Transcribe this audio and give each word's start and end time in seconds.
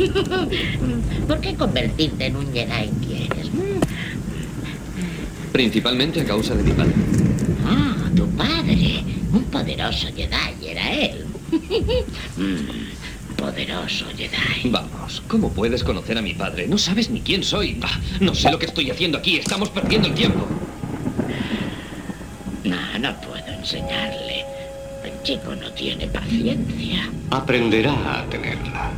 ¿Por 1.28 1.40
qué 1.40 1.54
convertirte 1.54 2.26
en 2.26 2.36
un 2.36 2.52
Jedi 2.52 2.90
quieres? 3.06 3.50
Principalmente 5.52 6.20
a 6.20 6.24
causa 6.24 6.54
de 6.54 6.62
mi 6.62 6.72
padre. 6.72 6.94
Ah, 7.66 7.96
tu 8.14 8.28
padre. 8.30 9.04
Un 9.32 9.44
poderoso 9.44 10.08
Jedi 10.14 10.68
era 10.68 10.92
él. 10.92 11.24
Poderoso 13.36 14.06
Jedi. 14.16 14.70
Vamos, 14.70 15.22
¿cómo 15.28 15.52
puedes 15.52 15.84
conocer 15.84 16.18
a 16.18 16.22
mi 16.22 16.34
padre? 16.34 16.66
No 16.66 16.78
sabes 16.78 17.10
ni 17.10 17.20
quién 17.20 17.42
soy. 17.42 17.74
Bah, 17.74 18.00
no 18.20 18.34
sé 18.34 18.50
lo 18.50 18.58
que 18.58 18.66
estoy 18.66 18.90
haciendo 18.90 19.18
aquí. 19.18 19.36
Estamos 19.36 19.70
perdiendo 19.70 20.08
el 20.08 20.14
tiempo. 20.14 20.46
No, 22.64 22.98
no 22.98 23.20
puedo 23.20 23.46
enseñarle. 23.48 24.44
El 25.04 25.22
chico 25.22 25.54
no 25.56 25.70
tiene 25.72 26.06
paciencia. 26.06 27.10
Aprenderá 27.30 28.20
a 28.20 28.26
tenerla. 28.26 28.92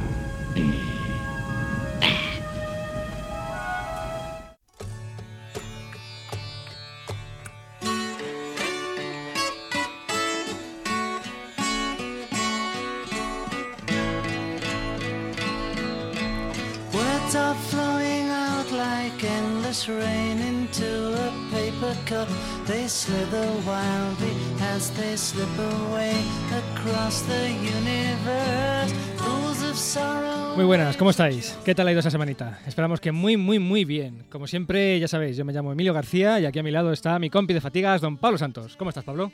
They 23.13 23.19
slither 23.19 23.47
wildly 23.67 24.33
as 24.75 24.91
they 24.97 25.17
slip 25.19 25.47
away 25.59 26.15
across 26.51 27.23
the 27.27 27.51
universe. 27.51 28.95
Pools 29.19 29.63
of 29.71 29.77
sorrow. 29.77 30.57
Muy 30.57 30.65
buenas, 30.65 30.97
¿cómo 30.97 31.11
estáis? 31.11 31.59
¿Qué 31.63 31.75
tal 31.75 31.89
ha 31.89 31.93
ido 31.93 32.01
esa 32.01 32.11
semanita? 32.11 32.61
Esperamos 32.67 33.01
que 33.01 33.13
muy, 33.13 33.37
muy, 33.37 33.59
muy 33.59 33.85
bien. 33.85 34.25
Como 34.31 34.47
siempre, 34.47 34.99
ya 34.99 35.09
sabéis, 35.09 35.37
yo 35.37 35.45
me 35.45 35.53
llamo 35.53 35.73
Emilio 35.73 35.93
García 35.93 36.41
y 36.41 36.47
aquí 36.47 36.59
a 36.59 36.63
mi 36.63 36.71
lado 36.71 36.91
está 36.91 37.19
mi 37.19 37.29
compi 37.29 37.53
de 37.53 37.61
fatigas, 37.61 38.01
don 38.01 38.17
Pablo 38.17 38.39
Santos. 38.39 38.77
¿Cómo 38.79 38.89
estás, 38.89 39.05
Pablo? 39.05 39.31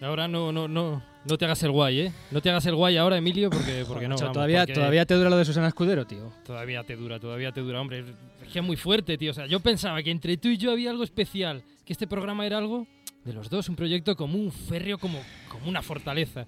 Ahora 0.00 0.28
no, 0.28 0.52
no, 0.52 0.68
no, 0.68 1.02
no 1.24 1.38
te 1.38 1.44
hagas 1.44 1.60
el 1.64 1.72
guay, 1.72 2.00
¿eh? 2.00 2.12
No 2.30 2.40
te 2.40 2.50
hagas 2.50 2.66
el 2.66 2.76
guay 2.76 2.98
ahora, 2.98 3.16
Emilio, 3.16 3.50
porque, 3.50 3.84
porque 3.88 4.06
no. 4.06 4.14
Vamos, 4.14 4.32
todavía, 4.32 4.60
porque 4.60 4.74
todavía 4.74 5.06
te 5.06 5.14
dura 5.14 5.28
lo 5.28 5.36
de 5.36 5.44
Susana 5.44 5.66
Escudero, 5.66 6.06
tío. 6.06 6.32
Todavía 6.44 6.84
te 6.84 6.94
dura, 6.94 7.18
todavía 7.18 7.50
te 7.50 7.62
dura, 7.62 7.80
hombre. 7.80 8.04
Es 8.46 8.52
que 8.52 8.60
es 8.60 8.64
muy 8.64 8.76
fuerte, 8.76 9.18
tío. 9.18 9.32
O 9.32 9.34
sea, 9.34 9.46
yo 9.46 9.58
pensaba 9.58 10.00
que 10.04 10.12
entre 10.12 10.36
tú 10.36 10.46
y 10.46 10.56
yo 10.56 10.70
había 10.70 10.90
algo 10.90 11.02
especial, 11.02 11.64
que 11.84 11.92
este 11.92 12.06
programa 12.06 12.46
era 12.46 12.58
algo 12.58 12.86
de 13.28 13.34
los 13.34 13.48
dos, 13.48 13.68
un 13.68 13.76
proyecto 13.76 14.16
como 14.16 14.36
un 14.38 14.50
férreo, 14.50 14.98
como, 14.98 15.20
como 15.48 15.68
una 15.68 15.82
fortaleza. 15.82 16.46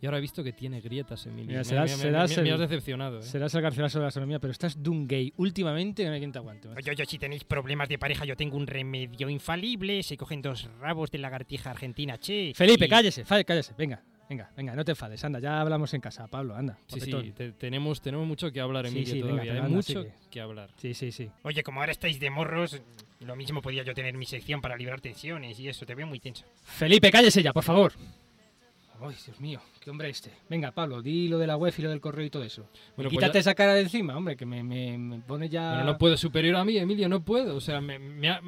Y 0.00 0.06
ahora 0.06 0.18
he 0.18 0.20
visto 0.20 0.44
que 0.44 0.52
tiene 0.52 0.80
grietas, 0.80 1.26
Emilio. 1.26 1.46
Mira, 1.48 1.64
serás- 1.64 1.90
me, 1.90 1.96
me- 1.96 2.02
serás 2.02 2.30
me- 2.36 2.42
me 2.44 2.48
el- 2.50 2.54
has 2.54 2.60
decepcionado, 2.60 3.18
¿eh? 3.18 3.22
Serás 3.24 3.52
el 3.56 3.62
garcilaso 3.62 3.98
de 3.98 4.02
la 4.02 4.08
astronomía, 4.08 4.38
pero 4.38 4.52
estás 4.52 4.80
de 4.80 4.88
un 4.90 5.08
gay 5.08 5.32
últimamente 5.38 6.04
no 6.06 6.12
hay 6.12 6.20
quien 6.20 6.30
te 6.30 6.38
aguante. 6.38 6.68
Oye, 6.68 6.90
oye, 6.92 7.04
si 7.04 7.18
tenéis 7.18 7.42
problemas 7.42 7.88
de 7.88 7.98
pareja, 7.98 8.24
yo 8.24 8.36
tengo 8.36 8.56
un 8.56 8.68
remedio 8.68 9.28
infalible. 9.28 10.04
Se 10.04 10.16
cogen 10.16 10.40
dos 10.40 10.68
rabos 10.78 11.10
de 11.10 11.18
lagartija 11.18 11.70
argentina, 11.70 12.16
che. 12.16 12.52
Felipe, 12.54 12.84
Y- 12.84 12.88
cállese, 12.88 13.24
cállese. 13.24 13.74
Venga, 13.76 14.00
venga, 14.28 14.50
venga, 14.56 14.74
no 14.74 14.84
te 14.84 14.92
enfades. 14.92 15.24
Anda, 15.24 15.38
ya 15.40 15.60
hablamos 15.60 15.92
en 15.94 16.00
casa, 16.00 16.26
Pablo, 16.26 16.54
anda. 16.54 16.78
Sí, 16.86 17.00
sí, 17.00 17.32
te- 17.36 17.52
tenemos, 17.52 18.00
tenemos 18.00 18.26
mucho 18.26 18.50
que 18.52 18.60
hablar, 18.60 18.86
Sí, 18.86 18.92
Emilio, 18.96 19.14
sí, 19.14 19.22
venga, 19.22 19.30
todavía. 19.32 19.52
Hay 19.52 19.58
anda, 19.58 19.68
mucho 19.70 20.02
sigue. 20.02 20.14
que 20.30 20.40
hablar. 20.40 20.70
Sí, 20.76 20.94
sí, 20.94 21.12
sí. 21.12 21.30
Oye, 21.42 21.62
como 21.62 21.80
ahora 21.80 21.92
estáis 21.92 22.18
de 22.20 22.30
morros, 22.30 22.80
lo 23.20 23.36
mismo 23.36 23.62
podía 23.62 23.82
yo 23.82 23.94
tener 23.94 24.14
mi 24.16 24.26
sección 24.26 24.60
para 24.60 24.76
librar 24.76 25.00
tensiones 25.00 25.58
y 25.58 25.68
eso. 25.68 25.84
Te 25.86 25.94
veo 25.94 26.06
muy 26.06 26.20
tenso. 26.20 26.44
Felipe, 26.64 27.10
cállese 27.10 27.42
ya, 27.42 27.52
por 27.52 27.64
favor. 27.64 27.92
Ay, 29.00 29.14
Dios 29.24 29.40
mío, 29.40 29.60
qué 29.80 29.90
hombre 29.90 30.08
este. 30.10 30.32
Venga, 30.48 30.72
Pablo, 30.72 31.00
di 31.02 31.28
lo 31.28 31.38
de 31.38 31.46
la 31.46 31.56
web 31.56 31.72
y 31.78 31.82
lo 31.82 31.90
del 31.90 32.00
correo 32.00 32.26
y 32.26 32.30
todo 32.30 32.42
eso. 32.42 32.62
Bueno, 32.96 33.10
Y 33.10 33.14
pues 33.14 33.24
quítate 33.24 33.34
ya- 33.34 33.40
esa 33.40 33.54
cara 33.54 33.74
de 33.74 33.82
encima, 33.82 34.16
hombre, 34.16 34.36
que 34.36 34.44
me, 34.44 34.64
me- 34.64 34.98
me 34.98 35.18
pone 35.20 35.48
ya... 35.48 35.74
Bueno, 35.74 35.92
no 35.92 35.98
puedo 35.98 36.16
superior 36.16 36.56
a 36.56 36.64
mí, 36.64 36.76
Emilio, 36.78 37.08
no 37.08 37.22
puedo. 37.24 37.54
O 37.54 37.60
sea, 37.60 37.80
me, 37.80 37.96
me 38.00 38.28
ha- 38.28 38.40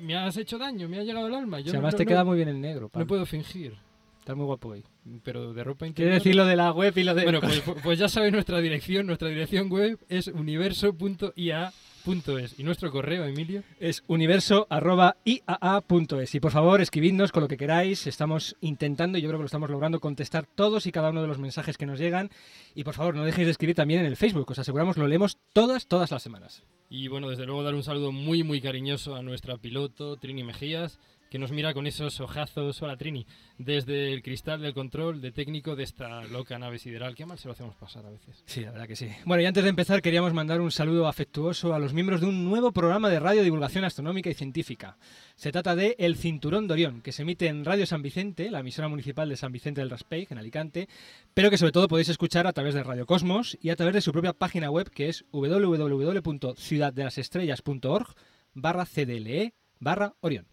me 0.00 0.16
has 0.16 0.36
hecho 0.36 0.58
daño, 0.58 0.88
me 0.88 0.98
ha 1.00 1.02
llegado 1.02 1.26
el 1.26 1.34
alma. 1.34 1.58
Yo 1.58 1.66
no- 1.72 1.78
además 1.78 1.94
no- 1.94 1.98
te 1.98 2.04
no- 2.04 2.08
queda 2.08 2.22
muy 2.24 2.36
bien 2.36 2.48
el 2.48 2.60
negro, 2.60 2.88
Pablo. 2.88 3.04
No 3.04 3.08
puedo 3.08 3.26
fingir, 3.26 3.74
Estás 4.20 4.36
muy 4.36 4.46
guapo 4.46 4.68
hoy. 4.70 4.84
Pero 5.22 5.52
de 5.52 5.64
ropa 5.64 5.80
Quiere 5.80 5.88
interior. 5.90 6.14
decir 6.14 6.34
lo 6.34 6.44
de 6.44 6.56
la 6.56 6.72
web 6.72 6.96
y 6.96 7.04
lo 7.04 7.14
de... 7.14 7.24
Bueno, 7.24 7.40
pues, 7.40 7.62
pues 7.82 7.98
ya 7.98 8.08
sabéis 8.08 8.32
nuestra 8.32 8.60
dirección. 8.60 9.06
Nuestra 9.06 9.28
dirección 9.28 9.68
web 9.68 9.98
es 10.08 10.28
universo.ia.es. 10.28 12.58
Y 12.58 12.62
nuestro 12.62 12.90
correo, 12.92 13.24
Emilio. 13.24 13.62
Es 13.80 14.04
universo.iaa.es. 14.06 16.34
Y 16.34 16.40
por 16.40 16.52
favor, 16.52 16.80
escribidnos 16.80 17.32
con 17.32 17.42
lo 17.42 17.48
que 17.48 17.56
queráis. 17.56 18.06
Estamos 18.06 18.56
intentando, 18.60 19.18
y 19.18 19.22
yo 19.22 19.28
creo 19.28 19.38
que 19.38 19.42
lo 19.42 19.46
estamos 19.46 19.70
logrando, 19.70 19.98
contestar 20.00 20.46
todos 20.46 20.86
y 20.86 20.92
cada 20.92 21.10
uno 21.10 21.22
de 21.22 21.28
los 21.28 21.38
mensajes 21.38 21.76
que 21.76 21.86
nos 21.86 21.98
llegan. 21.98 22.30
Y 22.74 22.84
por 22.84 22.94
favor, 22.94 23.16
no 23.16 23.24
dejéis 23.24 23.46
de 23.46 23.52
escribir 23.52 23.74
también 23.74 24.00
en 24.00 24.06
el 24.06 24.16
Facebook. 24.16 24.50
Os 24.50 24.58
aseguramos, 24.58 24.96
lo 24.96 25.08
leemos 25.08 25.38
todas, 25.52 25.86
todas 25.86 26.10
las 26.12 26.22
semanas. 26.22 26.62
Y 26.88 27.08
bueno, 27.08 27.28
desde 27.28 27.46
luego 27.46 27.64
dar 27.64 27.74
un 27.74 27.82
saludo 27.82 28.12
muy, 28.12 28.44
muy 28.44 28.60
cariñoso 28.60 29.16
a 29.16 29.22
nuestra 29.22 29.56
piloto, 29.56 30.16
Trini 30.16 30.44
Mejías, 30.44 31.00
que 31.36 31.40
nos 31.40 31.52
mira 31.52 31.74
con 31.74 31.86
esos 31.86 32.18
ojazos, 32.20 32.80
hola 32.80 32.96
Trini, 32.96 33.26
desde 33.58 34.14
el 34.14 34.22
cristal 34.22 34.62
del 34.62 34.72
control 34.72 35.20
de 35.20 35.32
técnico 35.32 35.76
de 35.76 35.82
esta 35.82 36.24
loca 36.24 36.58
nave 36.58 36.78
sideral. 36.78 37.14
Qué 37.14 37.26
mal 37.26 37.38
se 37.38 37.46
lo 37.46 37.52
hacemos 37.52 37.76
pasar 37.76 38.06
a 38.06 38.10
veces. 38.10 38.42
Sí, 38.46 38.62
la 38.62 38.70
verdad 38.70 38.86
que 38.86 38.96
sí. 38.96 39.10
Bueno, 39.26 39.42
y 39.42 39.46
antes 39.46 39.62
de 39.62 39.68
empezar, 39.68 40.00
queríamos 40.00 40.32
mandar 40.32 40.62
un 40.62 40.70
saludo 40.70 41.06
afectuoso 41.06 41.74
a 41.74 41.78
los 41.78 41.92
miembros 41.92 42.22
de 42.22 42.26
un 42.26 42.46
nuevo 42.46 42.72
programa 42.72 43.10
de 43.10 43.20
radio 43.20 43.42
divulgación 43.42 43.84
astronómica 43.84 44.30
y 44.30 44.34
científica. 44.34 44.96
Se 45.34 45.52
trata 45.52 45.76
de 45.76 45.94
El 45.98 46.16
Cinturón 46.16 46.68
de 46.68 46.72
Orión, 46.72 47.02
que 47.02 47.12
se 47.12 47.20
emite 47.20 47.48
en 47.48 47.66
Radio 47.66 47.84
San 47.84 48.00
Vicente, 48.00 48.50
la 48.50 48.60
emisora 48.60 48.88
municipal 48.88 49.28
de 49.28 49.36
San 49.36 49.52
Vicente 49.52 49.82
del 49.82 49.90
Raspeig, 49.90 50.28
en 50.30 50.38
Alicante, 50.38 50.88
pero 51.34 51.50
que 51.50 51.58
sobre 51.58 51.72
todo 51.72 51.86
podéis 51.86 52.08
escuchar 52.08 52.46
a 52.46 52.54
través 52.54 52.72
de 52.72 52.82
Radio 52.82 53.04
Cosmos 53.04 53.58
y 53.60 53.68
a 53.68 53.76
través 53.76 53.92
de 53.92 54.00
su 54.00 54.10
propia 54.10 54.32
página 54.32 54.70
web, 54.70 54.88
que 54.88 55.10
es 55.10 55.26
www.ciudaddelalestrellas.org 55.32 58.06
barra 58.54 58.86
CDLE 58.86 59.52
barra 59.78 60.14
Orión. 60.20 60.46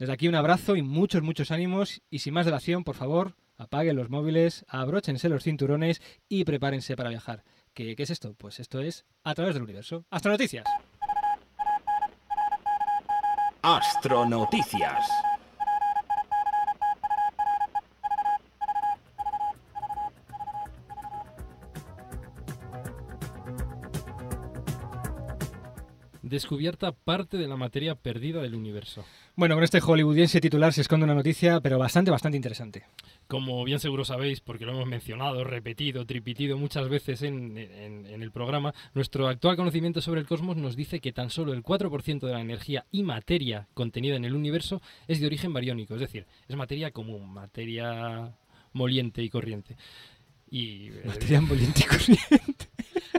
Desde 0.00 0.14
aquí 0.14 0.28
un 0.28 0.34
abrazo 0.34 0.76
y 0.76 0.82
muchos, 0.82 1.20
muchos 1.20 1.50
ánimos, 1.50 2.00
y 2.08 2.20
sin 2.20 2.32
más 2.32 2.46
dilación, 2.46 2.84
por 2.84 2.96
favor, 2.96 3.36
apaguen 3.58 3.96
los 3.96 4.08
móviles, 4.08 4.64
abróchense 4.66 5.28
los 5.28 5.44
cinturones 5.44 6.00
y 6.26 6.44
prepárense 6.44 6.96
para 6.96 7.10
viajar. 7.10 7.44
¿Qué, 7.74 7.94
qué 7.94 8.04
es 8.04 8.08
esto? 8.08 8.32
Pues 8.32 8.60
esto 8.60 8.80
es 8.80 9.04
A 9.24 9.34
través 9.34 9.52
del 9.52 9.62
universo. 9.62 10.06
Astronoticias. 10.08 10.64
Astronoticias. 13.60 15.06
Descubierta 26.30 26.92
parte 26.92 27.36
de 27.36 27.48
la 27.48 27.56
materia 27.56 27.96
perdida 27.96 28.40
del 28.40 28.54
universo. 28.54 29.04
Bueno, 29.34 29.56
con 29.56 29.64
este 29.64 29.80
hollywoodiense 29.80 30.40
titular 30.40 30.72
se 30.72 30.82
esconde 30.82 31.04
una 31.04 31.14
noticia, 31.14 31.60
pero 31.60 31.76
bastante, 31.78 32.10
bastante 32.12 32.36
interesante. 32.36 32.84
Como 33.26 33.64
bien 33.64 33.80
seguro 33.80 34.04
sabéis, 34.04 34.40
porque 34.40 34.64
lo 34.64 34.72
hemos 34.72 34.86
mencionado, 34.86 35.42
repetido, 35.42 36.06
tripitido 36.06 36.56
muchas 36.56 36.88
veces 36.88 37.22
en, 37.22 37.58
en- 37.58 38.06
en 38.06 38.22
el 38.22 38.30
programa, 38.30 38.72
nuestro 38.94 39.26
actual 39.28 39.56
conocimiento 39.56 40.00
sobre 40.00 40.20
el 40.20 40.26
cosmos 40.26 40.56
nos 40.56 40.76
dice 40.76 41.00
que 41.00 41.12
tan 41.12 41.30
solo 41.30 41.52
el 41.52 41.62
4% 41.64 42.20
de 42.20 42.32
la 42.32 42.40
energía 42.40 42.86
y 42.92 43.02
materia 43.02 43.66
contenida 43.74 44.14
en 44.16 44.24
el 44.24 44.34
universo 44.34 44.80
es 45.08 45.20
de 45.20 45.26
origen 45.26 45.52
bariónico, 45.52 45.94
es 45.94 46.00
decir, 46.00 46.26
es 46.48 46.54
materia 46.56 46.92
común, 46.92 47.32
materia 47.32 48.32
moliente 48.72 49.22
y 49.22 49.30
corriente. 49.30 49.76
Y, 50.52 50.88
eh, 50.88 51.02
Materia 51.06 51.38
emoliente 51.38 51.80
y 51.80 51.84
corriente. 51.84 52.69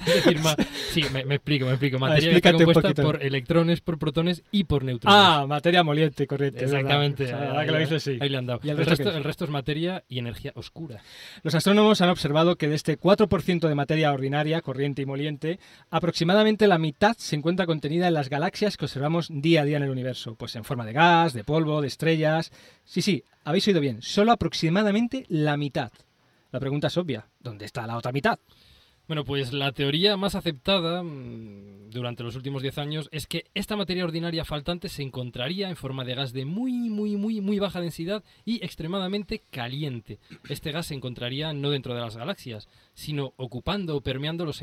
es 0.07 0.15
decir, 0.25 0.39
ma- 0.39 0.55
sí, 0.91 1.03
me, 1.13 1.25
me 1.25 1.35
explico, 1.35 1.65
me 1.65 1.71
explico. 1.71 1.99
Materia 1.99 2.31
que 2.31 2.35
está 2.37 2.53
compuesta 2.53 2.93
por 3.03 3.23
electrones, 3.23 3.81
por 3.81 3.97
protones 3.99 4.43
y 4.51 4.63
por 4.65 4.83
neutrones. 4.83 5.17
Ah, 5.19 5.45
materia 5.47 5.83
moliente 5.83 6.27
verdad. 6.29 6.61
Exactamente. 6.63 7.25
O 7.25 7.27
sea, 7.27 7.41
ahí- 7.41 7.47
ahora 7.49 7.65
que 7.65 7.71
lo 7.71 7.77
dices, 7.79 8.03
sí. 8.03 8.17
Ahí 8.19 8.29
le 8.29 8.37
han 8.37 8.45
dado. 8.45 8.59
¿Y 8.63 8.69
el 8.69 8.79
el, 8.79 8.85
resto 8.85 9.11
el 9.11 9.23
resto 9.23 9.45
es 9.45 9.51
materia 9.51 10.03
y 10.07 10.19
energía 10.19 10.51
oscura. 10.55 11.01
Los 11.43 11.55
astrónomos 11.55 12.01
han 12.01 12.09
observado 12.09 12.55
que 12.55 12.67
de 12.67 12.75
este 12.75 12.99
4% 12.99 13.67
de 13.67 13.75
materia 13.75 14.11
ordinaria, 14.11 14.61
corriente 14.61 15.01
y 15.01 15.05
moliente, 15.05 15.59
aproximadamente 15.89 16.67
la 16.67 16.77
mitad 16.77 17.15
se 17.17 17.35
encuentra 17.35 17.65
contenida 17.65 18.07
en 18.07 18.13
las 18.13 18.29
galaxias 18.29 18.77
que 18.77 18.85
observamos 18.85 19.27
día 19.31 19.61
a 19.61 19.65
día 19.65 19.77
en 19.77 19.83
el 19.83 19.89
universo, 19.89 20.35
pues 20.35 20.55
en 20.55 20.63
forma 20.63 20.85
de 20.85 20.93
gas, 20.93 21.33
de 21.33 21.43
polvo, 21.43 21.81
de 21.81 21.87
estrellas. 21.87 22.51
Sí, 22.85 23.01
sí, 23.01 23.23
habéis 23.43 23.67
oído 23.67 23.81
bien, 23.81 24.01
solo 24.01 24.31
aproximadamente 24.31 25.25
la 25.29 25.57
mitad. 25.57 25.91
La 26.51 26.59
pregunta 26.59 26.87
es 26.87 26.97
obvia, 26.97 27.27
¿dónde 27.39 27.65
está 27.65 27.85
la 27.87 27.97
otra 27.97 28.11
mitad? 28.11 28.39
Bueno, 29.11 29.25
pues 29.25 29.51
la 29.51 29.73
teoría 29.73 30.15
más 30.15 30.35
aceptada 30.35 31.03
mm, 31.03 31.89
durante 31.89 32.23
los 32.23 32.37
últimos 32.37 32.61
10 32.61 32.77
años 32.77 33.09
es 33.11 33.27
que 33.27 33.43
esta 33.53 33.75
materia 33.75 34.05
ordinaria 34.05 34.45
faltante 34.45 34.87
se 34.87 35.03
encontraría 35.03 35.69
en 35.69 35.75
forma 35.75 36.05
de 36.05 36.15
gas 36.15 36.31
de 36.31 36.45
muy, 36.45 36.71
muy, 36.71 37.17
muy, 37.17 37.41
muy 37.41 37.59
baja 37.59 37.81
densidad 37.81 38.23
y 38.45 38.63
extremadamente 38.63 39.43
caliente. 39.51 40.19
Este 40.47 40.71
gas 40.71 40.85
se 40.85 40.93
encontraría 40.93 41.51
no 41.51 41.71
dentro 41.71 41.93
de 41.93 41.99
las 41.99 42.15
galaxias, 42.15 42.69
sino 43.01 43.33
ocupando 43.37 43.95
o 43.95 44.01
permeando 44.01 44.45
los, 44.45 44.61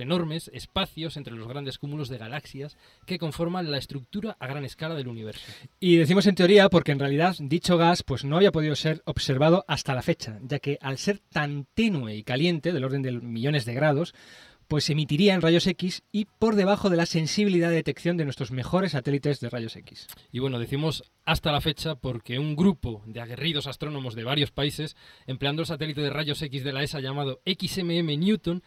enormes 0.00 0.50
espacios 0.54 1.16
entre 1.16 1.34
los 1.34 1.46
grandes 1.46 1.78
cúmulos 1.78 2.08
de 2.08 2.18
galaxias 2.18 2.78
que 3.06 3.18
conforman 3.18 3.70
la 3.70 3.76
estructura 3.76 4.36
a 4.40 4.46
gran 4.46 4.64
escala 4.64 4.94
del 4.94 5.08
universo. 5.08 5.44
Y 5.80 5.96
decimos 5.96 6.26
en 6.26 6.34
teoría 6.34 6.70
porque 6.70 6.92
en 6.92 6.98
realidad 6.98 7.36
dicho 7.38 7.76
gas 7.76 8.02
pues 8.02 8.24
no 8.24 8.36
había 8.36 8.52
podido 8.52 8.74
ser 8.74 9.02
observado 9.04 9.64
hasta 9.68 9.94
la 9.94 10.02
fecha, 10.02 10.38
ya 10.42 10.58
que 10.60 10.78
al 10.80 10.96
ser 10.96 11.20
tan 11.30 11.66
tenue 11.74 12.16
y 12.16 12.22
caliente, 12.22 12.72
del 12.72 12.84
orden 12.84 13.02
de 13.02 13.12
millones 13.12 13.66
de 13.66 13.74
grados, 13.74 14.14
pues 14.68 14.90
emitiría 14.90 15.34
en 15.34 15.42
rayos 15.42 15.66
X 15.66 16.02
y 16.12 16.26
por 16.26 16.56
debajo 16.56 16.90
de 16.90 16.96
la 16.96 17.06
sensibilidad 17.06 17.68
de 17.68 17.76
detección 17.76 18.16
de 18.16 18.24
nuestros 18.24 18.50
mejores 18.50 18.92
satélites 18.92 19.40
de 19.40 19.50
rayos 19.50 19.76
X. 19.76 20.06
Y 20.32 20.38
bueno, 20.38 20.58
decimos 20.58 21.04
hasta 21.24 21.52
la 21.52 21.60
fecha 21.60 21.94
porque 21.94 22.38
un 22.38 22.56
grupo 22.56 23.02
de 23.06 23.20
aguerridos 23.20 23.66
astrónomos 23.66 24.14
de 24.14 24.24
varios 24.24 24.50
países, 24.50 24.96
empleando 25.26 25.62
el 25.62 25.66
satélite 25.66 26.00
de 26.00 26.10
rayos 26.10 26.42
X 26.42 26.64
de 26.64 26.72
la 26.72 26.82
ESA 26.82 27.00
llamado 27.00 27.40
XMM 27.46 28.18
Newton, 28.18 28.62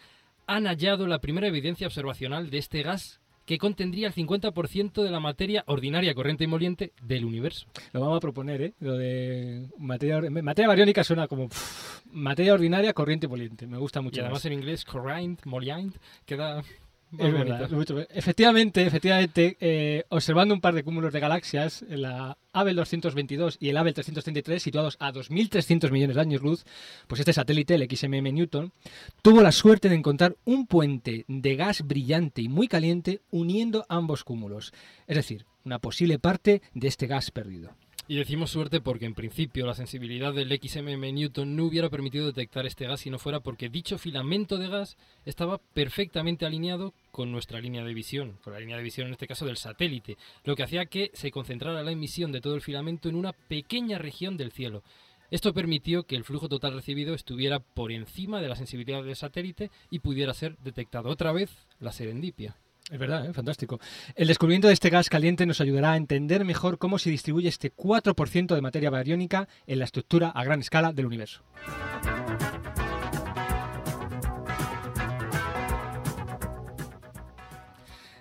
han 0.47 0.65
hallado 0.65 1.07
la 1.07 1.19
primera 1.19 1.47
evidencia 1.47 1.87
observacional 1.87 2.49
de 2.49 2.57
este 2.57 2.81
gas 2.81 3.19
que 3.47 3.57
contendría 3.57 4.07
el 4.09 4.13
50% 4.13 5.01
de 5.01 5.09
la 5.09 5.21
materia 5.21 5.63
ordinaria, 5.67 6.13
corriente 6.13 6.43
y 6.43 6.47
moliente 6.47 6.91
del 7.01 7.23
universo. 7.23 7.65
Lo 7.93 8.01
vamos 8.01 8.17
a 8.17 8.19
proponer, 8.19 8.61
¿eh? 8.61 8.73
Lo 8.81 8.97
de 8.97 9.69
materia, 9.77 10.19
materia 10.29 10.67
bariónica 10.67 11.01
suena 11.05 11.29
como 11.29 11.47
pff, 11.47 12.05
materia 12.11 12.53
ordinaria, 12.53 12.91
corriente 12.91 13.25
y 13.25 13.29
moliente. 13.29 13.65
Me 13.65 13.77
gusta 13.77 14.01
mucho. 14.01 14.17
Y 14.17 14.19
además 14.19 14.39
más. 14.39 14.45
en 14.45 14.53
inglés, 14.53 14.83
corrient, 14.83 15.45
moliant, 15.45 15.95
queda 16.25 16.61
Es 17.13 17.31
verdad, 17.31 17.69
mucho- 17.71 17.99
efectivamente, 18.09 18.85
efectivamente, 18.85 19.55
eh, 19.61 20.03
observando 20.09 20.53
un 20.53 20.59
par 20.59 20.73
de 20.73 20.83
cúmulos 20.83 21.13
de 21.13 21.19
galaxias, 21.21 21.85
la 21.87 22.37
Abel 22.51 22.75
222 22.75 23.57
y 23.61 23.69
el 23.69 23.77
Abel 23.77 23.93
333, 23.93 24.61
situados 24.61 24.97
a 24.99 25.11
2.300 25.13 25.89
millones 25.91 26.15
de 26.15 26.21
años 26.21 26.41
luz, 26.41 26.65
pues 27.07 27.19
este 27.19 27.31
satélite, 27.31 27.75
el 27.75 27.87
XMM 27.89 28.33
Newton, 28.33 28.73
tuvo 29.21 29.41
la 29.41 29.53
suerte 29.53 29.87
de 29.87 29.95
encontrar 29.95 30.35
un 30.43 30.67
puente 30.67 31.23
de 31.29 31.55
gas 31.55 31.83
brillante 31.83 32.41
y 32.41 32.49
muy 32.49 32.67
caliente 32.67 33.21
uniendo 33.31 33.85
ambos 33.87 34.23
cúmulos, 34.25 34.73
es 35.07 35.15
decir, 35.15 35.45
una 35.63 35.79
posible 35.79 36.19
parte 36.19 36.61
de 36.73 36.87
este 36.89 37.07
gas 37.07 37.31
perdido. 37.31 37.71
Y 38.09 38.15
decimos 38.15 38.51
suerte 38.51 38.79
porque 38.79 39.05
en 39.05 39.13
principio 39.13 39.65
la 39.65 39.73
sensibilidad 39.73 40.33
del 40.33 40.57
XMM 40.57 41.13
Newton 41.13 41.57
no 41.57 41.65
hubiera 41.65 41.89
permitido 41.89 42.25
detectar 42.25 42.65
este 42.65 42.87
gas 42.87 43.01
si 43.01 43.09
no 43.09 43.19
fuera 43.19 43.41
porque 43.41 43.67
dicho 43.67 43.97
filamento 43.97 44.57
de 44.57 44.69
gas 44.69 44.95
estaba 45.25 45.57
perfectamente 45.57 46.45
alineado 46.45 46.93
con 47.11 47.33
nuestra 47.33 47.59
línea 47.59 47.83
de 47.83 47.93
visión, 47.93 48.37
con 48.45 48.53
la 48.53 48.61
línea 48.61 48.77
de 48.77 48.83
visión 48.83 49.07
en 49.07 49.13
este 49.13 49.27
caso 49.27 49.45
del 49.45 49.57
satélite, 49.57 50.17
lo 50.45 50.55
que 50.55 50.63
hacía 50.63 50.85
que 50.85 51.11
se 51.15 51.31
concentrara 51.31 51.83
la 51.83 51.91
emisión 51.91 52.31
de 52.31 52.39
todo 52.39 52.55
el 52.55 52.61
filamento 52.61 53.09
en 53.09 53.15
una 53.15 53.33
pequeña 53.33 53.97
región 53.97 54.37
del 54.37 54.53
cielo. 54.53 54.83
Esto 55.29 55.53
permitió 55.53 56.03
que 56.03 56.15
el 56.15 56.23
flujo 56.23 56.47
total 56.47 56.75
recibido 56.75 57.13
estuviera 57.13 57.59
por 57.59 57.91
encima 57.91 58.39
de 58.39 58.47
la 58.47 58.55
sensibilidad 58.55 59.03
del 59.03 59.17
satélite 59.17 59.69
y 59.91 59.99
pudiera 59.99 60.33
ser 60.33 60.57
detectado 60.59 61.09
otra 61.09 61.33
vez 61.33 61.49
la 61.81 61.91
serendipia. 61.91 62.55
Es 62.89 62.99
verdad, 62.99 63.25
¿eh? 63.25 63.33
fantástico. 63.33 63.79
El 64.15 64.29
descubrimiento 64.29 64.69
de 64.69 64.73
este 64.73 64.89
gas 64.89 65.09
caliente 65.09 65.45
nos 65.45 65.59
ayudará 65.59 65.91
a 65.91 65.97
entender 65.97 66.45
mejor 66.45 66.77
cómo 66.77 66.99
se 66.99 67.09
distribuye 67.09 67.49
este 67.49 67.73
4% 67.75 68.55
de 68.55 68.61
materia 68.61 68.89
bariónica 68.89 69.49
en 69.65 69.79
la 69.79 69.85
estructura 69.85 70.29
a 70.29 70.43
gran 70.45 70.61
escala 70.61 70.93
del 70.93 71.05
universo. 71.05 71.43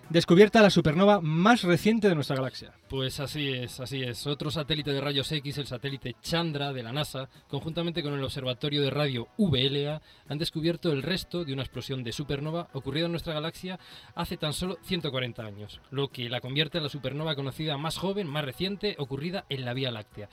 Descubierta 0.08 0.62
la 0.62 0.70
supernova 0.70 1.20
más 1.20 1.62
reciente 1.62 2.08
de 2.08 2.14
nuestra 2.14 2.36
galaxia. 2.36 2.72
Pues 2.96 3.20
así 3.20 3.52
es, 3.52 3.78
así 3.78 4.02
es. 4.02 4.26
Otro 4.26 4.50
satélite 4.50 4.90
de 4.90 5.02
rayos 5.02 5.30
X, 5.30 5.58
el 5.58 5.66
satélite 5.66 6.16
Chandra 6.22 6.72
de 6.72 6.82
la 6.82 6.94
NASA, 6.94 7.28
conjuntamente 7.46 8.02
con 8.02 8.14
el 8.14 8.24
Observatorio 8.24 8.80
de 8.80 8.88
Radio 8.88 9.28
VLA, 9.36 10.00
han 10.26 10.38
descubierto 10.38 10.90
el 10.90 11.02
resto 11.02 11.44
de 11.44 11.52
una 11.52 11.60
explosión 11.60 12.02
de 12.02 12.12
supernova 12.12 12.68
ocurrida 12.72 13.04
en 13.04 13.10
nuestra 13.10 13.34
galaxia 13.34 13.78
hace 14.14 14.38
tan 14.38 14.54
solo 14.54 14.78
140 14.82 15.42
años, 15.42 15.82
lo 15.90 16.08
que 16.08 16.30
la 16.30 16.40
convierte 16.40 16.78
en 16.78 16.84
la 16.84 16.88
supernova 16.88 17.34
conocida 17.34 17.76
más 17.76 17.98
joven, 17.98 18.28
más 18.28 18.46
reciente, 18.46 18.96
ocurrida 18.98 19.44
en 19.50 19.66
la 19.66 19.74
Vía 19.74 19.90
Láctea, 19.90 20.30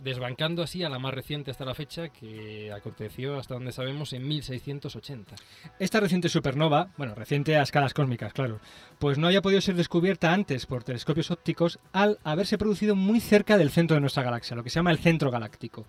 desbancando 0.00 0.62
así 0.62 0.82
a 0.84 0.88
la 0.88 0.98
más 0.98 1.12
reciente 1.12 1.50
hasta 1.50 1.66
la 1.66 1.74
fecha, 1.74 2.08
que 2.08 2.72
aconteció, 2.72 3.36
hasta 3.36 3.52
donde 3.52 3.70
sabemos, 3.70 4.14
en 4.14 4.26
1680. 4.26 5.34
Esta 5.78 6.00
reciente 6.00 6.30
supernova, 6.30 6.88
bueno, 6.96 7.14
reciente 7.14 7.58
a 7.58 7.62
escalas 7.62 7.92
cósmicas, 7.92 8.32
claro, 8.32 8.60
pues 8.98 9.18
no 9.18 9.26
haya 9.26 9.42
podido 9.42 9.60
ser 9.60 9.74
descubierta 9.74 10.32
antes 10.32 10.64
por 10.64 10.84
telescopios 10.84 11.30
ópticos 11.30 11.80
al 11.92 12.18
haberse 12.24 12.58
producido 12.58 12.96
muy 12.96 13.20
cerca 13.20 13.58
del 13.58 13.70
centro 13.70 13.94
de 13.94 14.00
nuestra 14.00 14.22
galaxia, 14.22 14.56
lo 14.56 14.62
que 14.62 14.70
se 14.70 14.76
llama 14.76 14.90
el 14.90 14.98
centro 14.98 15.30
galáctico. 15.30 15.86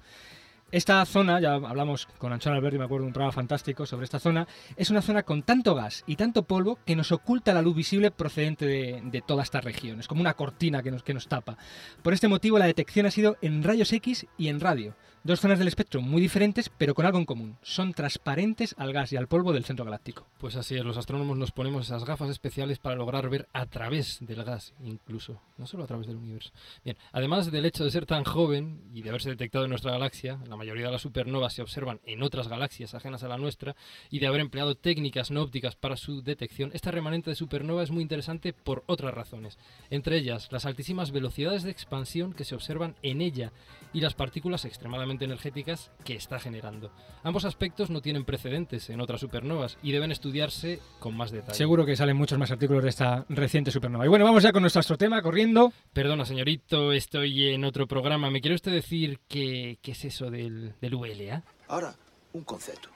Esta 0.71 1.05
zona, 1.05 1.39
ya 1.39 1.53
hablamos 1.53 2.07
con 2.17 2.33
Anchón 2.33 2.53
Alberti, 2.53 2.79
me 2.79 2.85
acuerdo 2.85 3.03
de 3.03 3.09
un 3.09 3.13
programa 3.13 3.31
fantástico 3.31 3.85
sobre 3.85 4.05
esta 4.05 4.17
zona, 4.17 4.47
es 4.75 4.89
una 4.89 5.03
zona 5.03 5.21
con 5.21 5.43
tanto 5.43 5.75
gas 5.75 6.03
y 6.07 6.15
tanto 6.15 6.43
polvo 6.43 6.79
que 6.83 6.95
nos 6.95 7.11
oculta 7.11 7.53
la 7.53 7.61
luz 7.61 7.75
visible 7.75 8.09
procedente 8.09 8.65
de, 8.65 9.01
de 9.05 9.21
toda 9.21 9.43
esta 9.43 9.61
región. 9.61 9.99
Es 9.99 10.07
como 10.07 10.21
una 10.21 10.33
cortina 10.33 10.81
que 10.81 10.89
nos, 10.89 11.03
que 11.03 11.13
nos 11.13 11.27
tapa. 11.27 11.59
Por 12.01 12.13
este 12.13 12.27
motivo, 12.27 12.57
la 12.57 12.65
detección 12.65 13.05
ha 13.05 13.11
sido 13.11 13.37
en 13.41 13.61
rayos 13.61 13.93
X 13.93 14.25
y 14.35 14.47
en 14.47 14.59
radio. 14.59 14.95
Dos 15.25 15.39
zonas 15.39 15.57
del 15.57 15.69
espectro 15.69 16.01
muy 16.01 16.21
diferentes, 16.21 16.67
pero 16.67 16.93
con 16.93 17.05
algo 17.05 17.17
en 17.17 17.23
común. 17.23 17.57
Son 17.61 17.93
transparentes 17.93 18.75
al 18.77 18.91
gas 18.91 19.13
y 19.13 19.15
al 19.15 19.29
polvo 19.29 19.53
del 19.53 19.63
centro 19.63 19.85
galáctico. 19.85 20.27
Pues 20.37 20.57
así 20.57 20.75
es, 20.75 20.83
los 20.83 20.97
astrónomos 20.97 21.37
nos 21.37 21.51
ponemos 21.53 21.85
esas 21.85 22.03
gafas 22.03 22.29
especiales 22.29 22.77
para 22.77 22.97
lograr 22.97 23.29
ver 23.29 23.47
a 23.53 23.65
través 23.65 24.17
del 24.19 24.43
gas, 24.43 24.73
incluso, 24.83 25.39
no 25.57 25.65
solo 25.65 25.85
a 25.85 25.87
través 25.87 26.07
del 26.07 26.17
universo. 26.17 26.51
Bien, 26.83 26.97
además 27.13 27.49
del 27.53 27.63
hecho 27.63 27.85
de 27.85 27.91
ser 27.91 28.05
tan 28.05 28.25
joven 28.25 28.81
y 28.93 29.01
de 29.01 29.11
haberse 29.11 29.29
detectado 29.29 29.63
en 29.63 29.69
nuestra 29.69 29.93
galaxia, 29.93 30.39
la 30.45 30.57
mayoría 30.57 30.87
de 30.87 30.91
las 30.91 31.03
supernovas 31.03 31.53
se 31.53 31.61
observan 31.61 32.01
en 32.05 32.21
otras 32.21 32.49
galaxias 32.49 32.93
ajenas 32.93 33.23
a 33.23 33.29
la 33.29 33.37
nuestra, 33.37 33.77
y 34.09 34.19
de 34.19 34.27
haber 34.27 34.41
empleado 34.41 34.75
técnicas 34.75 35.31
no 35.31 35.41
ópticas 35.41 35.77
para 35.77 35.95
su 35.95 36.21
detección, 36.21 36.71
esta 36.73 36.91
remanente 36.91 37.29
de 37.29 37.37
supernova 37.37 37.83
es 37.83 37.91
muy 37.91 38.01
interesante 38.01 38.51
por 38.51 38.83
otras 38.87 39.13
razones. 39.13 39.57
Entre 39.89 40.17
ellas, 40.17 40.49
las 40.51 40.65
altísimas 40.65 41.11
velocidades 41.11 41.63
de 41.63 41.71
expansión 41.71 42.33
que 42.33 42.43
se 42.43 42.55
observan 42.55 42.97
en 43.03 43.21
ella 43.21 43.53
y 43.93 44.01
las 44.01 44.15
partículas 44.15 44.65
extremadamente 44.65 45.12
energéticas 45.21 45.91
que 46.03 46.15
está 46.15 46.39
generando. 46.39 46.91
Ambos 47.23 47.45
aspectos 47.45 47.89
no 47.89 48.01
tienen 48.01 48.25
precedentes 48.25 48.89
en 48.89 49.01
otras 49.01 49.21
supernovas 49.21 49.77
y 49.83 49.91
deben 49.91 50.11
estudiarse 50.11 50.79
con 50.99 51.15
más 51.15 51.31
detalle. 51.31 51.53
Seguro 51.57 51.85
que 51.85 51.95
salen 51.95 52.17
muchos 52.17 52.37
más 52.39 52.51
artículos 52.51 52.83
de 52.83 52.89
esta 52.89 53.25
reciente 53.29 53.71
supernova. 53.71 54.05
Y 54.05 54.09
bueno, 54.09 54.25
vamos 54.25 54.43
ya 54.43 54.51
con 54.51 54.61
nuestro 54.61 54.79
astro 54.79 54.97
tema, 54.97 55.21
corriendo. 55.21 55.71
Perdona, 55.93 56.25
señorito, 56.25 56.91
estoy 56.91 57.49
en 57.49 57.63
otro 57.65 57.87
programa. 57.87 58.29
¿Me 58.29 58.41
quiere 58.41 58.55
usted 58.55 58.71
decir 58.71 59.19
qué, 59.27 59.77
qué 59.81 59.91
es 59.91 60.05
eso 60.05 60.29
del, 60.31 60.73
del 60.81 60.95
VLA? 60.95 61.43
Ahora, 61.67 61.95
un 62.33 62.43
concepto. 62.43 62.89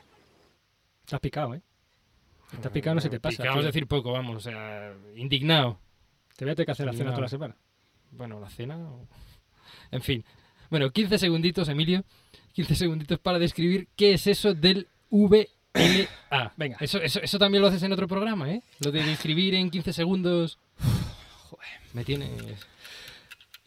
Has 1.11 1.19
picado, 1.19 1.53
¿eh? 1.55 1.61
Has 2.63 2.69
picado, 2.71 2.95
no 2.95 3.01
se 3.01 3.09
te 3.09 3.19
pasa. 3.19 3.43
Acabamos 3.43 3.63
de 3.65 3.71
tío. 3.71 3.73
decir 3.79 3.87
poco, 3.87 4.11
vamos, 4.13 4.37
o 4.37 4.39
sea, 4.39 4.93
indignado. 5.15 5.79
Te 6.35 6.45
voy 6.45 6.51
a 6.51 6.55
tener 6.55 6.65
que 6.65 6.71
hacer 6.71 6.85
la 6.85 6.91
cena 6.93 7.11
Indignado. 7.11 7.15
toda 7.15 7.21
la 7.25 7.29
semana. 7.29 7.55
Bueno, 8.11 8.39
la 8.39 8.49
cena. 8.49 8.77
o- 8.77 9.07
En 9.91 10.01
fin. 10.01 10.23
Bueno, 10.69 10.91
15 10.91 11.17
segunditos, 11.17 11.69
Emilio. 11.69 12.03
15 12.53 12.75
segunditos 12.75 13.19
para 13.19 13.39
describir 13.39 13.87
qué 13.95 14.13
es 14.13 14.27
eso 14.27 14.53
del 14.53 14.87
VLA. 15.09 16.53
Venga. 16.57 16.77
Eso, 16.79 16.99
eso, 16.99 17.19
eso 17.21 17.39
también 17.39 17.61
lo 17.61 17.67
haces 17.67 17.83
en 17.83 17.91
otro 17.91 18.07
programa, 18.07 18.51
¿eh? 18.51 18.63
Lo 18.79 18.91
de 18.91 19.03
describir 19.03 19.55
en 19.55 19.69
15 19.69 19.93
segundos. 19.93 20.57
Joder, 21.49 21.67
me 21.93 22.03
tienes. 22.03 22.31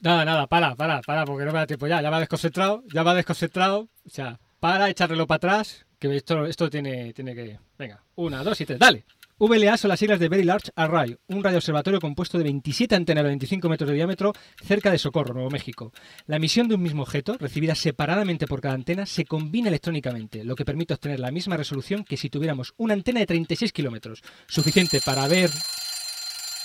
Nada, 0.01 0.25
nada, 0.25 0.47
para, 0.47 0.75
para, 0.75 1.03
para, 1.03 1.25
porque 1.25 1.45
no 1.45 1.53
me 1.53 1.59
da 1.59 1.67
tiempo 1.67 1.87
ya. 1.87 2.01
Ya 2.01 2.11
va 2.11 2.21
desconcentrado, 2.21 2.83
ya 2.93 3.03
va 3.03 3.15
desconcentrado. 3.15 3.89
O 4.07 4.11
sea, 4.11 4.41
para, 4.59 4.89
echarlo 4.89 5.27
para 5.27 5.37
atrás, 5.37 5.87
que 5.99 6.17
esto, 6.17 6.47
esto 6.47 6.71
tiene, 6.71 7.13
tiene 7.13 7.35
que... 7.35 7.59
Venga, 7.79 8.03
una, 8.17 8.43
dos 8.43 8.61
y 8.61 8.67
tres, 8.67 8.79
dale. 8.79 9.05
VLA 9.49 9.77
son 9.79 9.89
las 9.89 9.99
siglas 9.99 10.21
de 10.21 10.29
Very 10.29 10.45
Large 10.45 10.71
Array, 10.77 11.17
un 11.29 11.43
radioobservatorio 11.43 11.99
compuesto 12.01 12.37
de 12.37 12.45
27 12.45 12.95
antenas 12.95 13.25
de 13.25 13.29
25 13.31 13.69
metros 13.69 13.89
de 13.89 13.97
diámetro 13.97 14.33
cerca 14.63 14.91
de 14.91 14.99
Socorro, 14.99 15.33
Nuevo 15.33 15.51
México. 15.51 15.93
La 16.27 16.37
emisión 16.37 16.69
de 16.69 16.75
un 16.75 16.83
mismo 16.83 17.03
objeto, 17.03 17.37
recibida 17.41 17.75
separadamente 17.75 18.47
por 18.47 18.61
cada 18.61 18.75
antena, 18.75 19.07
se 19.07 19.25
combina 19.25 19.69
electrónicamente, 19.69 20.45
lo 20.45 20.55
que 20.57 20.65
permite 20.65 20.93
obtener 20.95 21.21
la 21.21 21.31
misma 21.31 21.57
resolución 21.57 22.05
que 22.05 22.17
si 22.19 22.29
tuviéramos 22.29 22.75
una 22.77 22.93
antena 22.95 23.21
de 23.21 23.27
36 23.27 23.73
kilómetros, 23.73 24.23
suficiente 24.47 25.01
para 25.05 25.27
ver... 25.27 25.51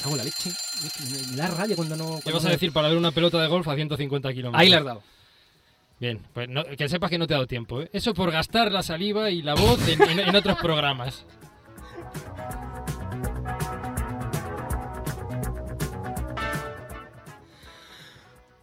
Cago 0.04 0.12
en 0.12 0.18
la 0.18 0.24
leche, 0.26 0.52
me- 1.32 1.38
da 1.38 1.48
rabia 1.48 1.78
cuando 1.78 1.96
no... 1.96 2.20
¿Qué 2.24 2.34
vas 2.34 2.44
a 2.46 2.50
decir 2.50 2.74
para 2.74 2.90
ver 2.90 2.98
una 2.98 3.12
pelota 3.12 3.42
de 3.42 3.48
golf 3.48 3.66
a 3.70 3.76
150 3.76 4.34
kilómetros? 4.34 4.62
Ahí 4.62 4.70
le 4.70 4.76
has 4.76 4.84
dado. 4.84 5.02
Bien, 6.02 6.20
pues 6.34 6.50
no- 6.50 6.66
que 6.66 6.90
sepas 6.90 7.10
que 7.10 7.18
no 7.18 7.26
te 7.26 7.34
ha 7.34 7.38
dado 7.38 7.48
tiempo, 7.48 7.82
¿eh? 7.82 7.90
Eso 7.94 8.14
por 8.14 8.30
gastar 8.32 8.70
la 8.74 8.84
saliva 8.84 9.30
y 9.32 9.42
la 9.42 9.54
voz 9.56 9.80
en, 9.88 10.02
en- 10.02 10.20
en 10.20 10.36
otros 10.36 10.58
programas. 10.58 11.26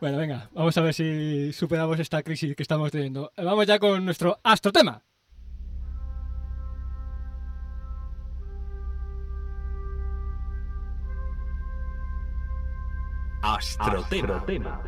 Bueno, 0.02 0.18
venga, 0.18 0.50
vamos 0.52 0.76
a 0.76 0.80
ver 0.80 0.94
si 0.94 1.52
superamos 1.52 1.97
esta 2.00 2.25
crisis 2.25 2.56
que 2.56 2.64
estamos 2.64 2.90
teniendo. 2.90 3.30
Vamos 3.37 3.68
ya 3.68 3.78
con 3.78 4.04
nuestro 4.04 4.37
astrotema. 4.42 5.00
Astrotema. 13.42 14.82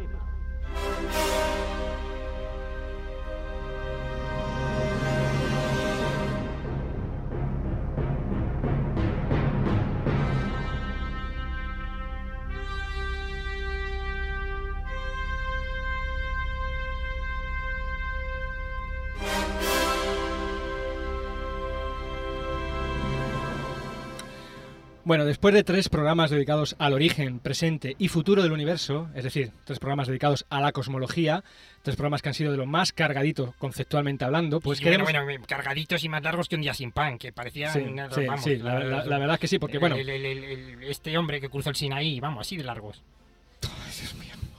Bueno, 25.07 25.27
después 25.27 25.53
de 25.55 25.65
tres 25.65 25.91
programas 25.91 26.31
dedicados 26.31 26.77
al 26.79 26.95
origen, 26.95 27.39
presente 27.39 27.95
y 27.99 28.09
futuro 28.09 28.43
del 28.43 28.53
universo, 28.53 29.11
es 29.15 29.23
decir, 29.25 29.53
tres 29.65 29.79
programas 29.79 30.09
dedicados 30.09 30.47
a 30.49 30.63
la 30.63 30.73
cosmología, 30.73 31.45
tres 31.83 31.95
programas 31.97 32.23
que 32.23 32.31
han 32.31 32.35
sido 32.35 32.51
de 32.53 32.57
lo 32.57 32.65
más 32.65 32.93
cargadito 32.95 33.55
conceptualmente 33.59 34.25
hablando, 34.25 34.61
pues 34.61 34.79
Sí, 34.79 34.85
queremos... 34.85 35.05
bueno, 35.05 35.25
bueno, 35.25 35.45
cargaditos 35.47 36.03
y 36.05 36.09
más 36.09 36.23
largos 36.23 36.49
que 36.49 36.55
un 36.57 36.63
día 36.63 36.73
sin 36.73 36.91
pan, 36.91 37.19
que 37.19 37.33
parecían... 37.33 37.73
Sí, 37.75 37.81
eh, 37.81 38.07
sí, 38.15 38.25
vamos, 38.27 38.45
sí, 38.45 38.57
la, 38.57 38.79
la- 38.81 39.05
la 39.05 39.19
verdad 39.19 39.35
es 39.35 39.41
que 39.41 39.49
sí, 39.49 39.59
porque 39.59 39.77
bueno, 39.79 39.97
el- 39.97 40.09
el- 40.09 40.25
el- 40.25 40.83
este 40.85 41.19
hombre 41.19 41.39
que 41.39 41.51
cruzó 41.51 41.69
el 41.69 41.77
Sinaí, 41.77 42.19
vamos, 42.21 42.47
así 42.47 42.57
de 42.57 42.65
largos. 42.65 43.03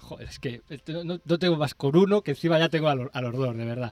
Joder, 0.01 0.27
es 0.27 0.37
que 0.37 0.61
no, 0.87 1.03
no- 1.03 1.19
no 1.25 1.39
tengo 1.39 1.57
más 1.57 1.73
con 1.73 1.95
uno, 1.97 2.21
que 2.21 2.31
encima 2.31 2.59
ya 2.59 2.69
tengo 2.69 2.87
a, 2.89 2.93
lo- 2.93 3.09
a 3.11 3.21
los 3.21 3.33
dos, 3.33 3.57
de 3.57 3.65
verdad. 3.65 3.91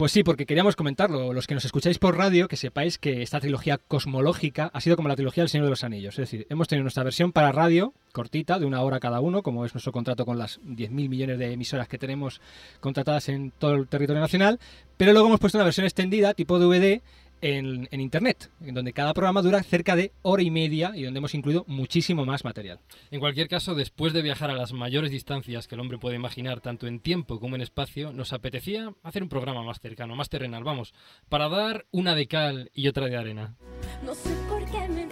Pues 0.00 0.12
sí, 0.12 0.22
porque 0.24 0.46
queríamos 0.46 0.76
comentarlo. 0.76 1.34
Los 1.34 1.46
que 1.46 1.52
nos 1.52 1.66
escucháis 1.66 1.98
por 1.98 2.16
radio, 2.16 2.48
que 2.48 2.56
sepáis 2.56 2.96
que 2.96 3.20
esta 3.20 3.38
trilogía 3.38 3.76
cosmológica 3.76 4.70
ha 4.72 4.80
sido 4.80 4.96
como 4.96 5.10
la 5.10 5.14
trilogía 5.14 5.42
del 5.42 5.50
Señor 5.50 5.66
de 5.66 5.70
los 5.72 5.84
Anillos. 5.84 6.14
Es 6.14 6.30
decir, 6.30 6.46
hemos 6.48 6.68
tenido 6.68 6.84
nuestra 6.84 7.02
versión 7.02 7.32
para 7.32 7.52
radio, 7.52 7.92
cortita, 8.12 8.58
de 8.58 8.64
una 8.64 8.80
hora 8.80 8.98
cada 8.98 9.20
uno, 9.20 9.42
como 9.42 9.66
es 9.66 9.74
nuestro 9.74 9.92
contrato 9.92 10.24
con 10.24 10.38
las 10.38 10.58
10.000 10.62 10.90
millones 11.10 11.38
de 11.38 11.52
emisoras 11.52 11.86
que 11.86 11.98
tenemos 11.98 12.40
contratadas 12.80 13.28
en 13.28 13.50
todo 13.50 13.74
el 13.74 13.88
territorio 13.88 14.22
nacional. 14.22 14.58
Pero 14.96 15.12
luego 15.12 15.28
hemos 15.28 15.38
puesto 15.38 15.58
una 15.58 15.66
versión 15.66 15.84
extendida, 15.84 16.32
tipo 16.32 16.58
DVD, 16.58 17.02
en, 17.40 17.88
en 17.90 18.00
Internet, 18.00 18.50
en 18.60 18.74
donde 18.74 18.92
cada 18.92 19.14
programa 19.14 19.42
dura 19.42 19.62
cerca 19.62 19.96
de 19.96 20.12
hora 20.22 20.42
y 20.42 20.50
media 20.50 20.92
y 20.94 21.02
donde 21.04 21.18
hemos 21.18 21.34
incluido 21.34 21.64
muchísimo 21.66 22.24
más 22.24 22.44
material. 22.44 22.80
En 23.10 23.20
cualquier 23.20 23.48
caso, 23.48 23.74
después 23.74 24.12
de 24.12 24.22
viajar 24.22 24.50
a 24.50 24.54
las 24.54 24.72
mayores 24.72 25.10
distancias 25.10 25.66
que 25.66 25.74
el 25.74 25.80
hombre 25.80 25.98
puede 25.98 26.16
imaginar, 26.16 26.60
tanto 26.60 26.86
en 26.86 27.00
tiempo 27.00 27.40
como 27.40 27.56
en 27.56 27.62
espacio, 27.62 28.12
nos 28.12 28.32
apetecía 28.32 28.92
hacer 29.02 29.22
un 29.22 29.28
programa 29.28 29.62
más 29.62 29.80
cercano, 29.80 30.16
más 30.16 30.28
terrenal, 30.28 30.64
vamos, 30.64 30.94
para 31.28 31.48
dar 31.48 31.86
una 31.90 32.14
de 32.14 32.26
cal 32.26 32.70
y 32.74 32.88
otra 32.88 33.06
de 33.06 33.16
arena. 33.16 33.56
No 34.04 34.14
sé 34.14 34.30
por 34.48 34.64
qué 34.66 34.88
me 34.88 35.06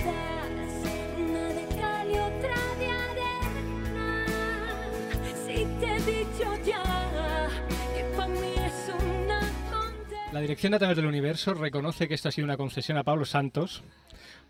La 10.33 10.41
Dirección 10.43 10.73
de 10.73 10.77
A 10.77 10.79
través 10.79 10.97
del 10.97 11.07
Universo 11.07 11.55
reconoce 11.55 12.07
que 12.07 12.13
esto 12.13 12.29
ha 12.29 12.33
sido 12.33 12.45
una 12.45 12.59
concesión 12.59 12.99
a 12.99 13.03
Pablo 13.03 13.25
Santos 13.25 13.83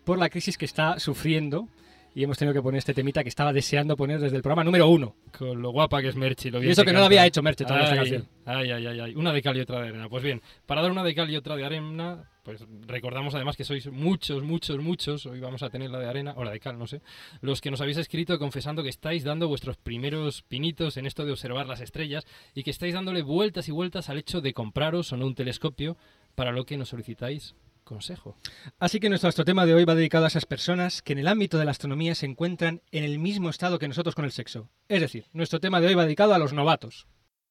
por 0.03 0.19
la 0.19 0.29
crisis 0.29 0.57
que 0.57 0.65
está 0.65 0.99
sufriendo 0.99 1.69
y 2.15 2.23
hemos 2.23 2.37
tenido 2.37 2.53
que 2.53 2.61
poner 2.61 2.79
este 2.79 2.93
temita 2.93 3.23
que 3.23 3.29
estaba 3.29 3.53
deseando 3.53 3.95
poner 3.95 4.19
desde 4.19 4.35
el 4.35 4.41
programa 4.41 4.63
número 4.63 4.87
uno. 4.87 5.15
Con 5.37 5.61
lo 5.61 5.71
guapa 5.71 6.01
que 6.01 6.09
es 6.09 6.15
Merchi, 6.15 6.49
lo 6.49 6.59
Y 6.59 6.61
bien 6.61 6.71
eso 6.71 6.83
que 6.83 6.93
no 6.93 6.99
lo 6.99 7.05
había 7.05 7.25
hecho 7.25 7.41
Merche 7.41 7.65
toda 7.65 7.81
esta 7.81 7.91
Ay, 7.93 7.97
canción. 7.97 8.27
Ay, 8.45 8.71
ay, 8.71 8.87
ay, 8.87 8.99
ay. 8.99 9.15
Una 9.15 9.31
de 9.31 9.41
cal 9.41 9.57
y 9.57 9.61
otra 9.61 9.81
de 9.81 9.89
arena. 9.89 10.09
Pues 10.09 10.23
bien, 10.23 10.41
para 10.65 10.81
dar 10.81 10.91
una 10.91 11.03
de 11.03 11.13
cal 11.13 11.29
y 11.29 11.35
otra 11.35 11.55
de 11.55 11.65
arena, 11.65 12.29
pues 12.43 12.65
recordamos 12.87 13.35
además 13.35 13.55
que 13.55 13.63
sois 13.63 13.87
muchos, 13.91 14.43
muchos, 14.43 14.79
muchos, 14.79 15.25
hoy 15.25 15.39
vamos 15.39 15.61
a 15.63 15.69
tener 15.69 15.91
la 15.91 15.99
de 15.99 16.07
arena, 16.07 16.33
o 16.35 16.43
la 16.43 16.51
de 16.51 16.59
cal, 16.59 16.79
no 16.79 16.87
sé, 16.87 17.01
los 17.41 17.61
que 17.61 17.71
nos 17.71 17.81
habéis 17.81 17.97
escrito 17.97 18.39
confesando 18.39 18.83
que 18.83 18.89
estáis 18.89 19.23
dando 19.23 19.47
vuestros 19.47 19.77
primeros 19.77 20.41
pinitos 20.43 20.97
en 20.97 21.05
esto 21.05 21.25
de 21.25 21.31
observar 21.31 21.67
las 21.67 21.81
estrellas 21.81 22.25
y 22.55 22.63
que 22.63 22.71
estáis 22.71 22.93
dándole 22.93 23.21
vueltas 23.21 23.67
y 23.67 23.71
vueltas 23.71 24.09
al 24.09 24.17
hecho 24.17 24.41
de 24.41 24.53
compraros 24.53 25.11
o 25.13 25.17
no 25.17 25.27
un 25.27 25.35
telescopio, 25.35 25.97
para 26.35 26.51
lo 26.51 26.65
que 26.65 26.77
nos 26.77 26.89
solicitáis 26.89 27.55
consejo. 27.89 28.37
Así 28.77 28.99
que 28.99 29.09
nuestro 29.09 29.43
tema 29.43 29.65
de 29.65 29.73
hoy 29.73 29.83
va 29.83 29.95
dedicado 29.95 30.25
a 30.25 30.27
esas 30.29 30.45
personas 30.45 31.01
que 31.01 31.13
en 31.13 31.19
el 31.19 31.27
ámbito 31.27 31.57
de 31.57 31.65
la 31.65 31.71
astronomía 31.71 32.15
se 32.15 32.27
encuentran 32.27 32.81
en 32.91 33.03
el 33.03 33.19
mismo 33.19 33.49
estado 33.49 33.79
que 33.79 33.87
nosotros 33.87 34.15
con 34.15 34.25
el 34.25 34.31
sexo. 34.31 34.69
Es 34.87 35.01
decir, 35.01 35.25
nuestro 35.33 35.59
tema 35.59 35.81
de 35.81 35.87
hoy 35.87 35.95
va 35.95 36.05
dedicado 36.05 36.33
a 36.33 36.37
los 36.37 36.53
novatos. 36.53 37.07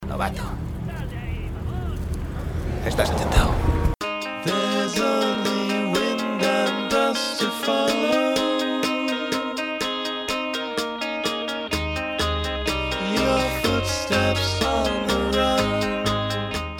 Novato. 0.06 0.42
Estás 2.86 3.10
atentado. 3.10 3.52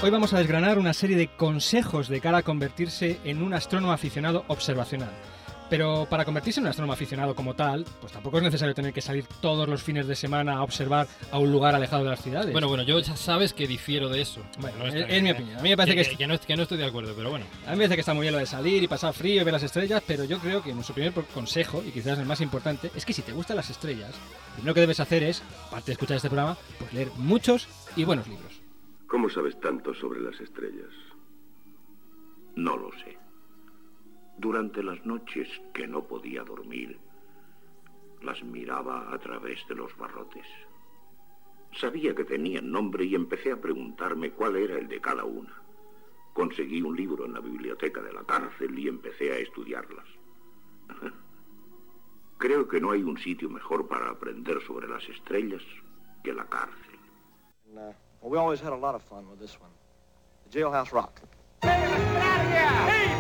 Hoy 0.01 0.11
vamos 0.11 0.33
a 0.33 0.39
desgranar 0.39 0.79
una 0.79 0.95
serie 0.95 1.17
de 1.17 1.27
consejos 1.27 2.07
de 2.07 2.21
cara 2.21 2.39
a 2.39 2.43
convertirse 2.45 3.19
en 3.25 3.43
un 3.43 3.53
astrónomo 3.53 3.93
aficionado 3.93 4.45
observacional. 4.47 5.11
Pero 5.69 6.07
para 6.09 6.25
convertirse 6.25 6.61
en 6.61 6.67
un 6.67 6.71
astrónomo 6.71 6.93
aficionado 6.93 7.35
como 7.35 7.55
tal, 7.55 7.85
pues 8.01 8.13
tampoco 8.13 8.37
es 8.37 8.45
necesario 8.45 8.77
tener 8.77 8.93
que 8.93 9.01
salir 9.01 9.25
todos 9.41 9.69
los 9.69 9.83
fines 9.83 10.07
de 10.07 10.15
semana 10.15 10.55
a 10.55 10.63
observar 10.63 11.09
a 11.33 11.39
un 11.39 11.51
lugar 11.51 11.75
alejado 11.75 12.05
de 12.05 12.11
las 12.11 12.23
ciudades. 12.23 12.53
Bueno, 12.53 12.69
bueno, 12.69 12.85
yo 12.85 13.01
ya 13.01 13.17
sabes 13.17 13.53
que 13.53 13.67
difiero 13.67 14.09
de 14.09 14.21
eso. 14.21 14.41
Bueno, 14.61 14.79
No 14.79 14.87
es, 14.87 15.23
mi 15.23 15.33
opinión. 15.33 15.59
A 15.59 15.63
mí 15.63 15.71
me 15.71 15.77
parece 15.77 16.11
que, 16.11 16.17
que 16.17 16.27
no, 16.29 16.39
que 16.39 16.57
no 16.57 16.63
estoy 16.63 16.79
de 16.79 16.87
acuerdo, 16.87 17.15
pero 17.17 17.31
bueno. 17.31 17.45
a 17.67 17.71
mí 17.71 17.77
me 17.79 17.79
parece 17.79 17.97
que 17.97 18.01
está 18.03 18.15
muy 18.15 18.23
bien 18.23 18.35
lo 18.35 18.39
de 18.39 18.47
salir 18.47 18.81
y 18.81 18.87
pasar 18.87 19.13
frío 19.13 19.43
y 19.43 19.45
ver 19.45 19.53
las 19.53 19.65
estrellas, 19.65 20.01
pero 20.07 20.23
yo 20.23 20.39
creo 20.39 20.63
que 20.63 20.73
nuestro 20.73 20.95
primer 20.95 21.13
consejo, 21.13 21.83
y 21.85 21.91
quizás 21.91 22.17
el 22.21 22.25
más 22.25 22.41
importante, 22.41 22.93
es 22.95 23.05
que 23.05 23.13
si 23.13 23.23
te 23.23 23.33
gustan 23.33 23.57
las 23.57 23.69
estrellas, 23.69 24.11
lo 24.11 24.55
primero 24.55 24.75
que 24.75 24.81
debes 24.81 25.01
hacer 25.01 25.25
es, 25.25 25.43
aparte 25.67 25.87
de 25.87 25.93
escuchar 25.95 26.19
este 26.19 26.29
programa, 26.29 26.57
pues 26.79 26.93
leer 26.93 27.09
muchos 27.17 27.67
y 27.97 28.05
buenos 28.05 28.29
libros. 28.29 28.58
¿Cómo 29.09 29.31
sabes 29.31 29.59
tanto 29.59 29.95
sobre 29.95 30.21
las 30.21 30.39
estrellas? 30.39 30.93
No 32.57 32.77
lo 32.77 32.93
sé. 32.93 33.19
Durante 34.37 34.83
las 34.83 35.05
noches 35.07 35.49
que 35.73 35.89
no 35.89 36.07
podía 36.07 36.45
dormir, 36.45 36.99
las 38.21 38.45
miraba 38.45 39.11
a 39.11 39.19
través 39.19 39.67
de 39.67 39.77
los 39.77 39.97
barrotes. 39.97 40.47
Sabía 41.73 42.15
que 42.15 42.25
tenían 42.25 42.71
nombre 42.71 43.07
y 43.07 43.15
empecé 43.15 43.51
a 43.51 43.61
preguntarme 43.61 44.33
cuál 44.33 44.57
era 44.57 44.77
el 44.79 44.89
de 44.89 45.01
cada 45.01 45.25
una. 45.25 45.55
Conseguí 46.35 46.83
un 46.83 46.95
libro 46.95 47.25
en 47.25 47.33
la 47.33 47.41
biblioteca 47.41 48.03
de 48.03 48.13
la 48.13 48.25
cárcel 48.25 48.79
y 48.79 48.89
empecé 48.89 49.33
a 49.33 49.39
estudiarlas. 49.39 50.07
Creo 52.39 52.69
que 52.69 52.81
no 52.81 52.91
hay 52.91 53.03
un 53.03 53.17
sitio 53.17 53.49
mejor 53.49 53.89
para 53.89 54.11
aprender 54.11 54.61
sobre 54.67 54.87
las 54.87 55.09
estrellas 55.09 55.63
que 56.23 56.35
la 56.35 56.47
cárcel. 56.47 56.88
Well, 58.21 58.31
we 58.31 58.39
always 58.39 58.61
had 58.61 58.73
a 58.73 58.77
lot 58.77 58.95
of 58.95 59.03
fun 59.03 59.29
with 59.31 59.39
this 59.41 59.61
one. 59.61 59.71
The 60.51 60.59
Jailhouse 60.59 60.93
Rock. 60.93 61.21
Ahora, 61.63 61.75
ahora, 61.75 62.87
ahora 62.87 63.18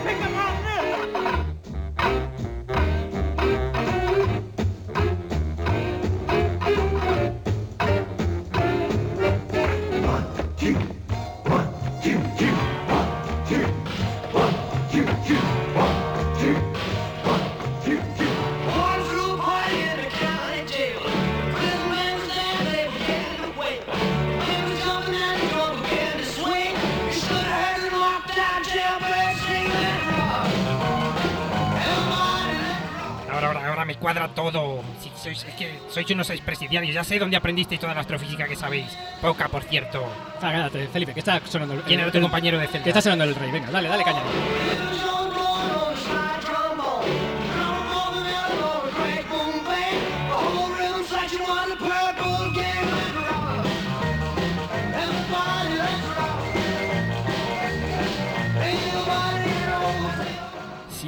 me 33.88 33.94
cuadra 33.96 34.28
todo. 34.28 34.82
Si 35.00 35.10
sois, 35.16 35.42
es 35.42 35.54
que 35.54 35.78
sois 35.88 36.08
unos 36.10 36.28
expresidiarios. 36.28 36.94
Ya 36.94 37.02
sé 37.02 37.18
dónde 37.18 37.38
aprendisteis 37.38 37.80
toda 37.80 37.94
la 37.94 38.02
astrofísica 38.02 38.46
que 38.46 38.54
sabéis. 38.54 38.86
Poca, 39.22 39.48
por 39.48 39.64
cierto. 39.64 40.04
Ah, 40.36 40.52
cállate, 40.52 40.88
Felipe, 40.88 41.14
que 41.14 41.20
está 41.20 41.40
sonando 41.46 41.72
el, 41.74 41.80
¿Quién 41.82 42.00
era 42.00 42.12
tu 42.12 42.20
compañero 42.20 42.58
de 42.58 42.66
Que 42.66 42.72
celda? 42.72 42.88
está 42.88 43.00
sonando 43.00 43.24
el 43.24 43.34
rey. 43.34 43.50
Venga, 43.50 43.70
dale, 43.70 43.88
dale 43.88 44.04
caña. 44.04 44.20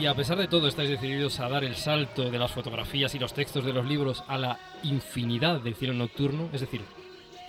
Si 0.00 0.07
a 0.07 0.14
pesar 0.14 0.38
de 0.38 0.49
todo 0.49 0.66
estáis 0.66 0.88
decididos 0.88 1.40
a 1.40 1.49
dar 1.50 1.62
el 1.62 1.76
salto 1.76 2.30
de 2.30 2.38
las 2.38 2.50
fotografías 2.50 3.14
y 3.14 3.19
los 3.19 3.35
textos 3.35 3.66
de 3.66 3.75
los 3.75 3.85
libros 3.85 4.25
a 4.28 4.38
la 4.38 4.59
infinidad 4.83 5.61
del 5.61 5.75
cielo 5.75 5.92
nocturno, 5.92 6.49
es 6.54 6.62
decir, 6.62 6.80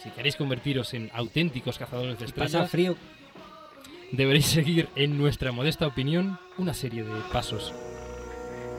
si 0.04 0.10
queréis 0.10 0.36
convertiros 0.36 0.94
en 0.94 1.10
auténticos 1.14 1.78
cazadores 1.78 2.20
de 2.20 2.26
Pasa 2.26 2.44
estrellas, 2.44 2.70
frío. 2.70 2.96
deberéis 4.12 4.48
seguir, 4.48 4.90
en 4.98 5.18
nuestra 5.18 5.54
modesta 5.54 5.88
opinión, 5.88 6.40
una 6.58 6.74
serie 6.74 7.06
de 7.06 7.22
pasos. 7.32 7.74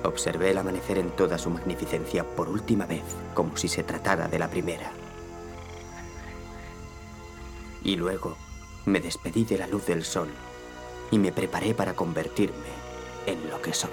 Observé 0.04 0.50
el 0.50 0.58
amanecer 0.58 0.98
en 0.98 1.10
toda 1.16 1.38
su 1.38 1.48
magnificencia 1.48 2.24
por 2.24 2.50
última 2.50 2.84
vez, 2.84 3.16
como 3.32 3.56
si 3.56 3.68
se 3.68 3.84
tratara 3.84 4.28
de 4.28 4.38
la 4.38 4.50
primera. 4.50 4.92
Y 7.82 7.96
luego 7.96 8.36
me 8.84 9.00
despedí 9.00 9.46
de 9.46 9.56
la 9.56 9.66
luz 9.66 9.86
del 9.86 10.04
sol 10.04 10.28
y 11.10 11.18
me 11.18 11.32
preparé 11.32 11.72
para 11.72 11.94
convertirme 11.94 12.81
en 13.26 13.48
lo 13.48 13.60
que 13.60 13.72
soy. 13.72 13.90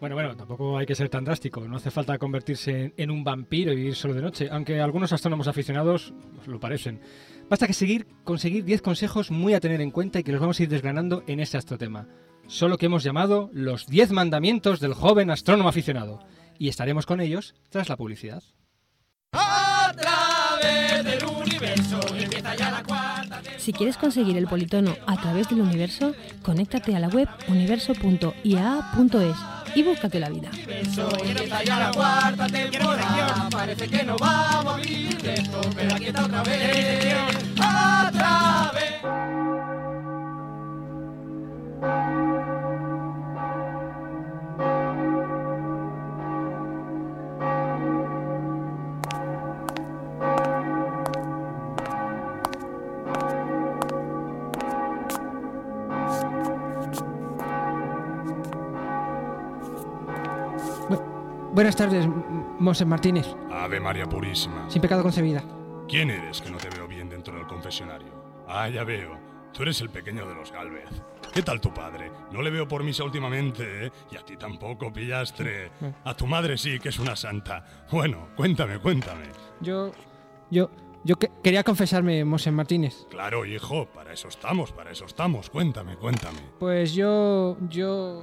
Bueno, 0.00 0.16
Bueno, 0.16 0.36
tampoco 0.36 0.76
hay 0.76 0.84
que 0.84 0.96
ser 0.96 1.08
tan 1.08 1.24
drástico. 1.24 1.60
No 1.68 1.76
hace 1.76 1.92
falta 1.92 2.18
convertirse 2.18 2.86
en, 2.86 2.94
en 2.96 3.10
un 3.12 3.22
vampiro 3.22 3.72
y 3.72 3.76
vivir 3.76 3.94
solo 3.94 4.14
de 4.14 4.20
noche, 4.20 4.48
aunque 4.50 4.80
algunos 4.80 5.12
astrónomos 5.12 5.46
aficionados 5.46 6.12
pues, 6.34 6.48
lo 6.48 6.58
parecen. 6.58 7.00
Basta 7.48 7.68
que 7.68 7.72
seguir, 7.72 8.08
conseguir 8.24 8.64
10 8.64 8.82
consejos 8.82 9.30
muy 9.30 9.54
a 9.54 9.60
tener 9.60 9.80
en 9.80 9.92
cuenta 9.92 10.18
y 10.18 10.24
que 10.24 10.32
los 10.32 10.40
vamos 10.40 10.58
a 10.58 10.62
ir 10.64 10.68
desgranando 10.68 11.22
en 11.28 11.38
este 11.38 11.56
astrotema. 11.56 12.08
Solo 12.48 12.78
que 12.78 12.86
hemos 12.86 13.04
llamado 13.04 13.48
los 13.52 13.86
10 13.86 14.10
mandamientos 14.10 14.80
del 14.80 14.94
joven 14.94 15.30
astrónomo 15.30 15.68
aficionado. 15.68 16.18
Y 16.58 16.68
estaremos 16.68 17.06
con 17.06 17.20
ellos 17.20 17.54
tras 17.70 17.88
la 17.88 17.96
publicidad. 17.96 18.42
Si 23.58 23.72
quieres 23.72 23.96
conseguir 23.96 24.36
el 24.36 24.48
politono 24.48 24.96
a 25.06 25.20
través 25.20 25.48
del 25.48 25.60
universo, 25.60 26.14
conéctate 26.42 26.96
a 26.96 26.98
la 26.98 27.08
web 27.08 27.28
universo.iaa.es 27.48 29.36
y 29.74 29.82
búscate 29.84 30.18
la 30.18 30.28
vida. 30.28 30.50
Buenas 61.52 61.76
tardes, 61.76 62.04
M- 62.06 62.14
Monse 62.58 62.84
Martínez. 62.84 63.26
Ave 63.50 63.78
María 63.80 64.06
Purísima. 64.06 64.68
Sin 64.70 64.80
pecado 64.80 65.02
concebida. 65.02 65.42
¿Quién 65.88 66.10
eres 66.10 66.40
que 66.40 66.50
no 66.50 66.56
te 66.58 66.70
veo 66.70 66.86
bien 66.88 67.08
dentro 67.08 67.34
del 67.36 67.46
confesionario? 67.46 68.12
Ah, 68.48 68.68
ya 68.68 68.84
veo. 68.84 69.18
Tú 69.52 69.62
eres 69.62 69.80
el 69.82 69.90
pequeño 69.90 70.26
de 70.26 70.34
los 70.34 70.50
Galvez. 70.50 70.88
¿Qué 71.34 71.42
tal 71.42 71.60
tu 71.60 71.72
padre? 71.74 72.10
No 72.30 72.40
le 72.40 72.50
veo 72.50 72.66
por 72.66 72.82
misa 72.82 73.04
últimamente, 73.04 73.86
¿eh? 73.86 73.92
Y 74.10 74.16
a 74.16 74.24
ti 74.24 74.36
tampoco, 74.36 74.90
pillastre. 74.92 75.70
A 76.04 76.14
tu 76.14 76.26
madre 76.26 76.56
sí, 76.56 76.78
que 76.78 76.88
es 76.88 76.98
una 76.98 77.16
santa. 77.16 77.64
Bueno, 77.90 78.28
cuéntame, 78.34 78.78
cuéntame. 78.78 79.26
Yo. 79.60 79.92
Yo. 80.50 80.70
Yo 81.04 81.16
que- 81.16 81.30
quería 81.42 81.64
confesarme, 81.64 82.24
Monse 82.24 82.50
Martínez. 82.50 83.06
Claro, 83.10 83.44
hijo, 83.44 83.86
para 83.86 84.12
eso 84.12 84.28
estamos, 84.28 84.72
para 84.72 84.92
eso 84.92 85.04
estamos. 85.04 85.50
Cuéntame, 85.50 85.96
cuéntame. 85.96 86.38
Pues 86.58 86.94
yo. 86.94 87.56
Yo. 87.68 88.22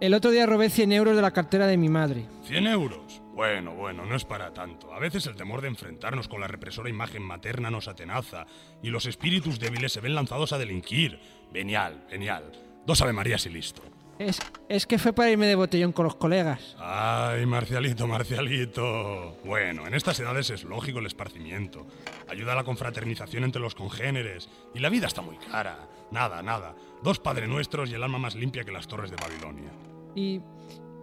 El 0.00 0.14
otro 0.14 0.30
día 0.30 0.46
robé 0.46 0.70
100 0.70 0.92
euros 0.92 1.16
de 1.16 1.22
la 1.22 1.32
cartera 1.32 1.66
de 1.66 1.76
mi 1.76 1.88
madre. 1.88 2.26
¿100 2.48 2.70
euros? 2.70 3.20
Bueno, 3.34 3.74
bueno, 3.74 4.06
no 4.06 4.14
es 4.14 4.24
para 4.24 4.52
tanto. 4.52 4.94
A 4.94 5.00
veces 5.00 5.26
el 5.26 5.34
temor 5.34 5.60
de 5.60 5.68
enfrentarnos 5.68 6.28
con 6.28 6.40
la 6.40 6.46
represora 6.46 6.88
imagen 6.88 7.22
materna 7.22 7.68
nos 7.68 7.88
atenaza 7.88 8.46
y 8.80 8.90
los 8.90 9.06
espíritus 9.06 9.58
débiles 9.58 9.92
se 9.92 10.00
ven 10.00 10.14
lanzados 10.14 10.52
a 10.52 10.58
delinquir. 10.58 11.18
Venial, 11.52 12.06
venial. 12.08 12.52
Dos 12.86 13.02
Ave 13.02 13.12
Marías 13.12 13.44
y 13.46 13.50
listo. 13.50 13.82
Es, 14.20 14.40
es 14.68 14.86
que 14.86 14.98
fue 14.98 15.12
para 15.12 15.30
irme 15.30 15.46
de 15.46 15.54
botellón 15.56 15.92
con 15.92 16.04
los 16.04 16.14
colegas. 16.14 16.76
Ay, 16.78 17.44
Marcialito, 17.46 18.06
Marcialito. 18.06 19.36
Bueno, 19.44 19.86
en 19.86 19.94
estas 19.94 20.18
edades 20.20 20.50
es 20.50 20.62
lógico 20.64 21.00
el 21.00 21.06
esparcimiento. 21.06 21.86
Ayuda 22.28 22.52
a 22.52 22.56
la 22.56 22.64
confraternización 22.64 23.44
entre 23.44 23.62
los 23.62 23.74
congéneres. 23.74 24.48
Y 24.74 24.78
la 24.78 24.90
vida 24.90 25.08
está 25.08 25.22
muy 25.22 25.36
cara. 25.36 25.88
Nada, 26.10 26.42
nada. 26.42 26.74
Dos 27.02 27.18
Padre 27.18 27.46
Nuestros 27.46 27.90
y 27.90 27.94
el 27.94 28.02
alma 28.02 28.18
más 28.18 28.34
limpia 28.34 28.64
que 28.64 28.72
las 28.72 28.88
torres 28.88 29.10
de 29.10 29.16
Babilonia. 29.16 29.70
Y. 30.18 30.42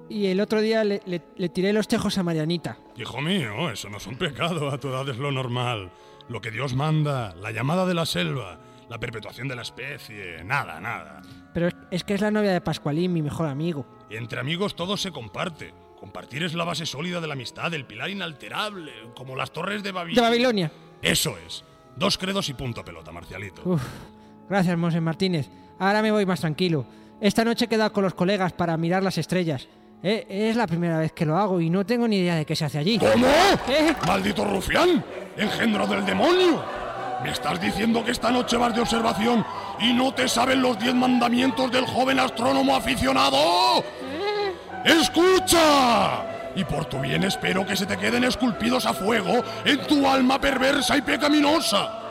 Y 0.08 0.28
el 0.28 0.40
otro 0.40 0.62
día 0.62 0.84
le, 0.84 1.02
le- 1.08 1.24
le 1.36 1.50
tiré 1.50 1.74
los 1.74 1.88
tejos 1.88 2.16
a 2.20 2.24
Marianita. 2.24 2.78
Hijo 2.96 3.22
mío, 3.22 3.72
eso 3.72 3.90
no 3.90 3.98
es 3.98 4.06
un 4.06 4.16
pecado, 4.18 4.70
a 4.70 4.78
tu 4.78 4.90
edad 4.90 5.10
es 5.10 5.18
lo 5.18 5.32
normal. 5.32 5.90
Lo 6.30 6.42
que 6.42 6.52
Dios 6.52 6.76
manda, 6.76 7.34
la 7.36 7.50
llamada 7.52 7.88
de 7.88 7.96
la 7.96 8.06
selva, 8.06 8.60
la 8.88 9.00
perpetuación 9.00 9.48
de 9.48 9.56
la 9.56 9.64
especie, 9.64 10.44
nada, 10.44 10.80
nada. 10.80 11.24
Pero 11.56 11.70
es, 11.90 12.04
que 12.04 12.14
es 12.14 12.22
la 12.22 12.30
novia 12.30 12.52
de 12.52 12.62
Pascualín, 12.62 13.14
mi 13.14 13.24
mejor 13.24 13.48
amigo. 13.48 13.88
Entre 14.12 14.40
amigos 14.40 14.76
todo 14.76 14.96
se 14.96 15.10
comparte. 15.12 15.74
Compartir 16.00 16.44
es 16.44 16.54
la 16.54 16.66
base 16.66 16.86
sólida 16.86 17.20
de 17.20 17.26
la 17.26 17.34
amistad, 17.34 17.74
el 17.74 17.86
pilar 17.86 18.12
inalterable, 18.12 18.92
como 19.16 19.36
las 19.36 19.50
torres 19.52 19.82
de 19.82 19.92
De 19.92 20.22
Babilonia. 20.22 20.72
Eso 21.02 21.36
es. 21.48 21.64
Dos 21.96 22.20
credos 22.20 22.48
y 22.50 22.54
punto 22.54 22.86
pelota, 22.86 23.12
Marcialito. 23.12 23.64
Uf. 23.66 23.82
Gracias, 24.48 24.78
Monse 24.78 25.02
Martínez. 25.02 25.50
Ahora 25.80 26.04
me 26.04 26.12
voy 26.12 26.28
más 26.28 26.42
tranquilo. 26.42 26.86
Esta 27.22 27.46
noche 27.46 27.66
he 27.66 27.68
quedado 27.68 27.92
con 27.94 28.04
los 28.04 28.14
colegas 28.14 28.54
para 28.54 28.76
mirar 28.78 29.04
las 29.04 29.18
estrellas. 29.18 29.68
Eh, 30.04 30.26
es 30.30 30.56
la 30.56 30.68
primera 30.68 31.00
vez 31.00 31.14
que 31.14 31.26
lo 31.26 31.38
hago 31.38 31.60
y 31.60 31.70
no 31.70 31.86
tengo 31.86 32.08
ni 32.08 32.18
idea 32.18 32.36
de 32.36 32.46
qué 32.46 32.56
se 32.56 32.66
hace 32.66 32.78
allí. 32.78 33.00
¿Cómo? 33.00 33.26
¿Eh? 33.26 33.96
¡Maldito 34.06 34.46
rufián! 34.46 35.04
¡Engendro 35.38 35.88
del 35.88 36.06
demonio! 36.06 36.64
¿Me 37.24 37.32
estás 37.32 37.60
diciendo 37.60 38.04
que 38.04 38.12
esta 38.12 38.30
noche 38.30 38.58
vas 38.58 38.76
de 38.76 38.82
observación 38.82 39.44
y 39.80 39.94
no 39.94 40.14
te 40.14 40.28
saben 40.28 40.62
los 40.62 40.78
diez 40.78 40.94
mandamientos 40.94 41.72
del 41.72 41.86
joven 41.86 42.20
astrónomo 42.20 42.76
aficionado? 42.76 43.84
¡Escucha! 44.84 46.24
Y 46.56 46.64
por 46.64 46.86
tu 46.86 47.00
bien 47.00 47.24
espero 47.24 47.66
que 47.66 47.76
se 47.76 47.86
te 47.86 47.98
queden 47.98 48.26
esculpidos 48.26 48.86
a 48.86 48.94
fuego 48.94 49.44
en 49.66 49.80
tu 49.88 50.08
alma 50.08 50.40
perversa 50.40 50.98
y 50.98 51.02
pecaminosa. 51.02 52.02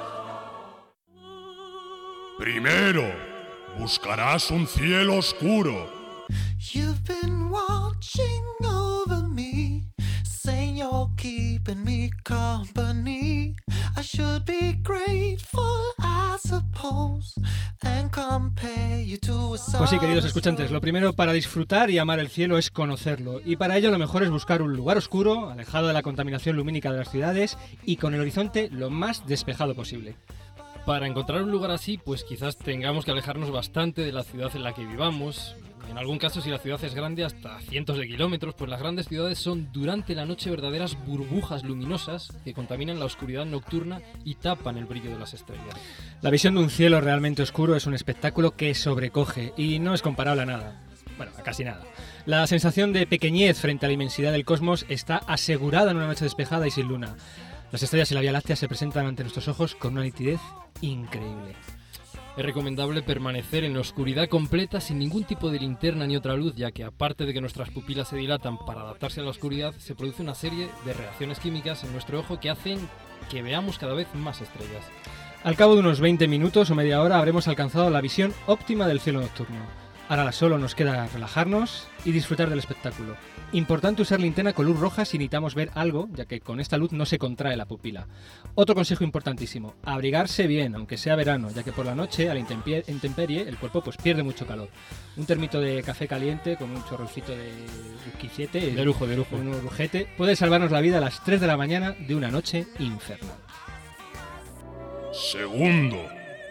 Primero, 2.39 3.34
buscarás 3.79 4.51
un 4.51 4.67
cielo 4.67 5.19
oscuro. 5.19 5.93
You've 6.73 7.03
been 7.05 7.51
watching 7.51 8.45
over 8.65 9.29
me, 9.29 9.85
saying 10.25 10.77
you're 10.77 11.09
keeping 11.17 11.85
me 11.85 12.11
company. 12.25 13.55
I 13.97 14.03
should 14.03 14.45
be 14.45 14.73
grateful, 14.83 15.81
I 16.01 16.37
suppose, 16.45 17.35
and 17.83 18.11
compare 18.11 19.03
you 19.05 19.19
to 19.19 19.55
a 19.55 19.79
Pues 19.79 19.91
sí, 19.91 19.99
queridos 19.99 20.25
escuchantes, 20.25 20.71
lo 20.71 20.81
primero 20.81 21.13
para 21.13 21.33
disfrutar 21.33 21.91
y 21.91 21.99
amar 21.99 22.19
el 22.19 22.29
cielo 22.29 22.59
es 22.59 22.71
conocerlo. 22.71 23.41
Y 23.45 23.57
para 23.57 23.77
ello 23.77 23.91
lo 23.91 23.99
mejor 23.99 24.23
es 24.23 24.31
buscar 24.31 24.63
un 24.63 24.75
lugar 24.75 24.97
oscuro, 24.97 25.51
alejado 25.51 25.89
de 25.89 25.93
la 25.93 26.03
contaminación 26.03 26.57
lumínica 26.57 26.91
de 26.91 26.99
las 26.99 27.11
ciudades 27.11 27.57
y 27.85 27.97
con 27.97 28.15
el 28.15 28.21
horizonte 28.21 28.69
lo 28.73 28.91
más 28.91 29.27
despejado 29.27 29.75
posible. 29.75 30.17
Para 30.87 31.07
encontrar 31.07 31.43
un 31.43 31.51
lugar 31.51 31.71
así, 31.71 31.97
pues 31.97 32.25
quizás 32.25 32.59
tengamos 32.59 33.07
que 33.07 33.11
alejarnos 33.11 33.51
bastante 33.51 34.03
de 34.03 34.13
la 34.13 34.23
ciudad 34.23 34.55
en 34.55 34.65
la 34.65 34.75
que 34.75 34.85
vivamos. 34.85 35.57
En 35.91 35.97
algún 35.97 36.19
caso, 36.19 36.43
si 36.43 36.51
la 36.51 36.59
ciudad 36.59 36.83
es 36.85 36.95
grande, 36.95 37.25
hasta 37.25 37.59
cientos 37.61 37.97
de 37.97 38.07
kilómetros, 38.07 38.55
pues 38.55 38.69
las 38.69 38.81
grandes 38.81 39.09
ciudades 39.09 39.39
son 39.39 39.73
durante 39.73 40.15
la 40.15 40.27
noche 40.27 40.51
verdaderas 40.51 40.99
burbujas 41.07 41.65
luminosas 41.65 42.37
que 42.45 42.53
contaminan 42.53 42.99
la 42.99 43.07
oscuridad 43.07 43.47
nocturna 43.47 44.03
y 44.25 44.35
tapan 44.35 44.77
el 44.77 44.85
brillo 44.85 45.11
de 45.11 45.19
las 45.19 45.33
estrellas. 45.33 45.75
La 46.21 46.31
visión 46.31 46.55
de 46.55 46.61
un 46.61 46.71
cielo 46.71 47.01
realmente 47.01 47.43
oscuro 47.43 47.77
es 47.77 47.87
un 47.87 47.95
espectáculo 47.95 48.55
que 48.55 48.75
sobrecoge 48.75 49.55
y 49.57 49.79
no 49.79 49.95
es 49.95 50.03
comparable 50.03 50.43
a 50.43 50.47
nada. 50.47 50.83
Bueno, 51.17 51.33
a 51.39 51.43
casi 51.43 51.65
nada. 51.65 51.83
La 52.27 52.47
sensación 52.47 52.93
de 52.93 53.07
pequeñez 53.07 53.59
frente 53.59 53.87
a 53.87 53.89
la 53.89 53.93
inmensidad 53.93 54.33
del 54.33 54.45
cosmos 54.45 54.85
está 54.89 55.19
asegurada 55.19 55.91
en 55.91 55.99
una 55.99 56.09
noche 56.09 56.25
despejada 56.25 56.67
y 56.67 56.71
sin 56.71 56.89
luna. 56.89 57.17
Las 57.75 57.83
estrellas 57.83 58.09
y 58.13 58.15
la 58.15 58.21
Vía 58.21 58.31
Láctea 58.31 58.55
se 58.55 58.69
presentan 58.69 59.05
ante 59.05 59.25
nuestros 59.25 59.49
ojos 59.49 59.75
con 59.75 59.95
una 59.95 60.03
nitidez 60.03 60.39
increíble. 60.81 61.57
Es 62.37 62.45
recomendable 62.45 63.03
permanecer 63.03 63.65
en 63.65 63.75
la 63.75 63.81
oscuridad 63.81 64.29
completa 64.29 64.81
sin 64.81 65.01
ningún 65.01 65.25
tipo 65.25 65.51
de 65.51 65.59
linterna 65.59 66.07
ni 66.07 66.15
otra 66.15 66.37
luz, 66.37 66.55
ya 66.55 66.71
que 66.71 66.85
aparte 66.85 67.27
de 67.27 67.35
que 67.35 67.41
nuestras 67.41 67.71
pupilas 67.71 68.07
se 68.07 68.17
dilatan 68.17 68.59
para 68.59 68.83
adaptarse 68.83 69.19
a 69.19 69.25
la 69.25 69.31
oscuridad, 69.31 69.75
se 69.79 69.97
produce 69.97 70.23
una 70.23 70.37
serie 70.37 70.69
de 70.85 70.93
reacciones 70.93 71.41
químicas 71.41 71.83
en 71.83 71.91
nuestro 71.91 72.21
ojo 72.21 72.39
que 72.39 72.49
hacen 72.49 72.79
que 73.29 73.43
veamos 73.43 73.77
cada 73.77 73.95
vez 73.95 74.07
más 74.15 74.41
estrellas. 74.41 74.85
Al 75.43 75.57
cabo 75.57 75.75
de 75.75 75.81
unos 75.81 75.99
20 75.99 76.29
minutos 76.29 76.71
o 76.71 76.77
media 76.77 77.03
hora 77.03 77.19
habremos 77.19 77.49
alcanzado 77.49 77.91
la 77.91 78.01
visión 78.01 78.33
óptima 78.47 78.87
del 78.87 79.01
cielo 79.01 79.21
nocturno. 79.21 79.67
Ahora 80.09 80.31
solo 80.31 80.59
nos 80.59 80.77
queda 80.77 81.09
relajarnos 81.09 81.89
y 82.05 82.13
disfrutar 82.13 82.51
del 82.51 82.61
espectáculo. 82.61 83.17
Importante 83.55 84.03
usar 84.03 84.19
linterna 84.19 84.53
con 84.53 84.67
luz 84.67 84.81
roja 84.81 85.05
si 85.05 85.17
necesitamos 85.17 85.55
ver 85.55 85.71
algo, 85.77 86.09
ya 86.13 86.25
que 86.25 86.41
con 86.41 86.59
esta 86.59 86.77
luz 86.77 86.91
no 86.91 87.07
se 87.07 87.21
contrae 87.21 87.57
la 87.57 87.67
pupila. 87.67 88.09
Otro 88.57 88.75
consejo 88.75 89.05
importantísimo, 89.05 89.77
abrigarse 89.85 90.49
bien, 90.49 90.75
aunque 90.75 90.97
sea 90.97 91.15
verano, 91.15 91.51
ya 91.55 91.63
que 91.63 91.71
por 91.71 91.87
la 91.87 91.95
noche, 91.95 92.29
a 92.29 92.35
la 92.35 92.41
intemperie, 92.41 93.43
el 93.43 93.57
cuerpo 93.57 93.81
pues 93.81 93.97
pierde 93.97 94.25
mucho 94.25 94.45
calor. 94.45 94.71
Un 95.17 95.25
termito 95.25 95.61
de 95.61 95.85
café 95.85 96.09
caliente 96.09 96.57
con 96.57 96.69
un 96.69 96.85
chorrocito 96.85 97.31
de 97.31 97.53
whisky 98.05 98.29
7, 98.35 98.73
De 98.73 98.85
lujo, 98.85 99.07
de 99.07 99.17
lujo. 99.17 99.37
Un 99.37 99.47
urgete, 99.47 100.09
puede 100.17 100.35
salvarnos 100.35 100.73
la 100.73 100.81
vida 100.81 100.99
a 100.99 101.03
las 101.03 101.23
3 101.23 101.41
de 101.41 101.47
la 101.47 101.57
mañana 101.57 101.93
de 101.93 102.17
una 102.17 102.33
noche 102.33 102.67
infernal. 102.81 103.37
Segundo, 105.13 106.05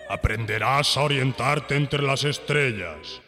aprenderás 0.09 0.95
a 0.95 1.01
orientarte 1.01 1.75
entre 1.75 2.01
las 2.01 2.23
estrellas. 2.23 3.21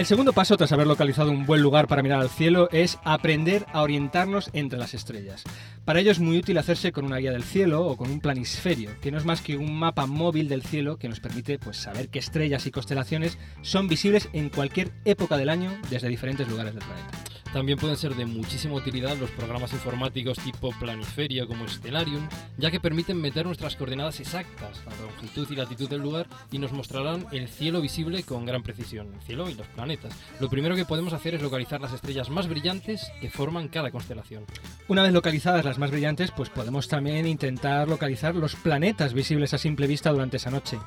El 0.00 0.06
segundo 0.06 0.32
paso, 0.32 0.56
tras 0.56 0.72
haber 0.72 0.86
localizado 0.86 1.30
un 1.30 1.44
buen 1.44 1.60
lugar 1.60 1.86
para 1.86 2.02
mirar 2.02 2.20
al 2.20 2.30
cielo, 2.30 2.70
es 2.72 2.98
aprender 3.04 3.66
a 3.70 3.82
orientarnos 3.82 4.48
entre 4.54 4.78
las 4.78 4.94
estrellas. 4.94 5.44
Para 5.84 6.00
ello 6.00 6.10
es 6.10 6.20
muy 6.20 6.38
útil 6.38 6.56
hacerse 6.56 6.90
con 6.90 7.04
una 7.04 7.18
guía 7.18 7.32
del 7.32 7.42
cielo 7.42 7.84
o 7.84 7.98
con 7.98 8.10
un 8.10 8.20
planisferio, 8.20 8.92
que 9.02 9.10
no 9.10 9.18
es 9.18 9.26
más 9.26 9.42
que 9.42 9.58
un 9.58 9.78
mapa 9.78 10.06
móvil 10.06 10.48
del 10.48 10.62
cielo 10.62 10.96
que 10.96 11.10
nos 11.10 11.20
permite 11.20 11.58
pues, 11.58 11.76
saber 11.76 12.08
qué 12.08 12.18
estrellas 12.18 12.64
y 12.64 12.70
constelaciones 12.70 13.36
son 13.60 13.88
visibles 13.88 14.30
en 14.32 14.48
cualquier 14.48 14.90
época 15.04 15.36
del 15.36 15.50
año 15.50 15.70
desde 15.90 16.08
diferentes 16.08 16.48
lugares 16.48 16.72
del 16.74 16.82
planeta. 16.82 17.10
También 17.52 17.78
pueden 17.78 17.96
ser 17.96 18.14
de 18.14 18.26
muchísima 18.26 18.74
utilidad 18.74 19.16
los 19.16 19.30
programas 19.30 19.72
informáticos 19.72 20.38
tipo 20.38 20.70
Planiferio 20.78 21.48
como 21.48 21.66
Stellarium, 21.66 22.28
ya 22.58 22.70
que 22.70 22.78
permiten 22.78 23.20
meter 23.20 23.44
nuestras 23.44 23.74
coordenadas 23.74 24.20
exactas, 24.20 24.80
la 24.86 24.94
longitud 25.04 25.48
y 25.50 25.56
latitud 25.56 25.88
del 25.88 26.00
lugar, 26.00 26.28
y 26.52 26.58
nos 26.58 26.72
mostrarán 26.72 27.26
el 27.32 27.48
cielo 27.48 27.80
visible 27.80 28.22
con 28.22 28.46
gran 28.46 28.62
precisión, 28.62 29.12
el 29.14 29.20
cielo 29.22 29.50
y 29.50 29.54
los 29.54 29.66
planetas. 29.66 30.14
Lo 30.38 30.48
primero 30.48 30.76
que 30.76 30.84
podemos 30.84 31.12
hacer 31.12 31.34
es 31.34 31.42
localizar 31.42 31.80
las 31.80 31.92
estrellas 31.92 32.30
más 32.30 32.46
brillantes 32.46 33.10
que 33.20 33.30
forman 33.30 33.66
cada 33.66 33.90
constelación. 33.90 34.44
Una 34.86 35.02
vez 35.02 35.12
localizadas 35.12 35.64
las 35.64 35.78
más 35.78 35.90
brillantes, 35.90 36.30
pues 36.30 36.50
podemos 36.50 36.86
también 36.86 37.26
intentar 37.26 37.88
localizar 37.88 38.36
los 38.36 38.54
planetas 38.54 39.12
visibles 39.12 39.54
a 39.54 39.58
simple 39.58 39.88
vista 39.88 40.12
durante 40.12 40.36
esa 40.36 40.50
noche. 40.50 40.78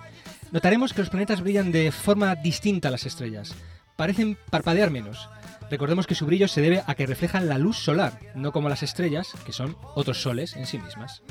Notaremos 0.52 0.94
que 0.94 1.02
los 1.02 1.10
planetas 1.10 1.42
brillan 1.42 1.74
de 1.74 1.92
forma 1.92 2.36
distinta 2.36 2.88
a 2.88 2.92
las 2.92 3.06
estrellas. 3.06 3.54
Parecen 3.98 4.38
parpadear 4.50 4.92
menos. 4.92 5.28
Recordemos 5.74 6.06
que 6.06 6.14
su 6.14 6.28
brillo 6.28 6.48
se 6.48 6.62
debe 6.62 6.84
a 6.86 6.94
que 6.94 7.08
reflejan 7.08 7.50
la 7.50 7.58
luz 7.58 7.78
solar, 7.78 8.20
no 8.36 8.52
como 8.52 8.70
las 8.70 8.84
estrellas, 8.84 9.34
que 9.44 9.52
son 9.52 9.76
otros 9.96 10.22
soles 10.22 10.56
en 10.56 10.68
sí 10.68 10.78
mismas. 10.78 11.24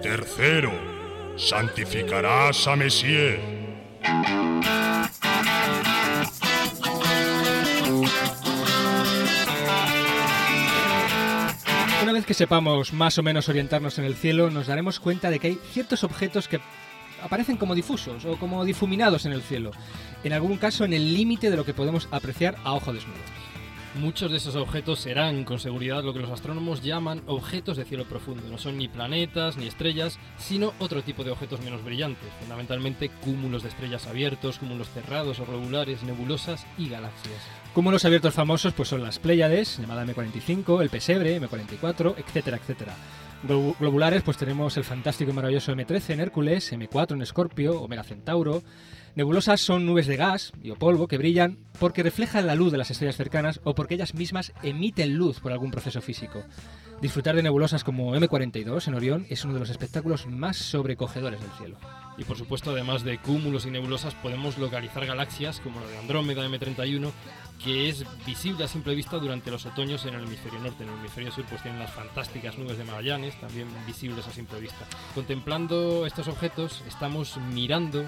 Tercero, 0.00 0.70
santificarás 1.36 2.68
a 2.68 2.76
Messier. 2.76 3.40
Una 12.00 12.12
vez 12.12 12.26
que 12.26 12.34
sepamos 12.34 12.92
más 12.92 13.18
o 13.18 13.24
menos 13.24 13.48
orientarnos 13.48 13.98
en 13.98 14.04
el 14.04 14.14
cielo, 14.14 14.50
nos 14.50 14.68
daremos 14.68 15.00
cuenta 15.00 15.30
de 15.30 15.40
que 15.40 15.48
hay 15.48 15.58
ciertos 15.72 16.04
objetos 16.04 16.46
que 16.46 16.60
aparecen 17.24 17.56
como 17.56 17.74
difusos 17.74 18.24
o 18.24 18.38
como 18.38 18.64
difuminados 18.64 19.26
en 19.26 19.32
el 19.32 19.42
cielo, 19.42 19.72
en 20.22 20.32
algún 20.32 20.58
caso 20.58 20.84
en 20.84 20.92
el 20.92 21.12
límite 21.12 21.50
de 21.50 21.56
lo 21.56 21.64
que 21.64 21.74
podemos 21.74 22.06
apreciar 22.12 22.54
a 22.62 22.74
ojo 22.74 22.92
desnudo. 22.92 23.18
Muchos 23.94 24.30
de 24.30 24.36
esos 24.36 24.54
objetos 24.54 25.00
serán, 25.00 25.44
con 25.44 25.58
seguridad, 25.58 26.04
lo 26.04 26.12
que 26.12 26.20
los 26.20 26.30
astrónomos 26.30 26.82
llaman 26.82 27.22
objetos 27.26 27.76
de 27.76 27.84
cielo 27.84 28.04
profundo. 28.04 28.42
No 28.48 28.56
son 28.58 28.76
ni 28.78 28.86
planetas 28.86 29.56
ni 29.56 29.66
estrellas, 29.66 30.18
sino 30.38 30.72
otro 30.78 31.02
tipo 31.02 31.24
de 31.24 31.30
objetos 31.32 31.60
menos 31.62 31.82
brillantes, 31.82 32.28
fundamentalmente 32.38 33.08
cúmulos 33.08 33.62
de 33.62 33.70
estrellas 33.70 34.06
abiertos, 34.06 34.58
cúmulos 34.58 34.88
cerrados 34.90 35.40
o 35.40 35.44
regulares, 35.46 36.02
nebulosas 36.04 36.64
y 36.76 36.88
galaxias. 36.88 37.40
Cúmulos 37.74 38.04
abiertos 38.04 38.34
famosos 38.34 38.72
pues 38.74 38.88
son 38.88 39.02
las 39.02 39.18
Pléyades, 39.18 39.78
llamada 39.78 40.04
M45, 40.04 40.80
el 40.82 40.90
Pesebre, 40.90 41.40
M44, 41.40 42.14
etcétera, 42.18 42.58
etcétera. 42.58 42.94
Glo- 43.48 43.74
Globulares, 43.80 44.22
pues 44.22 44.36
tenemos 44.36 44.76
el 44.76 44.84
fantástico 44.84 45.30
y 45.30 45.34
maravilloso 45.34 45.72
M13 45.72 46.10
en 46.10 46.20
Hércules, 46.20 46.72
M4 46.72 47.12
en 47.12 47.22
Escorpio, 47.22 47.80
Omega 47.82 48.04
Centauro. 48.04 48.62
Nebulosas 49.18 49.60
son 49.60 49.84
nubes 49.84 50.06
de 50.06 50.16
gas 50.16 50.52
y 50.62 50.70
o 50.70 50.76
polvo 50.76 51.08
que 51.08 51.18
brillan 51.18 51.58
porque 51.80 52.04
reflejan 52.04 52.46
la 52.46 52.54
luz 52.54 52.70
de 52.70 52.78
las 52.78 52.92
estrellas 52.92 53.16
cercanas 53.16 53.58
o 53.64 53.74
porque 53.74 53.96
ellas 53.96 54.14
mismas 54.14 54.52
emiten 54.62 55.16
luz 55.16 55.40
por 55.40 55.50
algún 55.50 55.72
proceso 55.72 56.00
físico. 56.00 56.44
Disfrutar 57.02 57.34
de 57.34 57.42
nebulosas 57.42 57.82
como 57.82 58.14
M42 58.14 58.86
en 58.86 58.94
Orión 58.94 59.26
es 59.28 59.44
uno 59.44 59.54
de 59.54 59.58
los 59.58 59.70
espectáculos 59.70 60.28
más 60.28 60.56
sobrecogedores 60.56 61.40
del 61.40 61.50
cielo. 61.58 61.78
Y 62.16 62.22
por 62.22 62.38
supuesto, 62.38 62.70
además 62.70 63.02
de 63.02 63.18
cúmulos 63.18 63.66
y 63.66 63.72
nebulosas, 63.72 64.14
podemos 64.14 64.56
localizar 64.56 65.04
galaxias 65.04 65.58
como 65.58 65.80
la 65.80 65.88
de 65.88 65.98
Andrómeda 65.98 66.46
M31, 66.48 67.10
que 67.64 67.88
es 67.88 68.04
visible 68.24 68.62
a 68.62 68.68
simple 68.68 68.94
vista 68.94 69.18
durante 69.18 69.50
los 69.50 69.66
otoños 69.66 70.06
en 70.06 70.14
el 70.14 70.26
hemisferio 70.26 70.60
norte. 70.60 70.84
En 70.84 70.90
el 70.90 70.98
hemisferio 71.00 71.32
sur 71.32 71.44
pues 71.46 71.60
tienen 71.62 71.80
las 71.80 71.90
fantásticas 71.90 72.56
nubes 72.56 72.78
de 72.78 72.84
Magallanes, 72.84 73.34
también 73.40 73.66
visibles 73.84 74.28
a 74.28 74.30
simple 74.30 74.60
vista. 74.60 74.86
Contemplando 75.12 76.06
estos 76.06 76.28
objetos, 76.28 76.84
estamos 76.86 77.36
mirando 77.52 78.04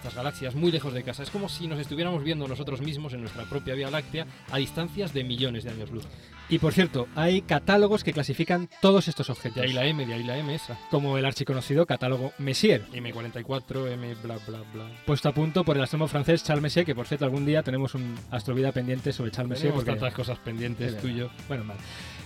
estas 0.00 0.14
galaxias 0.14 0.54
muy 0.54 0.72
lejos 0.72 0.94
de 0.94 1.02
casa. 1.02 1.22
Es 1.22 1.30
como 1.30 1.48
si 1.50 1.66
nos 1.68 1.78
estuviéramos 1.78 2.24
viendo 2.24 2.48
nosotros 2.48 2.80
mismos 2.80 3.12
en 3.12 3.20
nuestra 3.20 3.44
propia 3.44 3.74
Vía 3.74 3.90
Láctea 3.90 4.26
a 4.50 4.56
distancias 4.56 5.12
de 5.12 5.24
millones 5.24 5.64
de 5.64 5.70
años 5.70 5.90
luz. 5.90 6.04
Y 6.48 6.58
por 6.58 6.72
cierto, 6.72 7.06
hay 7.14 7.42
catálogos 7.42 8.02
que 8.02 8.12
clasifican 8.12 8.68
todos 8.80 9.06
estos 9.08 9.30
objetos. 9.30 9.56
De 9.56 9.68
ahí 9.68 9.72
la 9.72 9.84
M, 9.86 10.04
de 10.04 10.14
ahí 10.14 10.24
la 10.24 10.36
M 10.38 10.52
esa. 10.54 10.76
Como 10.90 11.16
el 11.18 11.24
archiconocido 11.24 11.86
catálogo 11.86 12.32
Messier, 12.38 12.86
M44, 12.92 13.92
M 13.92 14.14
bla 14.22 14.38
bla 14.48 14.62
bla. 14.72 14.90
puesto 15.06 15.28
a 15.28 15.32
punto 15.32 15.64
por 15.64 15.76
el 15.76 15.82
astrónomo 15.82 16.08
francés 16.08 16.42
Charles 16.42 16.62
Messier, 16.62 16.84
que 16.86 16.94
por 16.94 17.06
cierto 17.06 17.24
algún 17.26 17.44
día 17.46 17.62
tenemos 17.62 17.94
un 17.94 18.16
astrovida 18.30 18.72
pendiente 18.72 19.12
sobre 19.12 19.30
Charles 19.30 19.50
Messier. 19.50 19.68
Tenemos 19.72 19.84
porque- 19.84 20.00
tantas 20.00 20.14
cosas 20.14 20.38
pendientes 20.38 20.98
tuyo. 21.00 21.30
Bueno, 21.46 21.64
mal. 21.64 21.76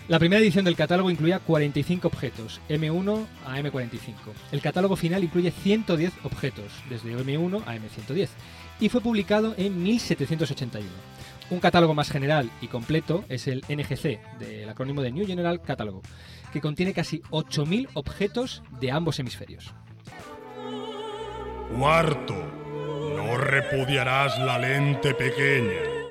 La 0.06 0.18
primera 0.18 0.42
edición 0.42 0.66
del 0.66 0.76
catálogo 0.76 1.10
incluía 1.10 1.38
45 1.38 2.08
objetos, 2.08 2.60
M1 2.68 3.26
a 3.46 3.58
M45. 3.58 4.14
El 4.52 4.60
catálogo 4.60 4.96
final 4.96 5.24
incluye 5.24 5.50
110 5.50 6.12
objetos, 6.24 6.72
desde 6.90 7.16
M1 7.16 7.62
a 7.64 7.74
M110, 7.74 8.28
y 8.80 8.90
fue 8.90 9.00
publicado 9.00 9.54
en 9.56 9.82
1781. 9.82 10.86
Un 11.48 11.58
catálogo 11.58 11.94
más 11.94 12.10
general 12.10 12.50
y 12.60 12.68
completo 12.68 13.24
es 13.30 13.48
el 13.48 13.64
NGC, 13.66 14.20
del 14.38 14.68
acrónimo 14.68 15.00
de 15.00 15.10
New 15.10 15.26
General 15.26 15.62
Catalogue, 15.62 16.02
que 16.52 16.60
contiene 16.60 16.92
casi 16.92 17.20
8.000 17.30 17.88
objetos 17.94 18.62
de 18.80 18.90
ambos 18.90 19.18
hemisferios. 19.18 19.72
Cuarto, 21.78 22.34
no 23.16 23.38
repudiarás 23.38 24.38
la 24.38 24.58
lente 24.58 25.14
pequeña. 25.14 26.03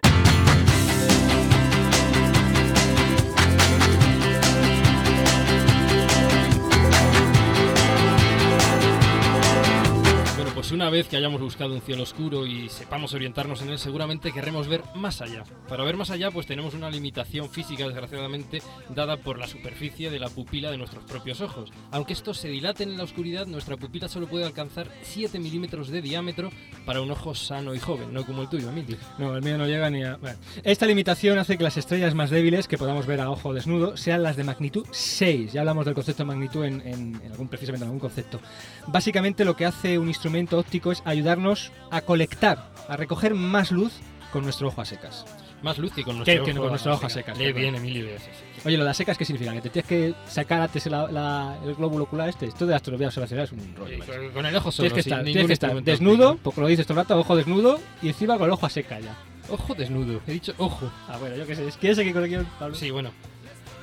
Una 10.74 10.90
vez 10.90 11.08
que 11.08 11.18
hayamos 11.18 11.40
buscado 11.42 11.74
un 11.74 11.82
cielo 11.82 12.04
oscuro 12.04 12.46
y 12.46 12.68
sepamos 12.70 13.14
orientarnos 13.14 13.62
en 13.62 13.70
él, 13.70 13.80
seguramente 13.80 14.32
querremos 14.32 14.68
ver 14.68 14.82
más 14.96 15.22
allá. 15.22 15.44
Para 15.68 15.84
ver 15.84 15.96
más 15.98 16.10
allá, 16.10 16.32
pues 16.32 16.46
tenemos 16.48 16.74
una 16.74 16.90
limitación 16.90 17.50
física, 17.50 17.86
desgraciadamente, 17.86 18.62
dada 18.90 19.18
por 19.18 19.38
la 19.40 19.48
superficie 19.48 20.10
de 20.10 20.20
la 20.20 20.30
pupila 20.30 20.72
de 20.72 20.78
nuestros 20.78 21.04
propios 21.06 21.42
ojos. 21.42 21.72
Aunque 21.92 22.14
estos 22.14 22.38
se 22.38 22.48
dilaten 22.50 22.90
en 22.90 22.98
la 22.98 23.04
oscuridad, 23.04 23.46
nuestra 23.48 23.78
pupila 23.78 24.08
solo 24.08 24.28
puede 24.28 24.46
alcanzar 24.46 24.90
7 25.04 25.40
milímetros 25.40 25.90
de 25.90 26.02
diámetro 26.02 26.50
para 26.86 27.02
un 27.02 27.12
ojo 27.12 27.36
sano 27.36 27.74
y 27.76 27.80
joven, 27.80 28.14
no 28.14 28.26
como 28.26 28.42
el 28.42 28.50
tuyo, 28.50 28.70
Emilio. 28.70 28.98
No, 29.18 29.36
el 29.36 29.44
mío 29.44 29.58
no 29.58 29.68
llega 29.68 29.90
ni 29.90 30.04
a... 30.04 30.18
bueno. 30.18 30.38
Esta 30.64 30.86
limitación 30.86 31.38
hace 31.40 31.58
que 31.58 31.64
las 31.64 31.78
estrellas 31.78 32.16
más 32.16 32.30
débiles 32.30 32.68
que 32.68 32.78
podamos 32.78 33.06
ver 33.06 33.22
a 33.22 33.30
ojo 33.30 33.54
desnudo 33.54 33.96
sean 33.98 34.24
las 34.24 34.36
de 34.36 34.44
magnitud 34.44 34.86
6. 34.92 35.54
Ya 35.54 35.62
hablamos 35.62 35.86
del 35.86 35.94
concepto 35.94 36.24
de 36.24 36.28
magnitud 36.28 36.66
en, 36.66 36.82
en- 36.82 37.22
en 37.24 37.32
algún, 37.32 37.48
precisamente 37.48 37.84
en 37.84 37.90
algún 37.90 38.00
concepto. 38.00 38.40
Básicamente 38.88 39.46
lo 39.46 39.56
que 39.56 39.66
hace 39.66 39.98
un 39.98 40.08
instrumento 40.08 40.63
óptico 40.64 40.92
es 40.92 41.02
ayudarnos 41.06 41.72
a 41.92 42.02
colectar, 42.02 42.70
a 42.88 42.98
recoger 42.98 43.36
más 43.36 43.72
luz 43.72 43.94
con 44.32 44.44
nuestro 44.44 44.68
ojo 44.70 44.82
a 44.82 44.86
secas. 44.86 45.26
Más 45.62 45.78
luz 45.78 45.94
que 45.94 46.04
con 46.04 46.18
nuestro 46.18 46.44
ojo 46.44 46.52
con 46.58 46.68
a 46.68 46.70
nuestro 46.72 46.94
ojo 46.94 47.06
a 47.06 47.10
secas. 47.10 47.38
Lee 47.38 47.54
bien, 47.54 47.76
Emilio. 47.76 48.06
sí, 48.20 48.26
sí. 48.34 48.62
Oye, 48.68 48.76
lo 48.78 48.84
de 48.84 48.90
a 48.90 48.94
secas, 48.94 49.18
¿qué 49.18 49.24
significa? 49.24 49.54
¿Que 49.54 49.62
te 49.62 49.70
tienes 49.70 49.88
que 49.88 50.14
sacar 50.28 50.60
antes 50.62 50.86
la- 50.88 51.10
la- 51.10 51.58
el 51.64 51.76
glóbulo 51.76 52.04
ocular 52.04 52.28
este? 52.28 52.48
Esto 52.48 52.66
de 52.66 52.76
astronomía 52.76 53.08
observacional 53.08 53.46
es 53.46 53.52
un 53.54 53.74
rollo. 53.76 53.98
macho. 54.00 54.12
Con- 54.34 54.46
el 54.46 54.56
ojo 54.58 54.72
solo, 54.72 54.90
Tienes 54.90 54.94
que 55.06 55.10
estar, 55.10 55.24
tienes 55.24 55.48
que 55.48 55.54
estar 55.54 55.84
desnudo, 55.84 56.38
porque 56.44 56.60
lo 56.62 56.68
dices 56.68 56.86
todo 56.86 57.00
el 57.00 57.06
rato, 57.06 57.18
ojo 57.20 57.36
desnudo, 57.38 57.80
y 58.02 58.10
encima 58.10 58.38
con 58.38 58.46
el 58.48 58.52
ojo 58.52 58.66
a 58.66 58.70
seca 58.70 59.00
ya. 59.00 59.16
Ojo 59.50 59.74
desnudo, 59.76 60.20
he 60.28 60.32
dicho 60.34 60.54
ojo. 60.58 60.92
Ah, 61.08 61.18
bueno, 61.18 61.36
yo 61.38 61.46
qué 61.48 61.56
sé. 61.56 61.64
¿Quieres 61.80 61.98
seguir 61.98 62.14
con 62.14 62.24
el 62.26 62.46
Pablo? 62.60 62.76
Sí, 62.76 62.92
bueno. 62.92 63.12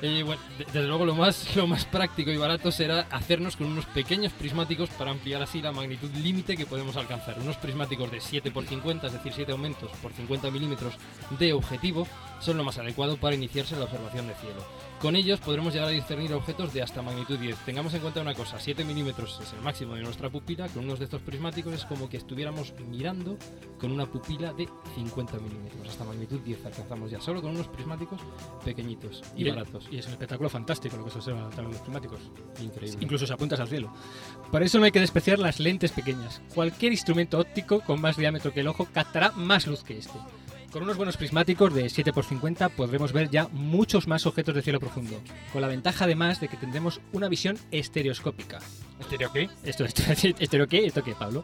Eh, 0.03 0.23
bueno, 0.23 0.41
de- 0.57 0.65
desde 0.65 0.87
luego 0.87 1.05
lo 1.05 1.13
más, 1.15 1.55
lo 1.55 1.67
más 1.67 1.85
práctico 1.85 2.31
y 2.31 2.37
barato 2.37 2.71
será 2.71 3.01
hacernos 3.11 3.55
con 3.55 3.67
unos 3.67 3.85
pequeños 3.85 4.31
prismáticos 4.33 4.89
para 4.89 5.11
ampliar 5.11 5.41
así 5.43 5.61
la 5.61 5.71
magnitud 5.71 6.09
límite 6.15 6.57
que 6.57 6.65
podemos 6.65 6.95
alcanzar. 6.97 7.37
Unos 7.39 7.57
prismáticos 7.57 8.09
de 8.11 8.19
7 8.19 8.49
por 8.51 8.65
50, 8.65 9.07
es 9.07 9.13
decir, 9.13 9.31
7 9.33 9.51
aumentos 9.51 9.91
por 10.01 10.11
50 10.13 10.49
milímetros 10.49 10.95
de 11.39 11.53
objetivo, 11.53 12.07
son 12.39 12.57
lo 12.57 12.63
más 12.63 12.77
adecuado 12.79 13.17
para 13.17 13.35
iniciarse 13.35 13.75
la 13.75 13.83
observación 13.85 14.27
de 14.27 14.33
cielo. 14.35 14.65
Con 15.01 15.15
ellos 15.15 15.39
podremos 15.39 15.73
llegar 15.73 15.87
a 15.87 15.91
discernir 15.91 16.31
objetos 16.31 16.73
de 16.73 16.83
hasta 16.83 17.01
magnitud 17.01 17.39
10. 17.39 17.57
Tengamos 17.65 17.91
en 17.95 18.01
cuenta 18.01 18.21
una 18.21 18.35
cosa, 18.35 18.59
7 18.59 18.83
milímetros 18.85 19.39
es 19.41 19.51
el 19.51 19.61
máximo 19.61 19.95
de 19.95 20.03
nuestra 20.03 20.29
pupila, 20.29 20.67
con 20.67 20.83
unos 20.85 20.99
de 20.99 21.05
estos 21.05 21.23
prismáticos 21.23 21.73
es 21.73 21.85
como 21.85 22.07
que 22.07 22.17
estuviéramos 22.17 22.71
mirando 22.87 23.35
con 23.79 23.91
una 23.91 24.05
pupila 24.05 24.53
de 24.53 24.69
50 24.93 25.39
milímetros. 25.39 25.87
Hasta 25.89 26.03
magnitud 26.03 26.39
10 26.41 26.67
alcanzamos 26.67 27.09
ya, 27.09 27.19
solo 27.19 27.41
con 27.41 27.49
unos 27.55 27.67
prismáticos 27.67 28.21
pequeñitos 28.63 29.23
y, 29.35 29.47
Y- 29.47 29.49
baratos. 29.49 29.87
Y 29.91 29.97
es 29.97 30.05
un 30.05 30.11
espectáculo 30.11 30.49
fantástico 30.49 30.95
lo 30.97 31.05
que 31.05 31.09
se 31.09 31.17
observa 31.17 31.49
también 31.49 31.71
los 31.71 31.81
prismáticos. 31.81 32.19
Increíble. 32.61 32.99
Incluso 33.01 33.25
si 33.25 33.33
apuntas 33.33 33.59
al 33.59 33.69
cielo. 33.69 33.91
Por 34.51 34.61
eso 34.61 34.77
no 34.77 34.85
hay 34.85 34.91
que 34.91 34.99
despreciar 34.99 35.39
las 35.39 35.59
lentes 35.59 35.91
pequeñas. 35.93 36.43
Cualquier 36.53 36.91
instrumento 36.91 37.39
óptico 37.39 37.81
con 37.81 37.99
más 37.99 38.17
diámetro 38.17 38.53
que 38.53 38.59
el 38.59 38.67
ojo 38.67 38.87
captará 38.93 39.31
más 39.31 39.65
luz 39.65 39.83
que 39.83 39.97
este. 39.97 40.19
Con 40.71 40.83
unos 40.83 40.95
buenos 40.95 41.17
prismáticos 41.17 41.73
de 41.73 41.87
7x50 41.87 42.69
podremos 42.69 43.11
ver 43.11 43.29
ya 43.29 43.49
muchos 43.51 44.07
más 44.07 44.25
objetos 44.25 44.55
de 44.55 44.61
cielo 44.61 44.79
profundo, 44.79 45.19
con 45.51 45.61
la 45.61 45.67
ventaja 45.67 46.05
además 46.05 46.39
de 46.39 46.47
que 46.47 46.55
tendremos 46.55 47.01
una 47.11 47.27
visión 47.27 47.57
estereoscópica. 47.71 48.59
¿Estereo 48.97 49.33
qué? 49.33 49.49
¿Esto, 49.65 49.83
esto, 49.83 50.03
estereo 50.39 50.67
qué? 50.67 50.85
¿Esto 50.85 51.03
qué, 51.03 51.13
Pablo? 51.13 51.43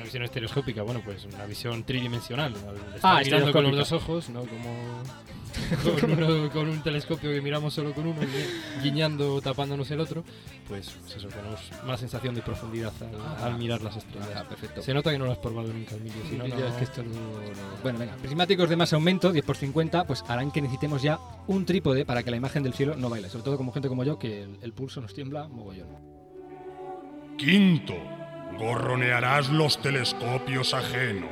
Una 0.00 0.04
visión 0.06 0.22
estereoscópica, 0.22 0.82
bueno, 0.82 1.02
pues 1.04 1.26
una 1.26 1.44
visión 1.44 1.84
tridimensional. 1.84 2.54
Ah, 3.02 3.20
mirando 3.22 3.52
con 3.52 3.64
los 3.64 3.76
dos 3.76 3.92
ojos, 3.92 4.30
¿no? 4.30 4.40
Como 4.40 5.02
con, 6.00 6.12
uno- 6.12 6.50
con 6.50 6.68
un 6.70 6.82
telescopio 6.82 7.30
que 7.30 7.42
miramos 7.42 7.74
solo 7.74 7.92
con 7.92 8.06
uno, 8.06 8.18
guiñando 8.82 9.34
o 9.34 9.42
tapándonos 9.42 9.90
el 9.90 10.00
otro, 10.00 10.24
pues, 10.68 10.96
pues 11.02 11.16
eso, 11.16 11.28
tenemos 11.28 11.60
más 11.84 12.00
sensación 12.00 12.34
de 12.34 12.40
profundidad 12.40 12.92
al, 13.02 13.44
al 13.44 13.58
mirar 13.58 13.82
las 13.82 13.96
estrellas. 13.98 14.30
Ah, 14.36 14.44
perfecto. 14.48 14.80
Se 14.80 14.94
nota 14.94 15.10
que 15.10 15.18
no 15.18 15.26
lo 15.26 15.32
has 15.32 15.38
probado 15.38 15.70
nunca, 15.70 15.96
Emilio. 15.96 16.22
Si 16.30 16.36
no, 16.36 16.48
no- 16.48 16.56
es 16.66 16.74
que 16.76 16.84
esto 16.84 17.02
no- 17.02 17.10
no- 17.12 17.82
Bueno, 17.82 17.98
venga, 17.98 18.14
prismáticos 18.16 18.70
de 18.70 18.76
más 18.76 18.92
aumento, 18.94 19.32
10 19.32 19.44
por 19.44 19.56
50, 19.58 20.06
pues 20.06 20.24
harán 20.28 20.50
que 20.50 20.62
necesitemos 20.62 21.02
ya 21.02 21.18
un 21.46 21.66
trípode 21.66 22.06
para 22.06 22.22
que 22.22 22.30
la 22.30 22.38
imagen 22.38 22.62
del 22.62 22.72
cielo 22.72 22.96
no 22.96 23.10
baile. 23.10 23.28
Sobre 23.28 23.44
todo 23.44 23.58
como 23.58 23.70
gente 23.72 23.88
como 23.88 24.02
yo, 24.04 24.18
que 24.18 24.44
el, 24.44 24.56
el 24.62 24.72
pulso 24.72 25.02
nos 25.02 25.12
tiembla 25.12 25.46
mogollón. 25.48 25.88
Quinto, 27.36 27.94
gorronearás 28.58 29.48
los 29.50 29.80
telescopios 29.80 30.74
ajenos. 30.74 31.30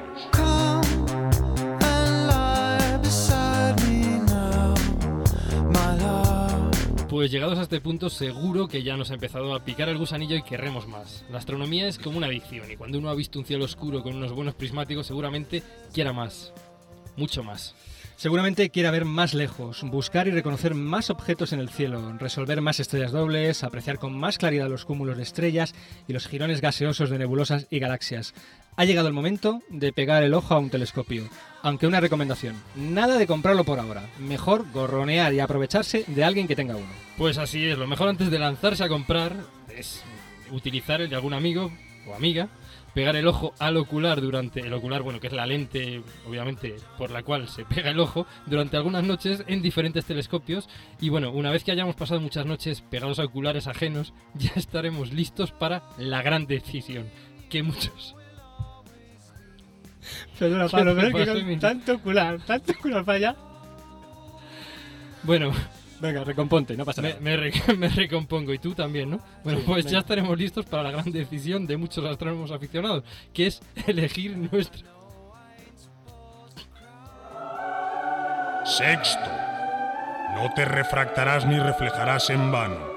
Pues 7.09 7.31
llegados 7.31 7.59
a 7.59 7.63
este 7.63 7.81
punto, 7.81 8.11
seguro 8.11 8.69
que 8.69 8.83
ya 8.83 8.97
nos 8.97 9.11
ha 9.11 9.15
empezado 9.15 9.55
a 9.55 9.65
picar 9.65 9.89
el 9.89 9.99
gusanillo 9.99 10.37
y 10.37 10.43
querremos 10.43 10.87
más. 10.87 11.25
La 11.31 11.39
astronomía 11.39 11.89
es 11.89 11.99
como 11.99 12.19
una 12.19 12.27
adicción 12.27 12.71
y 12.71 12.77
cuando 12.77 12.99
uno 12.99 13.09
ha 13.09 13.15
visto 13.15 13.39
un 13.39 13.45
cielo 13.45 13.65
oscuro 13.65 14.03
con 14.03 14.15
unos 14.15 14.33
buenos 14.33 14.55
prismáticos, 14.55 15.07
seguramente 15.07 15.63
quiera 15.93 16.13
más. 16.13 16.53
Mucho 17.17 17.43
más. 17.43 17.75
Seguramente 18.19 18.71
quiera 18.71 18.91
ver 18.91 19.05
más 19.05 19.33
lejos, 19.33 19.85
buscar 19.85 20.27
y 20.27 20.33
reconocer 20.33 20.75
más 20.75 21.09
objetos 21.09 21.53
en 21.53 21.61
el 21.61 21.69
cielo, 21.69 22.15
resolver 22.19 22.61
más 22.61 22.81
estrellas 22.81 23.13
dobles, 23.13 23.63
apreciar 23.63 24.01
con 24.01 24.19
más 24.19 24.39
claridad 24.39 24.69
los 24.69 24.85
cúmulos 24.85 25.17
de 25.17 25.23
estrellas 25.23 25.73
y 26.09 26.13
los 26.13 26.27
jirones 26.27 26.61
gaseosos 26.61 27.11
de 27.11 27.19
nebulosas 27.21 27.69
y 27.71 27.79
galaxias. 27.79 28.35
Ha 28.75 28.85
llegado 28.85 29.07
el 29.07 29.15
momento 29.15 29.63
de 29.69 29.93
pegar 29.93 30.25
el 30.25 30.35
ojo 30.35 30.53
a 30.53 30.59
un 30.59 30.69
telescopio. 30.69 31.29
Aunque 31.63 31.87
una 31.87 32.01
recomendación, 32.01 32.57
nada 32.75 33.19
de 33.19 33.29
comprarlo 33.29 33.63
por 33.63 33.79
ahora. 33.79 34.11
Mejor 34.19 34.69
gorronear 34.73 35.33
y 35.33 35.39
aprovecharse 35.39 36.03
de 36.09 36.25
alguien 36.25 36.49
que 36.49 36.57
tenga 36.57 36.75
uno. 36.75 36.91
Pues 37.19 37.39
así 37.39 37.67
es, 37.67 37.79
lo 37.79 37.87
mejor 37.87 38.09
antes 38.09 38.33
de 38.33 38.41
lanzarse 38.41 38.83
a 38.83 38.89
comprar 38.89 39.37
es 39.73 40.03
utilizar 40.51 41.01
el 41.01 41.09
de 41.09 41.15
algún 41.15 41.35
amigo 41.35 41.71
o 42.09 42.15
amiga, 42.15 42.49
pegar 42.95 43.17
el 43.17 43.27
ojo 43.27 43.55
al 43.59 43.77
ocular 43.77 44.21
durante 44.21 44.61
el 44.61 44.73
ocular, 44.73 45.03
bueno, 45.03 45.21
que 45.21 45.29
es 45.29 45.33
la 45.33 45.47
lente, 45.47 46.03
obviamente, 46.27 46.77
por 46.97 47.11
la 47.11 47.23
cual 47.23 47.49
se 47.49 47.65
pega 47.65 47.91
el 47.91 48.01
ojo 48.01 48.27
durante 48.47 48.77
algunas 48.77 49.05
noches 49.05 49.45
en 49.47 49.63
diferentes 49.63 50.05
telescopios 50.05 50.69
y 51.01 51.09
bueno, 51.09 51.31
una 51.31 51.51
vez 51.51 51.65
que 51.65 51.73
hayamos 51.73 51.97
pasado 51.97 52.21
muchas 52.21 52.47
noches 52.47 52.81
pegados 52.83 53.19
a 53.19 53.25
oculares 53.25 53.67
ajenos, 53.67 54.13
ya 54.35 54.53
estaremos 54.57 55.13
listos 55.13 55.53
para 55.53 55.83
la 55.99 56.23
gran 56.23 56.47
decisión 56.47 57.07
que 57.51 57.63
muchos 57.63 58.15
Perdona, 60.39 60.67
¿Qué 60.67 60.71
Pablo, 60.73 60.95
pero 60.97 61.09
es 61.09 61.15
que 61.31 61.39
Emilio? 61.41 61.59
tanto 61.61 61.95
ocular, 61.95 62.41
tanto 62.41 62.73
ocular 62.73 63.05
para 63.05 63.17
allá. 63.17 63.37
Bueno, 65.23 65.53
venga, 66.01 66.25
recomponte, 66.25 66.77
no 66.77 66.85
pasa 66.85 67.03
me, 67.03 67.09
nada. 67.11 67.21
me 67.21 67.37
re- 67.37 67.53
me 67.79 67.89
recompongo 67.89 68.53
y 68.55 68.59
tú 68.59 68.75
también, 68.75 69.11
¿no? 69.11 69.21
Bueno, 69.45 69.61
Sí, 69.61 69.65
pues 69.67 69.85
venga. 69.85 69.93
ya 69.95 69.99
estaremos 70.01 70.39
listos 70.39 70.67
para 70.67 70.83
la 70.85 70.91
gran 70.91 71.11
decisión 71.13 71.67
de 71.67 71.77
muchos 71.77 72.05
astrónomos 72.05 72.51
aficionados, 72.51 73.05
que 73.33 73.47
es 73.49 73.61
elegir 73.87 74.37
nuestro 74.37 74.87
Sexto, 78.65 79.31
no 80.35 80.53
te 80.55 80.65
refractarás 80.67 81.47
ni 81.47 81.59
reflejarás 81.59 82.29
en 82.31 82.53
vano. 82.53 82.88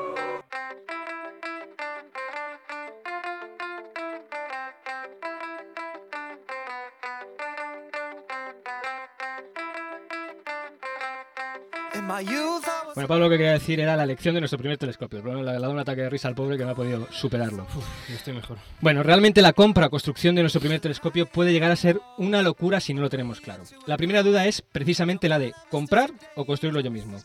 Bueno, 12.93 13.07
Pablo 13.07 13.25
lo 13.25 13.29
que 13.29 13.37
quería 13.37 13.53
decir 13.53 13.79
era 13.79 13.95
la 13.95 14.03
elección 14.03 14.35
de 14.35 14.41
nuestro 14.41 14.59
primer 14.59 14.77
telescopio. 14.77 15.21
Le 15.23 15.49
ha 15.49 15.59
dado 15.59 15.71
un 15.71 15.79
ataque 15.79 16.01
de 16.01 16.09
risa 16.09 16.27
al 16.27 16.35
pobre 16.35 16.57
que 16.57 16.65
no 16.65 16.71
ha 16.71 16.75
podido 16.75 17.07
superarlo. 17.11 17.65
Yo 18.09 18.15
estoy 18.15 18.33
mejor. 18.33 18.57
Bueno, 18.81 19.03
realmente 19.03 19.41
la 19.41 19.53
compra 19.53 19.87
o 19.87 19.89
construcción 19.89 20.35
de 20.35 20.41
nuestro 20.41 20.61
primer 20.61 20.79
telescopio 20.79 21.25
puede 21.25 21.53
llegar 21.53 21.71
a 21.71 21.75
ser 21.75 21.99
una 22.17 22.41
locura 22.41 22.79
si 22.79 22.93
no 22.93 23.01
lo 23.01 23.09
tenemos 23.09 23.41
claro. 23.41 23.63
La 23.85 23.97
primera 23.97 24.23
duda 24.23 24.45
es 24.45 24.61
precisamente 24.61 25.29
la 25.29 25.39
de 25.39 25.53
comprar 25.69 26.11
o 26.35 26.45
construirlo 26.45 26.81
yo 26.81 26.91
mismo. 26.91 27.17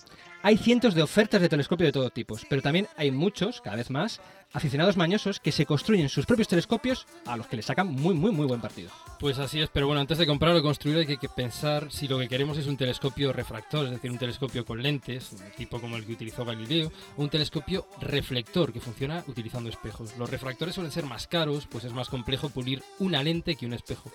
Hay 0.43 0.57
cientos 0.59 0.95
de 0.95 1.03
ofertas 1.03 1.41
de 1.41 1.49
telescopio 1.49 1.87
de 1.87 1.93
todo 1.93 2.11
tipo, 2.11 2.37
pero 2.49 2.63
también 2.63 2.87
hay 2.97 3.11
muchos, 3.11 3.61
cada 3.61 3.77
vez 3.77 3.91
más, 3.91 4.21
aficionados 4.57 4.97
mañosos 4.97 5.39
que 5.39 5.53
se 5.53 5.67
construyen 5.67 6.09
sus 6.09 6.25
propios 6.25 6.49
telescopios 6.49 7.07
a 7.27 7.37
los 7.37 7.47
que 7.47 7.57
le 7.57 7.63
sacan 7.63 7.89
muy, 7.89 8.15
muy, 8.15 8.33
muy 8.33 8.47
buen 8.47 8.63
partido. 8.63 8.91
Pues 9.21 9.39
así 9.39 9.61
es, 9.61 9.69
pero 9.69 9.87
bueno, 9.87 10.01
antes 10.01 10.17
de 10.17 10.27
comprarlo 10.27 10.61
o 10.61 10.63
construirlo 10.63 11.01
hay 11.01 11.19
que 11.19 11.29
pensar 11.29 11.93
si 11.93 12.09
lo 12.09 12.19
que 12.19 12.27
queremos 12.27 12.57
es 12.57 12.67
un 12.67 12.79
telescopio 12.79 13.35
refractor, 13.35 13.85
es 13.85 13.91
decir, 13.91 14.11
un 14.11 14.17
telescopio 14.17 14.65
con 14.65 14.83
lentes, 14.83 15.37
tipo 15.59 15.79
como 15.79 15.97
el 15.97 16.07
que 16.07 16.13
utilizó 16.13 16.47
Galileo, 16.47 16.91
o 17.19 17.23
un 17.23 17.29
telescopio 17.29 17.87
reflector 18.01 18.73
que 18.73 18.81
funciona 18.81 19.23
utilizando 19.27 19.69
espejos. 19.69 20.17
Los 20.17 20.31
refractores 20.31 20.75
suelen 20.75 20.91
ser 20.93 21.05
más 21.05 21.27
caros, 21.27 21.67
pues 21.67 21.85
es 21.85 21.93
más 21.93 22.09
complejo 22.09 22.49
pulir 22.49 22.83
una 22.99 23.23
lente 23.23 23.57
que 23.57 23.67
un 23.67 23.75
espejo. 23.75 24.11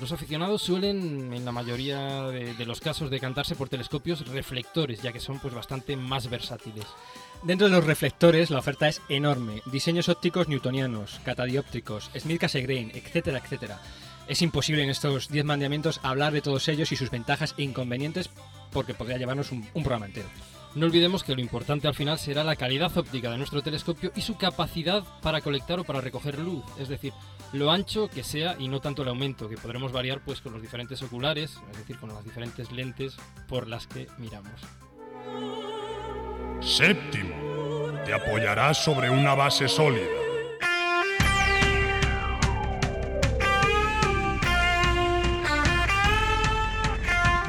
Los 0.00 0.12
aficionados 0.12 0.60
suelen, 0.60 1.32
en 1.32 1.44
la 1.46 1.52
mayoría 1.52 2.24
de, 2.24 2.52
de 2.52 2.66
los 2.66 2.80
casos, 2.80 3.08
decantarse 3.08 3.56
por 3.56 3.70
telescopios 3.70 4.28
reflectores, 4.28 5.00
ya 5.00 5.14
que 5.14 5.20
son 5.20 5.38
pues 5.38 5.54
bastante 5.54 5.96
más 5.96 6.28
versátiles. 6.28 6.84
Dentro 7.42 7.68
de 7.68 7.74
los 7.74 7.84
reflectores 7.84 8.50
la 8.50 8.58
oferta 8.58 8.88
es 8.88 9.00
enorme. 9.08 9.62
Diseños 9.66 10.08
ópticos 10.08 10.48
newtonianos, 10.48 11.20
catadióptricos, 11.24 12.10
Smith-Cassegrain, 12.14 12.90
etcétera, 12.94 13.38
etcétera. 13.38 13.80
Es 14.26 14.42
imposible 14.42 14.82
en 14.82 14.90
estos 14.90 15.28
10 15.28 15.44
mandamientos 15.44 16.00
hablar 16.02 16.32
de 16.32 16.42
todos 16.42 16.68
ellos 16.68 16.92
y 16.92 16.96
sus 16.96 17.10
ventajas 17.10 17.54
e 17.56 17.62
inconvenientes 17.62 18.28
porque 18.72 18.92
podría 18.92 19.18
llevarnos 19.18 19.52
un, 19.52 19.66
un 19.72 19.82
programa 19.82 20.06
entero. 20.06 20.28
No 20.74 20.86
olvidemos 20.86 21.24
que 21.24 21.34
lo 21.34 21.40
importante 21.40 21.88
al 21.88 21.94
final 21.94 22.18
será 22.18 22.44
la 22.44 22.56
calidad 22.56 22.94
óptica 22.96 23.30
de 23.30 23.38
nuestro 23.38 23.62
telescopio 23.62 24.12
y 24.14 24.20
su 24.20 24.36
capacidad 24.36 25.02
para 25.22 25.40
colectar 25.40 25.80
o 25.80 25.84
para 25.84 26.00
recoger 26.00 26.38
luz, 26.38 26.64
es 26.78 26.88
decir, 26.88 27.12
lo 27.52 27.70
ancho 27.70 28.08
que 28.08 28.22
sea 28.22 28.56
y 28.58 28.68
no 28.68 28.80
tanto 28.80 29.02
el 29.02 29.08
aumento, 29.08 29.48
que 29.48 29.56
podremos 29.56 29.92
variar 29.92 30.20
pues 30.22 30.42
con 30.42 30.52
los 30.52 30.60
diferentes 30.60 31.02
oculares, 31.02 31.58
es 31.70 31.78
decir, 31.78 31.98
con 31.98 32.10
las 32.10 32.22
diferentes 32.22 32.70
lentes 32.70 33.16
por 33.48 33.66
las 33.66 33.86
que 33.86 34.08
miramos. 34.18 34.60
Séptimo, 36.60 37.92
te 38.04 38.12
apoyarás 38.12 38.82
sobre 38.82 39.08
una 39.10 39.34
base 39.34 39.68
sólida. 39.68 40.27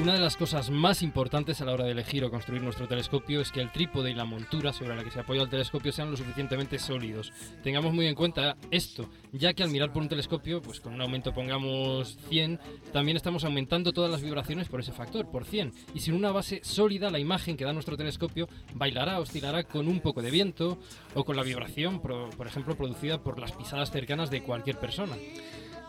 Una 0.09 0.17
de 0.17 0.23
las 0.23 0.37
cosas 0.37 0.71
más 0.71 1.03
importantes 1.03 1.61
a 1.61 1.65
la 1.65 1.73
hora 1.73 1.83
de 1.83 1.91
elegir 1.91 2.25
o 2.25 2.31
construir 2.31 2.63
nuestro 2.63 2.87
telescopio 2.87 3.41
es 3.41 3.51
que 3.51 3.61
el 3.61 3.71
trípode 3.71 4.09
y 4.09 4.15
la 4.15 4.25
montura 4.25 4.73
sobre 4.73 4.95
la 4.95 5.03
que 5.03 5.11
se 5.11 5.19
apoya 5.19 5.43
el 5.43 5.49
telescopio 5.49 5.91
sean 5.91 6.09
lo 6.09 6.17
suficientemente 6.17 6.79
sólidos. 6.79 7.31
Tengamos 7.61 7.93
muy 7.93 8.07
en 8.07 8.15
cuenta 8.15 8.57
esto, 8.71 9.07
ya 9.31 9.53
que 9.53 9.61
al 9.61 9.69
mirar 9.69 9.93
por 9.93 10.01
un 10.01 10.09
telescopio, 10.09 10.63
pues 10.63 10.79
con 10.79 10.95
un 10.95 11.01
aumento 11.01 11.31
pongamos 11.31 12.17
100, 12.27 12.59
también 12.91 13.17
estamos 13.17 13.43
aumentando 13.43 13.93
todas 13.93 14.09
las 14.09 14.23
vibraciones 14.23 14.67
por 14.67 14.79
ese 14.79 14.93
factor, 14.93 15.29
por 15.29 15.45
100. 15.45 15.73
Y 15.93 15.99
sin 15.99 16.15
una 16.15 16.31
base 16.31 16.61
sólida, 16.63 17.11
la 17.11 17.19
imagen 17.19 17.55
que 17.55 17.65
da 17.65 17.71
nuestro 17.71 17.95
telescopio 17.95 18.49
bailará, 18.73 19.19
oscilará 19.19 19.65
con 19.65 19.87
un 19.87 19.99
poco 19.99 20.23
de 20.23 20.31
viento 20.31 20.79
o 21.13 21.23
con 21.23 21.35
la 21.35 21.43
vibración, 21.43 22.01
por 22.01 22.47
ejemplo, 22.47 22.75
producida 22.75 23.21
por 23.21 23.39
las 23.39 23.51
pisadas 23.51 23.91
cercanas 23.91 24.31
de 24.31 24.41
cualquier 24.41 24.79
persona. 24.79 25.15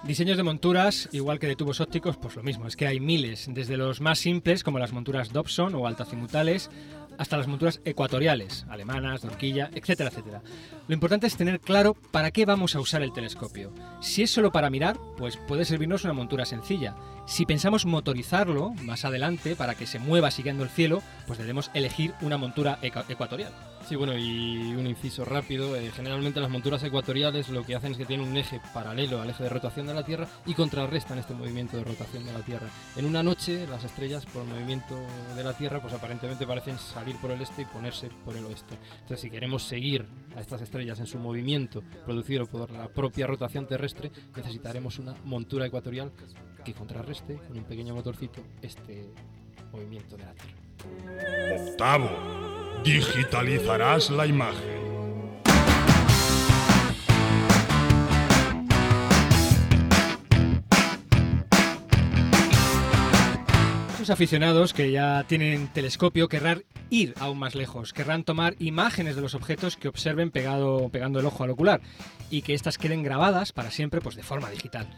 Diseños 0.03 0.39
de 0.39 0.43
monturas, 0.43 1.11
igual 1.13 1.39
que 1.39 1.47
de 1.47 1.57
tubos 1.57 1.81
ópticos, 1.81 2.17
pues 2.17 2.35
lo 2.35 2.43
mismo, 2.43 2.67
es 2.67 2.75
que 2.75 2.87
hay 2.87 3.01
miles, 3.01 3.49
desde 3.51 3.77
los 3.77 4.01
más 4.01 4.19
simples 4.19 4.65
como 4.65 4.79
las 4.79 4.93
monturas 4.93 5.31
Dobson 5.31 5.75
o 5.75 5.87
altazimutales, 5.87 6.71
hasta 7.19 7.37
las 7.37 7.47
monturas 7.47 7.83
ecuatoriales, 7.85 8.65
alemanas, 8.71 9.21
de 9.21 9.29
horquilla, 9.29 9.69
etcétera, 9.75 10.09
etcétera. 10.09 10.43
Lo 10.89 10.95
importante 10.95 11.27
es 11.27 11.37
tener 11.37 11.61
claro 11.61 11.95
para 12.13 12.31
qué 12.31 12.47
vamos 12.47 12.75
a 12.75 12.81
usar 12.81 13.03
el 13.03 13.13
telescopio. 13.13 13.75
Si 14.01 14.23
es 14.23 14.31
solo 14.31 14.51
para 14.51 14.71
mirar, 14.71 14.97
pues 15.19 15.37
puede 15.37 15.67
servirnos 15.67 16.05
una 16.05 16.15
montura 16.15 16.47
sencilla. 16.47 16.97
Si 17.27 17.45
pensamos 17.45 17.85
motorizarlo 17.85 18.71
más 18.83 19.05
adelante 19.05 19.55
para 19.55 19.75
que 19.75 19.87
se 19.87 19.99
mueva 19.99 20.31
siguiendo 20.31 20.65
el 20.65 20.71
cielo, 20.71 21.03
pues 21.27 21.39
debemos 21.39 21.71
elegir 21.75 22.15
una 22.23 22.39
montura 22.39 22.79
ecuatorial. 22.83 23.53
Sí, 23.88 23.97
bueno, 23.97 24.16
y 24.16 24.75
un 24.75 24.87
inciso 24.87 25.25
rápido. 25.25 25.75
eh, 25.75 25.90
generalmente 25.95 26.40
las 26.40 26.51
monturas 26.51 26.83
ecuatoriales 26.85 27.49
lo 27.49 27.64
que 27.64 27.75
hacen 27.75 27.93
es 27.93 27.99
que 27.99 28.05
tienen 28.07 28.29
un 28.29 28.37
eje 28.37 28.61
paralelo 28.73 29.21
al 29.21 29.31
eje 29.31 29.43
de 29.43 29.49
rotación 29.49 29.87
de 29.87 29.95
la 29.95 30.05
Tierra 30.05 30.29
y 30.47 30.55
contrarrestan 30.55 31.19
este 31.19 31.35
movimiento 31.35 31.77
de 31.77 31.85
rotación 31.85 32.25
de 32.25 32.33
la 32.33 32.40
Tierra. 32.40 32.69
En 32.97 33.05
una 33.05 33.23
noche, 33.23 33.66
las 33.66 33.83
estrellas, 33.83 34.27
por 34.27 34.43
el 34.43 34.49
movimiento 34.49 34.97
de 35.35 35.43
la 35.43 35.55
Tierra, 35.55 35.81
pues 35.81 35.93
aparentemente 35.93 36.47
parecen 36.47 36.79
salir 36.79 37.16
por 37.16 37.33
el 37.33 37.40
este 37.40 37.62
y 37.62 37.64
ponerse 37.64 38.11
por 38.25 38.37
el 38.37 38.45
oeste. 38.45 38.77
Entonces, 38.93 39.21
si 39.21 39.31
queremos 39.31 39.64
seguir 39.64 40.07
a 40.37 40.40
estas 40.40 40.62
estrellas 40.62 41.01
en 41.01 41.07
su 41.07 41.19
movimiento 41.19 41.83
producido 42.05 42.47
por 42.47 42.71
la 42.71 42.88
propia 42.88 43.27
rotación 43.27 43.66
terrestre, 43.66 44.12
necesitaremos 44.37 44.99
una 44.99 45.14
montura 45.25 45.66
ecuatorial 45.66 46.12
que 46.64 46.75
contrarreste 46.75 47.37
con 47.38 47.59
un 47.59 47.64
pequeño 47.64 47.95
motorcito 47.95 48.40
este 48.62 49.11
movimiento 49.73 50.16
de 50.16 50.25
la 50.25 50.35
Tierra. 50.35 50.61
Octavo, 51.71 52.09
digitalizarás 52.85 54.11
la 54.11 54.27
imagen. 54.27 54.81
Los 63.99 64.09
aficionados 64.09 64.73
que 64.73 64.90
ya 64.90 65.25
tienen 65.29 65.69
telescopio 65.69 66.29
querrán 66.29 66.64
ir 66.88 67.14
aún 67.21 67.38
más 67.38 67.55
lejos, 67.55 67.93
querrán 67.93 68.25
tomar 68.25 68.57
imágenes 68.59 69.14
de 69.14 69.23
los 69.23 69.35
objetos 69.35 69.77
que 69.77 69.88
observen 69.88 70.31
pegando 70.31 70.90
el 71.21 71.27
ojo 71.27 71.45
al 71.45 71.51
ocular 71.51 71.81
y 72.31 72.43
que 72.43 72.55
éstas 72.55 72.79
queden 72.79 73.03
grabadas 73.03 73.53
para 73.53 73.71
siempre 73.71 74.01
pues, 74.01 74.16
de 74.16 74.23
forma 74.23 74.51
digital. 74.51 74.88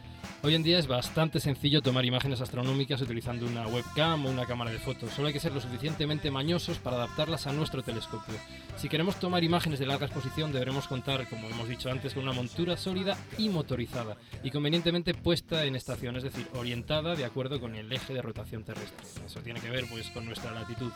Hoy 0.45 0.57
en 0.57 0.65
día 0.65 0.81
es 0.81 0.89
bastante 0.89 1.39
sencillo 1.39 1.83
tomar 1.83 2.05
imágenes 2.05 2.41
astronómicas 2.41 3.01
utilizando 3.01 3.47
una 3.47 3.65
webcam 3.69 4.27
o 4.27 4.31
una 4.31 4.45
cámara 4.45 4.73
de 4.73 4.81
fotos. 4.81 5.13
Solo 5.13 5.29
hay 5.29 5.33
que 5.33 5.39
ser 5.39 5.53
lo 5.53 5.61
suficientemente 5.61 6.33
mañosos 6.33 6.79
para 6.79 6.97
adaptarlas 6.97 7.47
a 7.47 7.53
nuestro 7.53 7.85
telescopio. 7.85 8.35
Si 8.77 8.89
queremos 8.89 9.21
tomar 9.21 9.45
imágenes 9.45 9.79
de 9.79 9.87
larga 9.87 10.07
exposición 10.07 10.51
deberemos 10.51 10.89
contar, 10.89 11.29
como 11.29 11.49
hemos 11.49 11.69
dicho 11.69 11.93
antes, 11.93 12.15
con 12.15 12.25
una 12.25 12.33
montura 12.33 12.77
sólida 12.77 13.17
y 13.39 13.51
motorizada 13.51 14.17
y 14.43 14.51
convenientemente 14.51 15.15
puesta 15.15 15.65
en 15.65 15.77
estación, 15.77 16.17
es 16.17 16.25
decir, 16.25 16.49
orientada 16.55 17.15
de 17.15 17.25
acuerdo 17.25 17.61
con 17.61 17.77
el 17.77 17.93
eje 17.93 18.13
de 18.13 18.23
rotación 18.23 18.65
terrestre. 18.65 19.07
Eso 19.25 19.39
tiene 19.43 19.61
que 19.61 19.71
ver 19.71 19.87
pues 19.89 20.11
con 20.11 20.25
nuestra 20.25 20.51
latitud. 20.51 20.91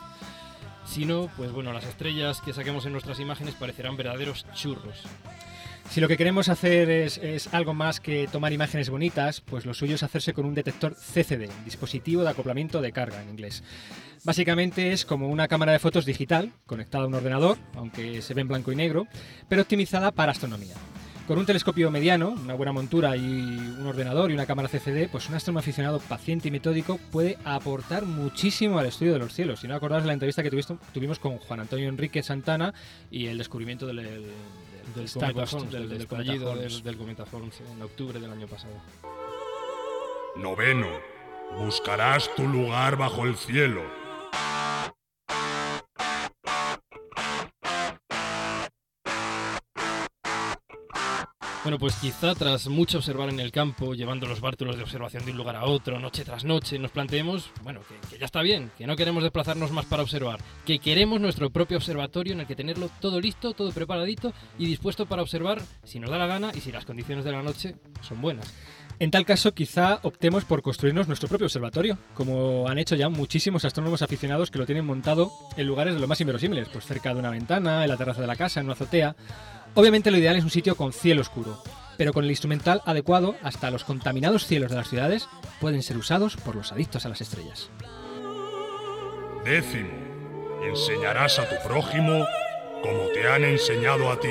Si 0.85 1.05
no, 1.05 1.31
pues 1.37 1.53
bueno, 1.53 1.73
las 1.73 1.85
estrellas 1.85 2.41
que 2.41 2.53
saquemos 2.53 2.85
en 2.87 2.93
nuestras 2.93 3.21
imágenes 3.21 3.55
parecerán 3.55 3.97
verdaderos 3.97 4.45
churros. 4.55 5.05
Si 5.97 6.03
lo 6.03 6.09
que 6.09 6.19
queremos 6.19 6.51
hacer 6.51 6.91
es, 6.91 7.49
algo 7.55 7.73
más 7.73 8.01
que 8.01 8.29
tomar 8.31 8.53
imágenes 8.53 8.91
bonitas, 8.91 9.41
pues 9.41 9.65
lo 9.65 9.73
suyo 9.73 9.95
es 9.95 10.03
hacerse 10.03 10.35
con 10.35 10.45
un 10.45 10.55
detector 10.55 10.95
CCD, 10.95 11.49
dispositivo 11.65 12.23
de 12.23 12.29
acoplamiento 12.29 12.83
de 12.83 12.93
carga 12.93 13.23
en 13.23 13.31
inglés. 13.31 13.65
Básicamente 14.23 14.93
es 14.93 15.07
como 15.07 15.29
una 15.29 15.49
cámara 15.49 15.73
de 15.73 15.79
fotos 15.79 16.05
digital 16.05 16.53
conectada 16.67 17.05
a 17.05 17.07
un 17.07 17.15
ordenador, 17.15 17.57
aunque 17.77 18.21
se 18.21 18.35
ve 18.35 18.43
en 18.43 18.49
blanco 18.49 18.73
y 18.73 18.77
negro, 18.77 19.07
pero 19.49 19.63
optimizada 19.63 20.13
para 20.13 20.33
astronomía. 20.33 20.75
Con 21.27 21.39
un 21.39 21.47
telescopio 21.47 21.91
mediano, 21.91 22.29
una 22.29 22.53
buena 22.53 22.73
montura 22.73 23.17
y 23.17 23.23
un 23.23 23.87
ordenador 23.87 24.31
y 24.31 24.35
una 24.35 24.45
cámara 24.45 24.69
CCD, 24.69 25.09
pues 25.11 25.31
un 25.31 25.35
astrónomo 25.35 25.61
aficionado 25.61 25.99
paciente 25.99 26.49
y 26.49 26.51
metódico 26.51 27.01
puede 27.11 27.39
aportar 27.43 28.05
muchísimo 28.05 28.79
al 28.79 28.85
estudio 28.85 29.15
de 29.15 29.19
los 29.21 29.33
cielos. 29.33 29.61
Si 29.61 29.67
no 29.67 29.75
acordáis 29.75 30.05
la 30.05 30.13
entrevista 30.13 30.43
que 30.43 30.51
tuvimos 30.93 31.19
con 31.19 31.39
Juan 31.39 31.61
Antonio 31.61 31.89
Enrique 31.89 32.23
Santana 32.23 32.75
y 33.11 33.29
el 33.29 33.39
descubrimiento 33.39 33.87
del, 33.87 34.27
del, 34.97 35.11
cometa 35.13 35.57
Holmes, 35.57 35.73
del- 35.73 35.89
del, 35.89 35.99
del 35.99 36.07
cometa 36.09 36.23
estallido 36.25 36.51
Holmes. 36.53 36.73
del, 36.75 36.83
del 36.83 36.97
cometa 36.97 37.25
Holmes 37.33 37.61
en 37.61 37.83
octubre 37.83 38.19
del 38.21 38.33
año 38.33 38.47
pasado. 38.49 38.75
Noveno. 40.37 40.89
Buscarás 41.59 42.29
tu 42.35 42.47
lugar 42.47 42.97
bajo 42.97 43.25
el 43.25 43.37
cielo. 43.37 43.83
Bueno, 51.67 51.81
pues 51.81 51.97
quizá 51.97 52.33
tras 52.37 52.69
mucho 52.69 52.99
observar 52.99 53.29
en 53.29 53.41
el 53.41 53.51
campo, 53.51 53.93
llevando 53.93 54.29
los 54.29 54.41
bártulos 54.41 54.77
de 54.77 54.85
observación 54.85 55.25
de 55.25 55.33
un 55.33 55.37
lugar 55.37 55.57
a 55.57 55.65
otro, 55.65 55.99
noche 55.99 56.25
tras 56.25 56.45
noche, 56.45 56.79
nos 56.79 56.93
planteemos, 56.93 57.51
bueno, 57.65 57.81
que, 57.81 58.09
que 58.09 58.21
ya 58.21 58.27
está 58.27 58.41
bien, 58.41 58.71
que 58.79 58.87
no 58.87 58.95
queremos 58.95 59.25
desplazarnos 59.25 59.73
más 59.73 59.85
para 59.85 60.05
observar, 60.05 60.39
que 60.65 60.79
queremos 60.79 61.21
nuestro 61.21 61.51
propio 61.51 61.79
observatorio 61.79 62.35
en 62.35 62.41
el 62.43 62.47
que 62.47 62.55
tenerlo 62.55 62.89
todo 63.01 63.21
listo, 63.21 63.53
todo 63.53 63.73
preparadito 63.73 64.33
y 64.61 64.67
dispuesto 64.67 65.07
para 65.07 65.23
observar 65.23 65.61
si 65.83 65.99
nos 65.99 66.09
da 66.09 66.19
la 66.19 66.29
gana 66.29 66.53
y 66.55 66.61
si 66.61 66.71
las 66.71 66.85
condiciones 66.85 67.25
de 67.25 67.33
la 67.33 67.43
noche 67.43 67.75
son 68.01 68.23
buenas. 68.23 68.55
En 68.99 69.11
tal 69.11 69.27
caso, 69.27 69.53
quizá 69.53 69.99
optemos 70.05 70.45
por 70.45 70.63
construirnos 70.63 71.07
nuestro 71.07 71.29
propio 71.29 71.47
observatorio, 71.47 71.99
como 72.15 72.67
han 72.69 72.79
hecho 72.79 72.95
ya 72.95 73.11
muchísimos 73.11 73.65
astrónomos 73.65 74.01
aficionados 74.01 74.51
que 74.51 74.59
lo 74.59 74.65
tienen 74.67 74.87
montado 74.87 75.33
en 75.57 75.67
lugares 75.67 75.95
de 75.95 76.01
lo 76.01 76.07
más 76.07 76.21
inverosímiles, 76.21 76.69
pues 76.69 76.87
cerca 76.87 77.13
de 77.13 77.19
una 77.19 77.31
ventana, 77.31 77.83
en 77.83 77.91
la 77.91 77.97
terraza 77.97 78.23
de 78.23 78.27
la 78.29 78.37
casa, 78.37 78.61
en 78.61 78.67
una 78.67 78.73
azotea. 78.73 79.15
Obviamente 79.77 80.11
lo 80.11 80.17
ideal 80.17 80.37
es 80.37 80.43
un 80.43 80.49
sitio 80.49 80.75
con 80.75 80.95
cielo 80.95 81.21
oscuro, 81.21 81.63
pero 81.99 82.15
con 82.15 82.25
el 82.25 82.31
instrumental 82.31 82.81
adecuado, 82.87 83.37
hasta 83.43 83.71
los 83.71 83.85
contaminados 83.85 84.47
cielos 84.47 84.71
de 84.71 84.77
las 84.79 84.89
ciudades 84.89 85.29
pueden 85.61 85.83
ser 85.83 85.99
usados 85.99 86.39
por 86.39 86.57
los 86.57 86.73
adictos 86.73 87.05
a 87.05 87.11
las 87.11 87.21
estrellas. 87.21 87.71
Décimo. 89.45 89.91
Enseñarás 90.67 91.39
a 91.39 91.47
tu 91.47 91.69
prójimo 91.69 92.25
como 92.83 93.09
te 93.13 93.29
han 93.29 93.45
enseñado 93.45 94.11
a 94.11 94.19
ti. 94.19 94.31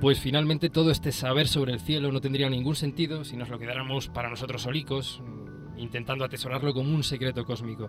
Pues 0.00 0.20
finalmente 0.20 0.70
todo 0.70 0.92
este 0.92 1.10
saber 1.10 1.48
sobre 1.48 1.72
el 1.72 1.80
cielo 1.80 2.12
no 2.12 2.20
tendría 2.20 2.48
ningún 2.48 2.76
sentido 2.76 3.24
si 3.24 3.36
nos 3.36 3.48
lo 3.48 3.58
quedáramos 3.58 4.06
para 4.06 4.30
nosotros 4.30 4.62
solicos, 4.62 5.20
intentando 5.80 6.24
atesorarlo 6.24 6.72
como 6.74 6.94
un 6.94 7.02
secreto 7.02 7.44
cósmico. 7.44 7.88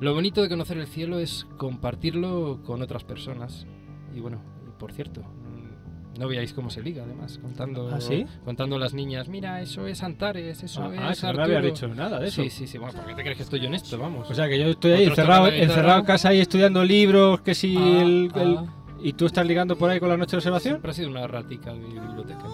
Lo 0.00 0.14
bonito 0.14 0.42
de 0.42 0.48
conocer 0.48 0.78
el 0.78 0.86
cielo 0.86 1.18
es 1.18 1.46
compartirlo 1.56 2.60
con 2.64 2.82
otras 2.82 3.04
personas. 3.04 3.66
Y 4.14 4.20
bueno, 4.20 4.42
por 4.78 4.92
cierto, 4.92 5.20
mm, 5.22 6.18
no 6.18 6.26
veáis 6.28 6.52
cómo 6.52 6.70
se 6.70 6.82
liga 6.82 7.04
además, 7.04 7.38
contando, 7.40 7.90
¿Ah, 7.92 8.00
sí? 8.00 8.26
contando 8.44 8.76
a 8.76 8.78
las 8.78 8.94
niñas, 8.94 9.28
mira, 9.28 9.60
eso 9.60 9.86
es 9.86 10.02
Antares, 10.02 10.62
eso 10.62 10.82
Ah, 10.84 10.94
es 10.94 11.00
ah, 11.00 11.10
eso 11.12 11.26
no 11.28 11.32
me 11.34 11.42
había 11.44 11.56
Arturo". 11.58 11.74
dicho 11.74 11.88
nada 11.88 12.18
de 12.18 12.28
eso. 12.28 12.42
Sí, 12.42 12.50
sí, 12.50 12.66
sí, 12.66 12.78
bueno, 12.78 12.94
¿por 12.94 13.06
qué 13.06 13.14
te 13.14 13.22
crees 13.22 13.36
que 13.36 13.42
estoy 13.44 13.64
honesto? 13.66 13.98
Vamos. 13.98 14.30
O 14.30 14.34
sea 14.34 14.48
que 14.48 14.58
yo 14.58 14.66
estoy 14.66 14.92
ahí 14.92 15.04
encerrado, 15.04 15.48
encerrado 15.48 16.00
en 16.00 16.04
casa 16.06 16.30
ahí 16.30 16.40
estudiando 16.40 16.82
libros, 16.84 17.40
que 17.42 17.54
si 17.54 17.76
Ah, 17.76 18.00
el, 18.02 18.30
el- 18.34 18.56
ah. 18.58 18.64
¿Y 19.02 19.14
tú 19.14 19.24
estás 19.24 19.46
ligando 19.46 19.76
por 19.78 19.88
ahí 19.88 19.98
con 19.98 20.10
la 20.10 20.16
noche 20.18 20.32
de 20.32 20.36
observación? 20.38 20.74
Siempre 20.74 20.90
ha 20.90 20.94
sido 20.94 21.08
una 21.08 21.26
ratica 21.26 21.72
de 21.72 21.78
biblioteca. 21.80 22.44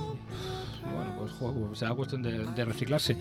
Juego, 1.38 1.74
será 1.74 1.94
cuestión 1.94 2.22
de, 2.22 2.44
de 2.44 2.64
reciclarse. 2.64 3.16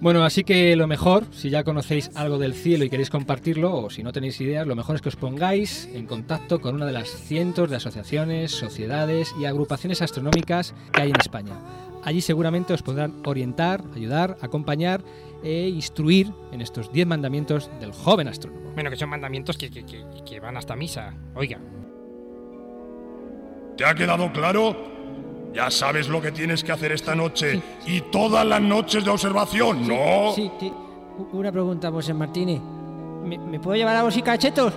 Bueno, 0.00 0.24
así 0.24 0.44
que 0.44 0.76
lo 0.76 0.86
mejor, 0.86 1.24
si 1.32 1.48
ya 1.50 1.64
conocéis 1.64 2.10
algo 2.14 2.38
del 2.38 2.54
cielo 2.54 2.84
y 2.84 2.90
queréis 2.90 3.10
compartirlo, 3.10 3.74
o 3.74 3.90
si 3.90 4.02
no 4.02 4.12
tenéis 4.12 4.40
ideas, 4.40 4.66
lo 4.66 4.76
mejor 4.76 4.96
es 4.96 5.02
que 5.02 5.08
os 5.08 5.16
pongáis 5.16 5.88
en 5.94 6.06
contacto 6.06 6.60
con 6.60 6.74
una 6.74 6.86
de 6.86 6.92
las 6.92 7.08
cientos 7.08 7.70
de 7.70 7.76
asociaciones, 7.76 8.52
sociedades 8.52 9.34
y 9.40 9.46
agrupaciones 9.46 10.02
astronómicas 10.02 10.74
que 10.92 11.02
hay 11.02 11.10
en 11.10 11.16
España. 11.20 11.54
Allí 12.04 12.20
seguramente 12.20 12.72
os 12.72 12.82
podrán 12.82 13.14
orientar, 13.24 13.82
ayudar, 13.94 14.36
acompañar 14.40 15.02
e 15.42 15.68
instruir 15.68 16.32
en 16.52 16.60
estos 16.60 16.92
10 16.92 17.06
mandamientos 17.06 17.68
del 17.80 17.92
joven 17.92 18.28
astrónomo. 18.28 18.70
Bueno, 18.74 18.90
que 18.90 18.96
son 18.96 19.08
mandamientos 19.08 19.56
que, 19.58 19.70
que- 19.70 19.84
que- 19.84 20.04
que 20.24 20.38
van 20.40 20.56
hasta 20.56 20.76
misa. 20.76 21.14
Oiga. 21.34 21.58
¿Te 23.76 23.84
ha 23.84 23.94
quedado 23.94 24.32
claro? 24.32 24.95
Ya 25.56 25.70
sabes 25.70 26.06
lo 26.08 26.20
que 26.20 26.32
tienes 26.32 26.62
que 26.62 26.70
hacer 26.70 26.92
esta 26.92 27.14
noche 27.14 27.62
y 27.86 28.02
todas 28.02 28.44
las 28.44 28.60
noches 28.60 29.02
de 29.02 29.10
observación, 29.10 29.88
¿no? 29.88 30.34
Sí, 30.34 30.50
sí. 30.60 30.70
Una 31.32 31.50
pregunta, 31.50 31.90
José 31.90 32.12
Martínez. 32.12 32.60
¿Me, 33.24 33.38
me 33.38 33.58
puedo 33.58 33.74
llevar 33.74 33.96
a 33.96 34.02
vos 34.02 34.14
y 34.18 34.20
cachetos? 34.20 34.74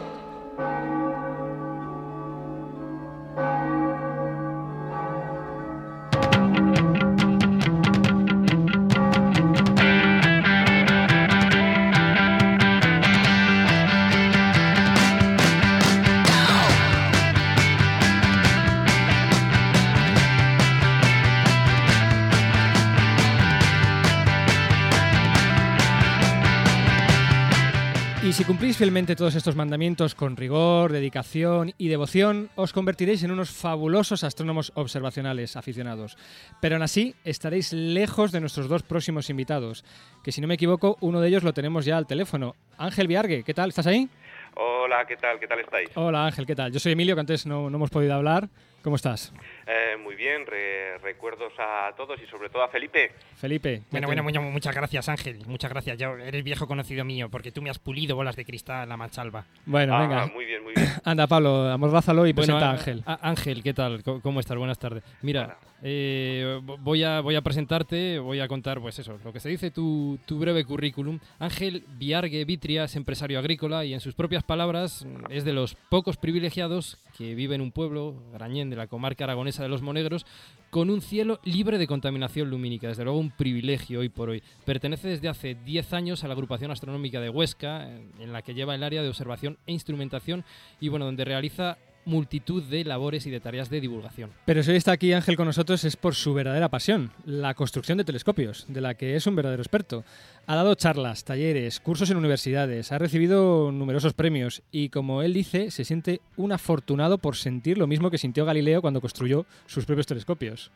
Si 28.40 28.46
cumplís 28.46 28.78
fielmente 28.78 29.18
todos 29.18 29.36
estos 29.36 29.58
mandamientos 29.58 30.16
con 30.16 30.38
rigor, 30.38 30.94
dedicación 30.94 31.74
y 31.78 31.90
devoción, 31.90 32.50
os 32.56 32.72
convertiréis 32.72 33.22
en 33.24 33.32
unos 33.32 33.52
fabulosos 33.52 34.24
astrónomos 34.24 34.72
observacionales 34.76 35.58
aficionados. 35.58 36.18
Pero 36.62 36.78
aún 36.78 36.84
así, 36.84 37.16
estaréis 37.26 37.74
lejos 37.74 38.32
de 38.32 38.40
nuestros 38.40 38.70
dos 38.70 38.84
próximos 38.84 39.30
invitados, 39.30 39.84
que 40.24 40.32
si 40.32 40.40
no 40.40 40.48
me 40.48 40.54
equivoco, 40.54 40.96
uno 41.02 41.20
de 41.20 41.28
ellos 41.28 41.44
lo 41.44 41.52
tenemos 41.52 41.84
ya 41.84 41.98
al 41.98 42.08
teléfono. 42.08 42.56
Ángel 42.78 43.10
Viargue, 43.10 43.44
¿qué 43.44 43.54
tal? 43.54 43.72
¿Estás 43.72 43.88
ahí? 43.88 44.08
Hola, 44.56 45.06
¿qué 45.06 45.18
tal? 45.18 45.38
¿Qué 45.38 45.48
tal 45.48 45.60
estáis? 45.60 45.90
Hola 45.96 46.26
Ángel, 46.26 46.46
¿qué 46.46 46.56
tal? 46.56 46.72
Yo 46.72 46.80
soy 46.80 46.94
Emilio, 46.94 47.16
que 47.16 47.20
antes 47.20 47.46
no, 47.46 47.70
no 47.70 47.76
hemos 47.76 47.90
podido 47.90 48.14
hablar. 48.14 48.48
¿Cómo 48.82 48.96
estás? 48.96 49.34
Eh, 49.72 49.98
muy 50.02 50.16
bien, 50.16 50.48
re- 50.48 50.98
recuerdos 50.98 51.54
a 51.60 51.92
todos 51.96 52.20
y 52.20 52.26
sobre 52.26 52.50
todo 52.50 52.64
a 52.64 52.70
Felipe. 52.70 53.12
Felipe. 53.36 53.84
Bueno, 53.92 54.08
bueno, 54.08 54.24
bueno, 54.24 54.42
muchas 54.42 54.74
gracias, 54.74 55.08
Ángel. 55.10 55.46
Muchas 55.46 55.70
gracias. 55.70 55.96
Ya 56.00 56.10
eres 56.26 56.44
viejo 56.44 56.66
conocido 56.66 57.06
mío, 57.06 57.30
porque 57.30 57.52
tú 57.52 57.62
me 57.62 57.70
has 57.70 57.78
pulido 57.78 58.16
bolas 58.16 58.36
de 58.36 58.46
cristal 58.46 58.92
a 58.92 58.98
machalba. 58.98 59.46
Bueno, 59.68 59.96
Ah, 59.96 60.02
venga. 60.02 60.26
muy 60.34 60.46
bien, 60.46 60.64
muy 60.64 60.74
bien. 60.74 60.88
Anda, 61.06 61.28
Pablo, 61.28 61.70
amordázalo 61.70 62.26
y 62.26 62.34
Bueno, 62.34 62.48
presenta 62.58 62.66
a 62.66 62.70
a- 62.70 62.74
Ángel. 62.74 63.04
a- 63.06 63.30
Ángel, 63.30 63.62
¿qué 63.62 63.74
tal? 63.76 64.02
¿Cómo 64.24 64.40
estás? 64.40 64.58
Buenas 64.58 64.80
tardes. 64.80 65.04
Mira, 65.22 65.60
eh, 65.84 66.60
vo- 66.64 66.78
voy, 66.80 67.04
a, 67.04 67.22
voy 67.22 67.36
a 67.36 67.42
presentarte, 67.42 68.18
voy 68.18 68.40
a 68.40 68.48
contar, 68.48 68.80
pues 68.82 68.98
eso, 68.98 69.20
lo 69.24 69.32
que 69.32 69.40
se 69.40 69.50
dice 69.50 69.70
tu, 69.70 70.18
tu 70.26 70.40
breve 70.40 70.66
currículum. 70.66 71.20
Ángel 71.38 71.84
Viargue 72.00 72.44
Vitria 72.44 72.86
es 72.86 72.96
empresario 72.96 73.38
agrícola 73.38 73.86
y 73.86 73.94
en 73.94 74.00
sus 74.00 74.16
propias 74.16 74.44
palabras 74.44 75.06
es 75.30 75.46
de 75.46 75.54
los 75.54 75.76
pocos 75.90 76.18
privilegiados 76.18 76.98
que 77.16 77.36
vive 77.36 77.54
en 77.54 77.62
un 77.62 77.72
pueblo, 77.72 78.16
Grañén, 78.34 78.70
de 78.72 78.76
la 78.76 78.88
comarca 78.88 79.26
aragonesa 79.26 79.59
de 79.64 79.70
los 79.70 79.82
Monegros, 79.82 80.26
con 80.70 80.90
un 80.90 81.02
cielo 81.02 81.40
libre 81.44 81.78
de 81.78 81.88
contaminación 81.88 82.50
lumínica. 82.50 82.88
Desde 82.88 83.04
luego 83.04 83.20
un 83.20 83.32
privilegio 83.32 84.02
hoy 84.02 84.10
por 84.10 84.30
hoy. 84.30 84.44
Pertenece 84.66 85.08
desde 85.08 85.30
hace 85.30 85.56
10 85.56 85.94
años 85.94 86.24
a 86.24 86.28
la 86.28 86.34
agrupación 86.34 86.72
astronómica 86.72 87.20
de 87.20 87.30
Huesca, 87.30 87.90
en 87.90 88.30
en 88.30 88.34
la 88.34 88.42
que 88.42 88.54
lleva 88.54 88.76
el 88.76 88.84
área 88.84 89.02
de 89.02 89.10
observación 89.10 89.58
e 89.66 89.74
instrumentación 89.74 90.46
y 90.80 90.90
bueno, 90.90 91.06
donde 91.06 91.26
realiza 91.26 91.78
multitud 92.06 92.64
de 92.64 92.84
labores 92.86 93.26
y 93.28 93.30
de 93.30 93.40
tareas 93.40 93.70
de 93.70 93.82
divulgación. 93.82 94.32
Pero 94.46 94.64
si 94.64 94.72
hoy 94.72 94.78
está 94.78 94.92
aquí 94.94 95.14
Ángel 95.14 95.36
con 95.36 95.46
nosotros 95.46 95.84
es 95.84 95.96
por 95.96 96.16
su 96.16 96.34
verdadera 96.34 96.70
pasión, 96.70 97.12
la 97.26 97.54
construcción 97.54 97.98
de 97.98 98.04
telescopios, 98.04 98.66
de 98.68 98.82
la 98.82 98.96
que 98.96 99.16
es 99.16 99.28
un 99.28 99.36
verdadero 99.36 99.62
experto. 99.62 100.04
Ha 100.48 100.56
dado 100.56 100.74
charlas, 100.76 101.24
talleres, 101.24 101.80
cursos 101.80 102.10
en 102.10 102.18
universidades, 102.18 102.92
ha 102.92 102.98
recibido 102.98 103.72
numerosos 103.72 104.14
premios 104.14 104.64
y, 104.72 104.90
como 104.90 105.22
él 105.22 105.34
dice, 105.34 105.70
se 105.70 105.86
siente 105.86 106.22
un 106.38 106.52
afortunado 106.52 107.20
por 107.20 107.36
sentir 107.36 107.78
lo 107.78 107.86
mismo 107.86 108.10
que 108.10 108.18
sintió 108.18 108.46
Galileo 108.46 108.82
cuando 108.82 109.02
construyó 109.02 109.46
sus 109.68 109.86
propios 109.86 110.08
telescopios. 110.08 110.72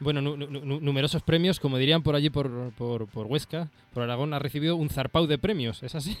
Bueno, 0.00 0.20
nu- 0.20 0.36
nu- 0.36 0.48
nu- 0.48 0.80
numerosos 0.80 1.22
premios, 1.22 1.60
como 1.60 1.78
dirían 1.78 2.02
por 2.02 2.16
allí 2.16 2.28
por, 2.28 2.72
por, 2.72 3.06
por 3.06 3.26
Huesca, 3.26 3.70
por 3.94 4.02
Aragón, 4.02 4.34
ha 4.34 4.38
recibido 4.40 4.76
un 4.76 4.90
zarpau 4.90 5.26
de 5.26 5.38
premios, 5.38 5.82
¿es 5.82 5.94
así? 5.94 6.18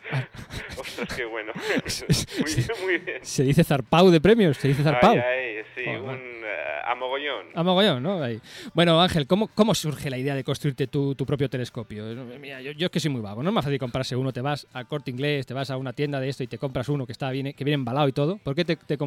Ostras, 0.78 1.14
qué 1.14 1.24
bueno. 1.24 1.52
muy 2.40 2.54
bien, 2.54 2.68
muy 2.82 2.98
bien. 2.98 3.24
Se 3.24 3.42
dice 3.42 3.64
zarpau 3.64 4.10
de 4.10 4.20
premios, 4.20 4.56
se 4.56 4.68
dice 4.68 4.82
zarpau. 4.82 5.12
Ay, 5.12 5.20
ay, 5.20 5.64
sí, 5.74 5.86
un 5.88 6.14
eh, 6.14 6.80
a 6.84 6.94
mogollón. 6.94 7.46
A 7.54 7.62
mogollón, 7.62 8.02
¿no? 8.02 8.22
Ahí. 8.22 8.40
Bueno, 8.74 9.00
Ángel, 9.00 9.26
¿cómo, 9.26 9.48
¿cómo 9.48 9.74
surge 9.74 10.10
la 10.10 10.18
idea 10.18 10.34
de 10.34 10.44
construirte 10.44 10.86
tu, 10.86 11.14
tu 11.14 11.24
propio 11.24 11.48
telescopio? 11.48 12.04
Mira, 12.40 12.60
yo, 12.60 12.72
yo 12.72 12.86
es 12.86 12.92
que 12.92 13.00
soy 13.00 13.10
muy 13.10 13.20
vago, 13.20 13.42
no 13.42 13.50
es 13.50 13.54
más 13.54 13.64
fácil 13.64 13.78
comprarse 13.78 14.16
uno, 14.16 14.32
te 14.32 14.40
vas 14.40 14.66
al 14.72 14.86
corte 14.86 15.10
inglés, 15.10 15.46
te 15.46 15.54
vas 15.54 15.70
a 15.70 15.76
una 15.76 15.92
tienda 15.92 16.20
de 16.20 16.28
esto 16.28 16.42
y 16.42 16.46
te 16.46 16.58
compras 16.58 16.88
uno 16.88 17.06
que 17.06 17.12
está 17.12 17.30
bien, 17.30 17.52
que 17.52 17.64
viene 17.64 17.74
embalado 17.74 18.08
y 18.08 18.12
todo. 18.12 18.38
¿Por 18.38 18.54
qué 18.54 18.64
te, 18.64 18.76
te, 18.76 18.98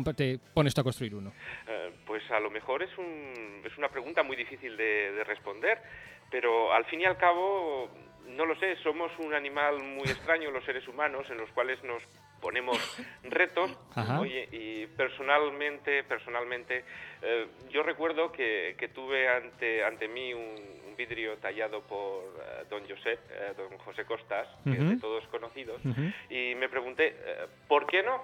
pones 0.53 0.73
tú 0.73 0.81
a 0.81 0.83
construir 0.83 1.15
uno? 1.15 1.31
Eh, 1.67 1.91
pues 2.05 2.23
a 2.31 2.39
lo 2.39 2.49
mejor 2.49 2.83
es, 2.83 2.97
un, 2.97 3.61
es 3.63 3.77
una 3.77 3.89
pregunta 3.89 4.23
muy 4.23 4.35
difícil 4.35 4.77
de, 4.77 5.11
de 5.11 5.23
responder, 5.23 5.79
pero 6.31 6.73
al 6.73 6.85
fin 6.85 7.01
y 7.01 7.05
al 7.05 7.17
cabo, 7.17 7.89
no 8.27 8.45
lo 8.45 8.55
sé, 8.57 8.75
somos 8.77 9.11
un 9.19 9.33
animal 9.33 9.81
muy 9.83 10.05
extraño 10.05 10.51
los 10.51 10.63
seres 10.65 10.87
humanos 10.87 11.29
en 11.29 11.37
los 11.37 11.49
cuales 11.51 11.83
nos 11.83 12.03
ponemos 12.41 12.77
retos. 13.23 13.71
Oye, 14.19 14.47
y 14.51 14.87
personalmente, 14.87 16.03
personalmente, 16.03 16.83
eh, 17.21 17.47
yo 17.69 17.83
recuerdo 17.83 18.31
que, 18.31 18.75
que 18.77 18.89
tuve 18.89 19.27
ante, 19.27 19.83
ante 19.83 20.07
mí 20.07 20.33
un, 20.33 20.55
un 20.87 20.95
vidrio 20.95 21.37
tallado 21.37 21.81
por 21.81 22.23
eh, 22.39 22.65
don 22.69 22.87
Josep, 22.87 23.19
eh, 23.31 23.53
don 23.57 23.77
José 23.79 24.05
Costas, 24.05 24.47
que 24.63 24.71
es 24.73 24.89
de 24.89 24.97
todos 24.97 25.25
conocidos, 25.27 25.81
y 26.29 26.55
me 26.55 26.69
pregunté, 26.69 27.15
¿por 27.67 27.87
qué 27.87 28.03
no? 28.03 28.21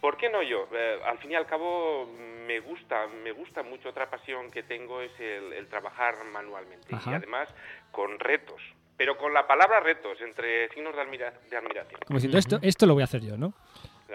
¿Por 0.00 0.16
qué 0.16 0.28
no 0.28 0.42
yo? 0.42 0.66
Eh, 0.72 0.98
al 1.04 1.18
fin 1.18 1.30
y 1.30 1.36
al 1.36 1.46
cabo 1.46 2.06
me 2.44 2.58
gusta, 2.58 3.06
me 3.06 3.30
gusta 3.30 3.62
mucho. 3.62 3.90
Otra 3.90 4.10
pasión 4.10 4.50
que 4.50 4.64
tengo 4.64 5.00
es 5.00 5.12
el, 5.20 5.52
el 5.52 5.68
trabajar 5.68 6.24
manualmente 6.24 6.92
Ajá. 6.92 7.12
y 7.12 7.14
además 7.14 7.48
con 7.92 8.18
retos, 8.18 8.60
pero 9.02 9.16
con 9.18 9.34
la 9.34 9.44
palabra 9.48 9.80
retos 9.80 10.20
entre 10.20 10.68
signos 10.68 10.94
de, 10.94 11.02
admira- 11.02 11.32
de 11.50 11.56
admiración. 11.56 12.00
Como 12.06 12.18
diciendo, 12.18 12.38
esto, 12.38 12.60
esto 12.62 12.86
lo 12.86 12.94
voy 12.94 13.00
a 13.00 13.04
hacer 13.06 13.20
yo, 13.20 13.36
¿no? 13.36 13.52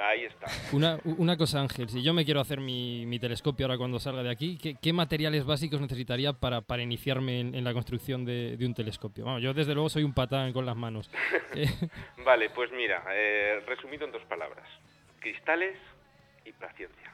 Ahí 0.01 0.23
está. 0.23 0.45
Una, 0.71 0.97
una 1.03 1.35
cosa, 1.35 1.59
Ángel, 1.59 1.89
si 1.89 2.01
yo 2.01 2.13
me 2.13 2.23
quiero 2.23 2.39
hacer 2.39 2.61
mi, 2.61 3.05
mi 3.05 3.19
telescopio 3.19 3.65
ahora 3.65 3.77
cuando 3.77 3.99
salga 3.99 4.23
de 4.23 4.29
aquí, 4.31 4.57
¿qué, 4.57 4.75
qué 4.81 4.93
materiales 4.93 5.43
básicos 5.45 5.81
necesitaría 5.81 6.31
para, 6.31 6.61
para 6.61 6.83
iniciarme 6.83 7.41
en, 7.41 7.53
en 7.53 7.65
la 7.65 7.73
construcción 7.73 8.23
de, 8.23 8.55
de 8.55 8.65
un 8.65 8.73
telescopio? 8.73 9.25
Vamos, 9.25 9.41
yo 9.41 9.53
desde 9.53 9.73
luego 9.73 9.89
soy 9.89 10.03
un 10.03 10.13
patán 10.13 10.53
con 10.53 10.65
las 10.65 10.77
manos. 10.77 11.09
Eh, 11.53 11.67
Vale, 12.23 12.49
pues 12.51 12.71
mira, 12.71 13.03
eh, 13.11 13.61
resumido 13.67 14.05
en 14.05 14.13
dos 14.13 14.23
palabras, 14.23 14.69
cristales 15.19 15.77
y 16.45 16.53
paciencia. 16.53 17.11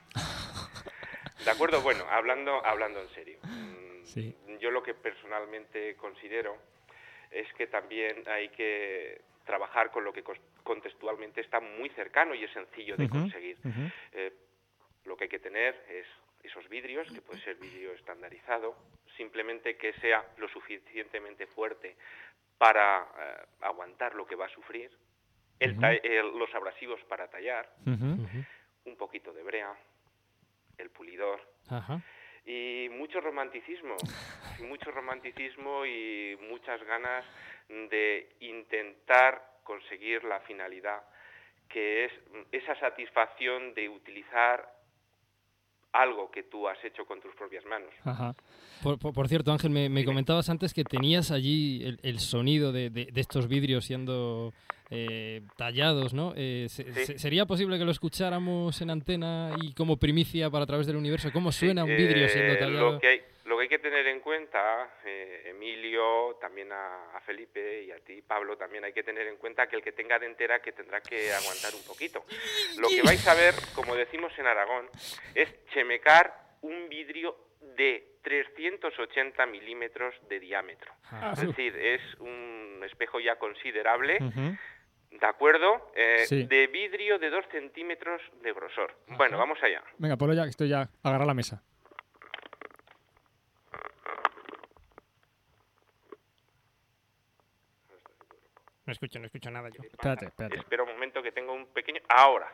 De 1.43 1.49
acuerdo, 1.49 1.81
bueno, 1.81 2.03
hablando, 2.11 2.63
hablando 2.63 3.01
en 3.01 3.09
serio. 3.15 3.39
mm, 3.41 4.05
Sí. 4.05 4.35
Yo 4.61 4.69
lo 4.69 4.83
que 4.83 4.93
personalmente 4.93 5.95
considero 5.95 6.55
es 7.33 7.51
que 7.53 7.67
también 7.67 8.23
hay 8.27 8.49
que 8.49 9.21
trabajar 9.45 9.91
con 9.91 10.03
lo 10.03 10.13
que 10.13 10.23
contextualmente 10.63 11.41
está 11.41 11.59
muy 11.59 11.89
cercano 11.89 12.33
y 12.33 12.43
es 12.43 12.51
sencillo 12.51 12.95
de 12.95 13.09
conseguir. 13.09 13.57
Eh, 14.13 14.33
lo 15.05 15.17
que 15.17 15.25
hay 15.25 15.29
que 15.29 15.39
tener 15.39 15.83
es 15.89 16.07
esos 16.43 16.67
vidrios, 16.69 17.07
que 17.11 17.21
puede 17.21 17.41
ser 17.41 17.55
vidrio 17.55 17.91
estandarizado, 17.93 18.75
simplemente 19.17 19.75
que 19.77 19.93
sea 19.93 20.25
lo 20.37 20.47
suficientemente 20.49 21.45
fuerte 21.47 21.95
para 22.57 23.07
eh, 23.17 23.45
aguantar 23.61 24.15
lo 24.15 24.25
que 24.25 24.35
va 24.35 24.45
a 24.45 24.49
sufrir, 24.49 24.91
el 25.59 25.71
el- 26.03 26.37
los 26.37 26.53
abrasivos 26.55 27.01
para 27.05 27.27
tallar, 27.29 27.69
un 28.85 28.95
poquito 28.97 29.33
de 29.33 29.43
brea, 29.43 29.73
el 30.77 30.89
pulidor, 30.89 31.41
Ajá. 31.69 32.01
Y 32.45 32.87
mucho 32.91 33.21
romanticismo, 33.21 33.95
mucho 34.67 34.91
romanticismo 34.91 35.85
y 35.85 36.37
muchas 36.49 36.81
ganas 36.83 37.23
de 37.69 38.29
intentar 38.41 39.41
conseguir 39.63 40.23
la 40.25 40.39
finalidad, 40.41 41.01
que 41.69 42.05
es 42.05 42.11
esa 42.51 42.77
satisfacción 42.79 43.73
de 43.73 43.87
utilizar 43.89 44.71
algo 45.93 46.31
que 46.31 46.43
tú 46.43 46.67
has 46.67 46.83
hecho 46.83 47.05
con 47.05 47.21
tus 47.21 47.33
propias 47.35 47.63
manos. 47.65 47.89
Ajá. 48.03 48.33
Por, 48.81 48.97
por- 48.99 49.13
por 49.13 49.27
cierto, 49.27 49.51
Ángel, 49.51 49.69
me, 49.69 49.89
me 49.89 50.03
comentabas 50.03 50.49
antes 50.49 50.73
que 50.73 50.83
tenías 50.83 51.29
allí 51.31 51.83
el, 51.85 51.99
el 52.01 52.19
sonido 52.19 52.71
de, 52.71 52.89
de- 52.89 53.05
de 53.11 53.21
estos 53.21 53.47
vidrios 53.47 53.85
siendo 53.85 54.53
eh, 54.89 55.41
tallados, 55.57 56.13
¿no? 56.13 56.33
Eh, 56.35 56.67
se- 56.69 56.91
Sí. 56.93 57.05
se- 57.05 57.19
¿Sería 57.19 57.45
posible 57.45 57.77
que 57.77 57.85
lo 57.85 57.91
escucháramos 57.91 58.79
en 58.81 58.89
antena 58.89 59.51
y 59.55 59.73
como 59.73 59.97
primicia 59.97 60.49
para 60.49 60.63
a 60.63 60.67
través 60.67 60.85
del 60.87 60.95
universo? 60.97 61.29
¿Cómo 61.31 61.51
suena 61.51 61.83
un 61.83 61.91
Eh, 61.91 61.95
vidrio 61.95 62.27
siendo 62.29 62.57
tallado? 62.57 62.91
Lo 62.93 62.99
que 62.99 63.07
hay, 63.07 63.21
lo 63.45 63.57
que 63.57 63.63
hay 63.63 63.69
que 63.69 63.79
tener 63.79 64.05
en 64.07 64.19
cuenta, 64.19 64.97
eh, 65.05 65.43
Emilio, 65.47 66.37
también 66.39 66.71
a, 66.71 67.15
a 67.15 67.21
Felipe 67.21 67.83
y 67.83 67.91
a 67.91 67.99
ti, 67.99 68.21
Pablo, 68.21 68.55
también 68.57 68.83
hay 68.83 68.93
que 68.93 69.03
tener 69.03 69.27
en 69.27 69.37
cuenta 69.37 69.67
que 69.67 69.75
el 69.75 69.81
que 69.81 69.91
tenga 69.91 70.19
dentera 70.19 70.59
que 70.61 70.71
tendrá 70.71 71.01
que 71.01 71.31
aguantar 71.33 71.73
un 71.75 71.83
poquito. 71.83 72.23
Lo 72.79 72.87
que 72.89 73.01
vais 73.01 73.25
a 73.27 73.33
ver, 73.33 73.53
como 73.75 73.95
decimos 73.95 74.31
en 74.37 74.45
Aragón, 74.47 74.85
es 75.35 75.49
chemecar 75.73 76.33
un 76.61 76.87
vidrio 76.89 77.35
de 77.75 78.17
380 78.23 79.45
milímetros 79.45 80.13
de 80.29 80.39
diámetro. 80.39 80.91
Ah, 81.11 81.31
es 81.33 81.47
decir, 81.47 81.75
es 81.75 82.01
un 82.19 82.81
espejo 82.85 83.19
ya 83.19 83.35
considerable. 83.37 84.17
¿De 85.19 85.27
acuerdo? 85.27 85.91
Eh, 85.95 86.25
Sí. 86.27 86.45
De 86.45 86.67
vidrio 86.67 87.17
de 87.19 87.29
2 87.29 87.45
centímetros 87.51 88.21
de 88.41 88.51
grosor. 88.53 88.95
Bueno, 89.17 89.37
vamos 89.37 89.57
allá. 89.63 89.83
Venga, 89.97 90.17
ponlo 90.17 90.33
ya, 90.33 90.43
que 90.43 90.49
estoy 90.49 90.69
ya 90.69 90.89
agarra 91.03 91.25
la 91.25 91.33
mesa. 91.33 91.63
No 98.85 98.91
escucho, 98.91 99.19
no 99.19 99.25
escucho 99.25 99.49
nada 99.49 99.69
yo. 99.69 99.81
Espérate, 99.83 100.25
espérate. 100.25 100.57
Espera 100.57 100.83
un 100.83 100.89
momento 100.89 101.23
que 101.23 101.31
tengo 101.31 101.53
un 101.53 101.67
pequeño... 101.67 102.01
Ahora. 102.09 102.51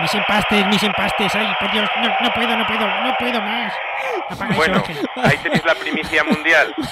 Mis 0.00 0.14
empastes, 0.14 0.66
mis 0.66 0.82
empastes. 0.82 1.34
Ay, 1.34 1.46
por 1.60 1.70
Dios, 1.72 1.88
no, 1.96 2.08
no 2.20 2.32
puedo, 2.34 2.56
no 2.56 2.66
puedo, 2.66 2.86
no 2.86 3.14
puedo 3.18 3.40
más. 3.40 3.72
Apaga 4.30 4.54
Bueno, 4.56 4.82
ahí 5.16 5.36
tenéis 5.42 5.64
la 5.64 5.74
primicia 5.74 6.24
mundial. 6.24 6.74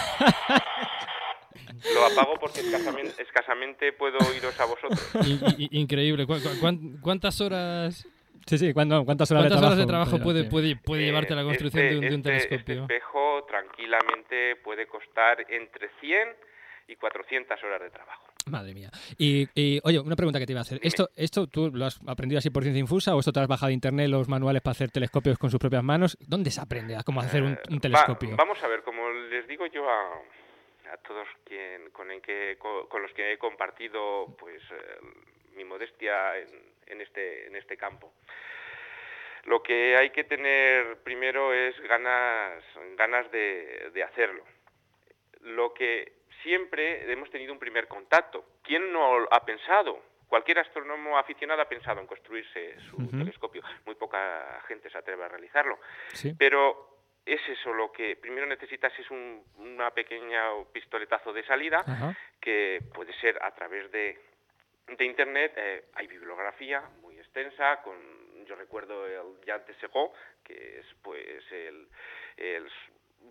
Lo 1.94 2.06
apago 2.06 2.34
porque 2.40 2.60
escasamente, 2.60 3.22
escasamente 3.22 3.92
puedo 3.92 4.18
oíros 4.28 4.58
a 4.60 4.64
vosotros. 4.64 5.10
Increíble. 5.70 6.26
¿Cu- 6.26 6.34
cu- 6.42 6.58
cuán- 6.60 6.98
¿Cuántas 7.00 7.40
horas, 7.40 8.06
Sí, 8.46 8.56
sí, 8.58 8.72
¿cuándo- 8.72 9.04
¿cuántas 9.04 9.30
horas 9.30 9.42
cuántas 9.42 9.60
de 9.60 9.66
horas 9.66 9.78
de 9.78 9.86
trabajo? 9.86 10.18
puede, 10.18 10.38
llevarte? 10.44 10.50
puede, 10.50 10.76
puede 10.76 11.02
Eh, 11.02 11.06
llevarte 11.06 11.34
la 11.34 11.42
construcción 11.44 11.84
este- 11.84 11.94
de, 11.94 11.98
un, 11.98 12.00
de 12.08 12.14
un 12.14 12.14
este- 12.34 12.36
este 12.36 12.48
telescopio? 12.64 12.82
espejo 12.96 13.44
tranquilamente 13.46 14.56
puede 14.64 14.86
costar 14.86 15.44
entre 15.50 15.90
100 16.00 16.28
y 16.88 16.96
400 16.96 17.62
horas 17.62 17.80
de 17.82 17.90
trabajo. 17.90 18.24
Madre 18.50 18.74
mía. 18.74 18.90
Y, 19.18 19.48
y, 19.54 19.80
oye, 19.84 19.98
una 20.00 20.16
pregunta 20.16 20.38
que 20.38 20.46
te 20.46 20.52
iba 20.52 20.60
a 20.60 20.62
hacer. 20.62 20.78
¿Esto, 20.82 21.10
¿Esto 21.16 21.46
tú 21.46 21.70
lo 21.72 21.84
has 21.86 22.00
aprendido 22.06 22.38
así 22.38 22.50
por 22.50 22.62
ciencia 22.62 22.80
infusa 22.80 23.14
o 23.14 23.20
esto 23.20 23.32
te 23.32 23.40
has 23.40 23.48
bajado 23.48 23.68
de 23.68 23.74
internet 23.74 24.08
los 24.08 24.28
manuales 24.28 24.62
para 24.62 24.72
hacer 24.72 24.90
telescopios 24.90 25.38
con 25.38 25.50
sus 25.50 25.60
propias 25.60 25.82
manos? 25.84 26.16
¿Dónde 26.20 26.50
se 26.50 26.60
aprende 26.60 26.96
a 26.96 27.02
cómo 27.02 27.20
hacer 27.20 27.42
un, 27.42 27.58
un 27.70 27.76
Va- 27.76 27.80
telescopio? 27.80 28.36
vamos 28.36 28.62
a 28.62 28.68
ver, 28.68 28.82
como 28.82 29.10
les 29.10 29.46
digo 29.48 29.66
yo 29.66 29.88
a, 29.88 30.14
a 30.92 30.96
todos 31.06 31.26
quien, 31.44 31.90
con, 31.90 32.10
el 32.10 32.20
que, 32.22 32.56
con, 32.58 32.86
con 32.88 33.02
los 33.02 33.12
que 33.12 33.32
he 33.32 33.38
compartido 33.38 34.36
pues 34.38 34.62
eh, 34.70 34.98
mi 35.56 35.64
modestia 35.64 36.38
en, 36.38 36.48
en 36.86 37.00
este, 37.00 37.46
en 37.46 37.56
este 37.56 37.76
campo. 37.76 38.12
Lo 39.44 39.62
que 39.62 39.96
hay 39.96 40.10
que 40.10 40.24
tener 40.24 40.98
primero 41.02 41.54
es 41.54 41.78
ganas, 41.88 42.62
ganas 42.98 43.30
de, 43.32 43.90
de 43.94 44.02
hacerlo. 44.02 44.44
Lo 45.40 45.72
que 45.72 46.17
siempre 46.42 47.10
hemos 47.10 47.30
tenido 47.30 47.52
un 47.52 47.58
primer 47.58 47.88
contacto. 47.88 48.44
¿Quién 48.62 48.92
no 48.92 49.26
ha 49.30 49.44
pensado? 49.44 50.02
Cualquier 50.28 50.58
astrónomo 50.58 51.18
aficionado 51.18 51.62
ha 51.62 51.68
pensado 51.68 52.00
en 52.00 52.06
construirse 52.06 52.78
su 52.90 53.08
telescopio. 53.10 53.62
Muy 53.86 53.94
poca 53.94 54.62
gente 54.68 54.90
se 54.90 54.98
atreve 54.98 55.24
a 55.24 55.28
realizarlo. 55.28 55.78
Sí. 56.12 56.34
Pero 56.38 56.98
es 57.24 57.40
eso 57.48 57.72
lo 57.72 57.90
que 57.92 58.16
primero 58.16 58.46
necesitas 58.46 58.92
es 58.98 59.10
un 59.10 59.42
una 59.56 59.90
pequeña 59.90 60.50
pistoletazo 60.72 61.32
de 61.32 61.44
salida 61.44 61.84
que 62.40 62.80
puede 62.94 63.12
ser 63.14 63.38
a 63.42 63.54
través 63.54 63.90
de, 63.90 64.18
de 64.86 65.04
internet. 65.04 65.52
eh, 65.56 65.84
hay 65.94 66.06
bibliografía 66.06 66.82
muy 67.00 67.18
extensa 67.18 67.80
con 67.82 67.96
yo 68.44 68.54
recuerdo 68.54 69.06
el 69.06 69.38
Jan 69.46 69.62
Segó, 69.80 70.12
que 70.42 70.78
es 70.80 70.86
pues 71.02 71.44
el, 71.52 71.88
el 72.38 72.70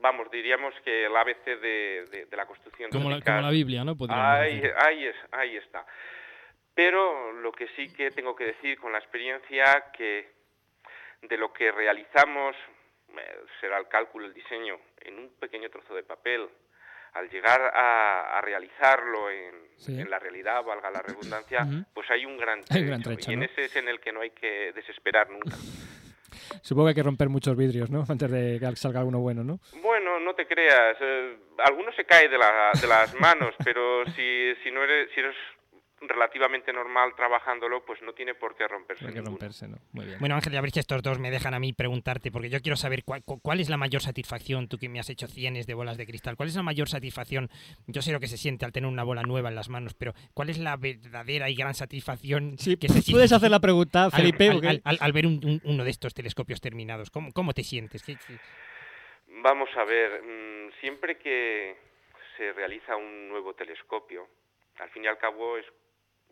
vamos, 0.01 0.29
diríamos 0.31 0.73
que 0.83 1.05
el 1.05 1.15
ABC 1.15 1.45
de, 1.45 2.05
de- 2.11 2.25
de 2.25 2.37
la 2.37 2.45
construcción 2.45 2.89
Como 2.91 3.09
la, 3.09 3.15
tropical. 3.17 3.35
como 3.35 3.47
la 3.47 3.51
Biblia, 3.51 3.83
¿no? 3.83 3.95
Ahí, 4.09 4.61
ahí, 4.77 5.05
es, 5.05 5.15
ahí 5.31 5.57
está. 5.57 5.85
Pero 6.73 7.31
lo 7.33 7.51
que 7.51 7.67
sí 7.75 7.91
que 7.93 8.11
tengo 8.11 8.35
que 8.35 8.45
decir 8.45 8.77
con 8.79 8.91
la 8.91 8.99
experiencia 8.99 9.85
que 9.93 10.29
de 11.23 11.37
lo 11.37 11.51
que 11.51 11.71
realizamos 11.71 12.55
eh, 13.17 13.39
será 13.59 13.79
el 13.79 13.87
cálculo, 13.87 14.25
el 14.27 14.33
diseño 14.33 14.77
en 15.01 15.17
un 15.17 15.29
pequeño 15.39 15.69
trozo 15.69 15.95
de 15.95 16.03
papel, 16.03 16.47
al 17.13 17.29
llegar 17.29 17.59
a, 17.73 18.37
a 18.37 18.41
realizarlo 18.41 19.31
en, 19.31 19.55
Sí. 19.77 19.99
en 19.99 20.09
la 20.09 20.17
realidad, 20.19 20.63
valga 20.63 20.89
la 20.91 21.01
redundancia, 21.03 21.65
pues 21.93 22.09
hay 22.11 22.25
un 22.25 22.37
gran 22.37 22.59
Hay 22.59 22.65
trecho. 22.65 22.81
un 22.83 22.87
gran 22.87 23.01
trecho, 23.03 23.29
y 23.31 23.33
en 23.35 23.43
ese 23.43 23.65
es 23.65 23.75
en 23.75 23.87
el 23.87 23.99
que 23.99 24.11
no 24.11 24.21
hay 24.21 24.31
que 24.31 24.71
desesperar 24.73 25.29
nunca. 25.29 25.55
Supongo 26.61 26.85
que 26.87 26.89
hay 26.89 26.95
que 26.95 27.03
romper 27.03 27.29
muchos 27.29 27.55
vidrios, 27.57 27.89
¿no? 27.89 28.03
Antes 28.09 28.29
de 28.31 28.59
que 28.59 28.75
salga 28.75 29.03
uno 29.03 29.19
bueno, 29.19 29.43
¿no? 29.43 29.59
Bueno, 29.81 30.19
no 30.19 30.33
te 30.35 30.45
creas. 30.47 30.97
eh, 31.01 31.37
alguno 31.65 31.91
se 31.93 32.05
cae 32.05 32.27
de, 32.29 32.37
la- 32.37 32.71
de 32.79 32.87
las 32.87 33.13
manos, 33.19 33.53
pero 33.63 34.05
si, 34.15 34.53
si 34.63 34.71
no 34.71 34.83
eres, 34.83 35.09
si 35.13 35.19
eres 35.19 35.35
relativamente 36.07 36.71
normal 36.73 37.13
trabajándolo, 37.15 37.83
pues 37.85 38.01
no 38.01 38.13
tiene 38.13 38.33
por 38.35 38.55
qué 38.55 38.67
romperse. 38.67 39.05
Hay 39.05 39.11
que 39.13 39.15
ninguno. 39.19 39.31
romperse, 39.37 39.67
¿no? 39.67 39.77
Muy 39.93 40.05
bien. 40.05 40.19
Bueno, 40.19 40.35
Ángel, 40.35 40.53
ya 40.53 40.61
ver 40.61 40.71
si 40.71 40.79
estos 40.79 41.01
dos 41.03 41.19
me 41.19 41.31
dejan 41.31 41.53
a 41.53 41.59
mí 41.59 41.73
preguntarte, 41.73 42.31
porque 42.31 42.49
yo 42.49 42.61
quiero 42.61 42.75
saber 42.75 43.03
cuál, 43.03 43.23
cu- 43.23 43.39
cuál 43.39 43.59
es 43.59 43.69
la 43.69 43.77
mayor 43.77 44.01
satisfacción, 44.01 44.67
tú 44.67 44.77
que 44.77 44.89
me 44.89 44.99
has 44.99 45.09
hecho 45.09 45.27
cienes 45.27 45.67
de 45.67 45.73
bolas 45.73 45.97
de 45.97 46.05
cristal, 46.05 46.35
cuál 46.35 46.49
es 46.49 46.55
la 46.55 46.63
mayor 46.63 46.89
satisfacción, 46.89 47.49
yo 47.87 48.01
sé 48.01 48.11
lo 48.11 48.19
que 48.19 48.27
se 48.27 48.37
siente 48.37 48.65
al 48.65 48.71
tener 48.71 48.89
una 48.89 49.03
bola 49.03 49.23
nueva 49.23 49.49
en 49.49 49.55
las 49.55 49.69
manos, 49.69 49.93
pero 49.93 50.13
¿cuál 50.33 50.49
es 50.49 50.57
la 50.57 50.77
verdadera 50.77 51.49
y 51.49 51.55
gran 51.55 51.73
satisfacción 51.73 52.51
que 52.57 52.65
se 52.65 52.77
Puedes 52.77 53.05
siente 53.05 53.35
hacer 53.35 53.51
la 53.51 53.59
pregunta, 53.59 54.05
al- 54.05 54.11
Felipe. 54.11 54.49
al, 54.49 54.57
¿o 54.57 54.61
qué? 54.61 54.67
al- 54.69 54.81
al- 54.83 54.97
al 55.01 55.11
ver 55.13 55.25
un- 55.27 55.41
un- 55.43 55.61
uno 55.63 55.83
de 55.83 55.89
estos 55.91 56.13
telescopios 56.13 56.61
terminados? 56.61 57.09
¿Cómo, 57.11 57.31
cómo 57.33 57.53
te 57.53 57.63
sientes? 57.63 58.03
¿Qué- 58.03 58.15
qué- 58.15 58.37
Vamos 59.43 59.69
a 59.75 59.83
ver, 59.83 60.21
mm, 60.23 60.71
siempre 60.81 61.17
que 61.17 61.75
se 62.37 62.53
realiza 62.53 62.95
un 62.95 63.29
nuevo 63.29 63.53
telescopio, 63.53 64.27
al 64.79 64.89
fin 64.91 65.03
y 65.03 65.07
al 65.07 65.17
cabo 65.17 65.57
es 65.57 65.65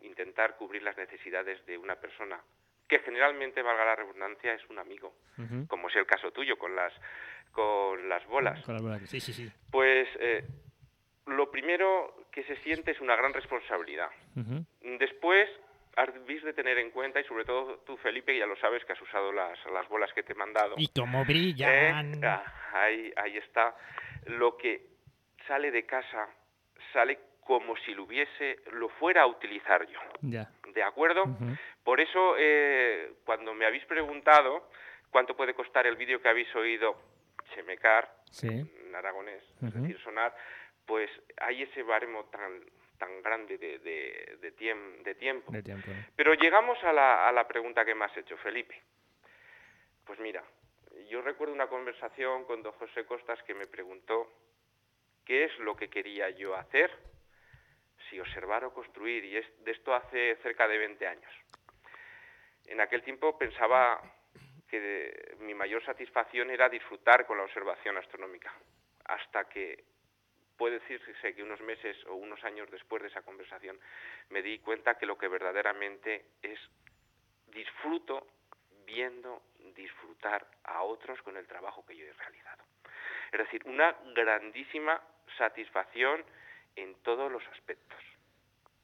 intentar 0.06 0.56
cubrir 0.56 0.82
las 0.82 0.96
necesidades 0.96 1.64
de 1.66 1.76
una 1.76 1.96
persona, 1.96 2.40
que 2.88 3.00
generalmente, 3.00 3.62
valga 3.62 3.84
la 3.84 3.96
redundancia, 3.96 4.54
es 4.54 4.64
un 4.70 4.78
amigo, 4.78 5.14
como 5.68 5.88
es 5.88 5.96
el 5.96 6.06
caso 6.06 6.30
tuyo 6.30 6.56
con 6.56 6.74
las, 6.76 6.92
con 7.52 8.08
las 8.08 8.24
bolas. 8.26 8.64
Con 8.64 8.74
las 8.74 8.82
bolas. 8.82 9.02
Sí, 9.10 9.20
sí, 9.20 9.32
sí. 9.32 9.50
Pues 9.70 10.08
eh, 10.20 10.44
lo 11.26 11.50
primero 11.50 12.26
que 12.30 12.44
se 12.44 12.56
siente 12.58 12.92
es 12.92 13.00
una 13.00 13.16
gran 13.16 13.32
responsabilidad. 13.32 14.10
Después, 14.98 15.48
habéis 15.96 16.44
de 16.44 16.52
tener 16.52 16.78
en 16.78 16.90
cuenta, 16.90 17.20
y 17.20 17.24
sobre 17.24 17.44
todo 17.44 17.78
tú, 17.86 17.96
Felipe, 17.96 18.32
que 18.32 18.38
ya 18.38 18.46
lo 18.46 18.56
sabes, 18.56 18.84
que 18.84 18.92
has 18.92 19.02
usado 19.02 19.32
las, 19.32 19.58
las 19.72 19.88
bolas 19.88 20.12
que 20.12 20.22
te 20.22 20.32
he 20.32 20.36
mandado. 20.36 20.74
Y 20.76 20.88
cómo 20.88 21.24
brillan. 21.24 22.14
Eh, 22.14 22.20
ah, 22.26 22.44
ahí, 22.72 23.12
ahí 23.16 23.36
está. 23.38 23.74
Lo 24.26 24.56
que 24.56 24.86
sale 25.48 25.70
de 25.70 25.86
casa 25.86 26.28
sale 26.92 27.18
como 27.46 27.76
si 27.78 27.94
lo 27.94 28.04
hubiese, 28.04 28.58
lo 28.72 28.88
fuera 28.88 29.22
a 29.22 29.26
utilizar 29.26 29.86
yo. 29.86 30.00
Ya. 30.22 30.50
¿De 30.74 30.82
acuerdo? 30.82 31.24
Por 31.84 32.00
eso, 32.00 32.34
eh, 32.38 33.12
cuando 33.24 33.54
me 33.54 33.64
habéis 33.66 33.84
preguntado 33.86 34.68
cuánto 35.10 35.36
puede 35.36 35.54
costar 35.54 35.86
el 35.86 35.96
vídeo 35.96 36.20
que 36.20 36.28
habéis 36.28 36.54
oído, 36.56 37.00
Chemecar, 37.54 38.12
Sí. 38.32 38.48
en 38.48 38.94
aragonés, 38.94 39.42
es 39.64 39.72
decir, 39.72 39.98
sonar, 40.00 40.34
pues 40.84 41.08
hay 41.40 41.62
ese 41.62 41.82
baremo 41.84 42.24
tan 42.24 42.60
tan 42.98 43.22
grande 43.22 43.58
de, 43.58 43.78
de, 43.80 44.36
de, 44.40 44.52
de 45.04 45.14
tiempo. 45.14 45.52
De 45.52 45.62
tiempo. 45.62 45.90
¿no? 45.90 45.96
Pero 46.16 46.32
llegamos 46.34 46.82
a 46.82 46.92
la, 46.94 47.28
a 47.28 47.32
la 47.32 47.46
pregunta 47.46 47.84
que 47.84 47.94
me 47.94 48.06
has 48.06 48.16
hecho, 48.16 48.38
Felipe. 48.38 48.82
Pues 50.06 50.18
mira, 50.18 50.42
yo 51.10 51.20
recuerdo 51.20 51.52
una 51.52 51.66
conversación 51.68 52.44
con 52.46 52.62
don 52.62 52.72
José 52.72 53.04
Costas 53.04 53.42
que 53.42 53.52
me 53.54 53.66
preguntó 53.66 54.32
qué 55.26 55.44
es 55.44 55.58
lo 55.58 55.76
que 55.76 55.88
quería 55.90 56.30
yo 56.30 56.56
hacer, 56.56 56.90
si 58.08 58.20
observar 58.20 58.64
o 58.64 58.72
construir, 58.72 59.24
y 59.24 59.36
es, 59.36 59.64
de 59.64 59.72
esto 59.72 59.94
hace 59.94 60.36
cerca 60.36 60.68
de 60.68 60.78
20 60.78 61.06
años. 61.06 61.32
En 62.66 62.80
aquel 62.80 63.02
tiempo 63.02 63.38
pensaba 63.38 64.00
que 64.68 65.36
mi 65.40 65.54
mayor 65.54 65.84
satisfacción 65.84 66.50
era 66.50 66.68
disfrutar 66.68 67.26
con 67.26 67.38
la 67.38 67.44
observación 67.44 67.96
astronómica, 67.96 68.52
hasta 69.04 69.48
que 69.48 69.84
puede 70.56 70.80
decirse 70.80 71.34
que 71.34 71.42
unos 71.42 71.60
meses 71.60 71.96
o 72.06 72.14
unos 72.14 72.42
años 72.44 72.70
después 72.70 73.02
de 73.02 73.08
esa 73.08 73.22
conversación 73.22 73.78
me 74.30 74.42
di 74.42 74.58
cuenta 74.58 74.96
que 74.96 75.06
lo 75.06 75.18
que 75.18 75.28
verdaderamente 75.28 76.24
es 76.42 76.58
disfruto 77.48 78.26
viendo 78.84 79.42
disfrutar 79.74 80.46
a 80.64 80.82
otros 80.82 81.20
con 81.22 81.36
el 81.36 81.46
trabajo 81.46 81.84
que 81.84 81.96
yo 81.96 82.06
he 82.06 82.12
realizado. 82.12 82.64
Es 83.32 83.38
decir, 83.38 83.62
una 83.66 83.94
grandísima 84.14 85.00
satisfacción 85.36 86.24
en 86.76 86.94
todos 87.02 87.30
los 87.30 87.42
aspectos. 87.52 87.98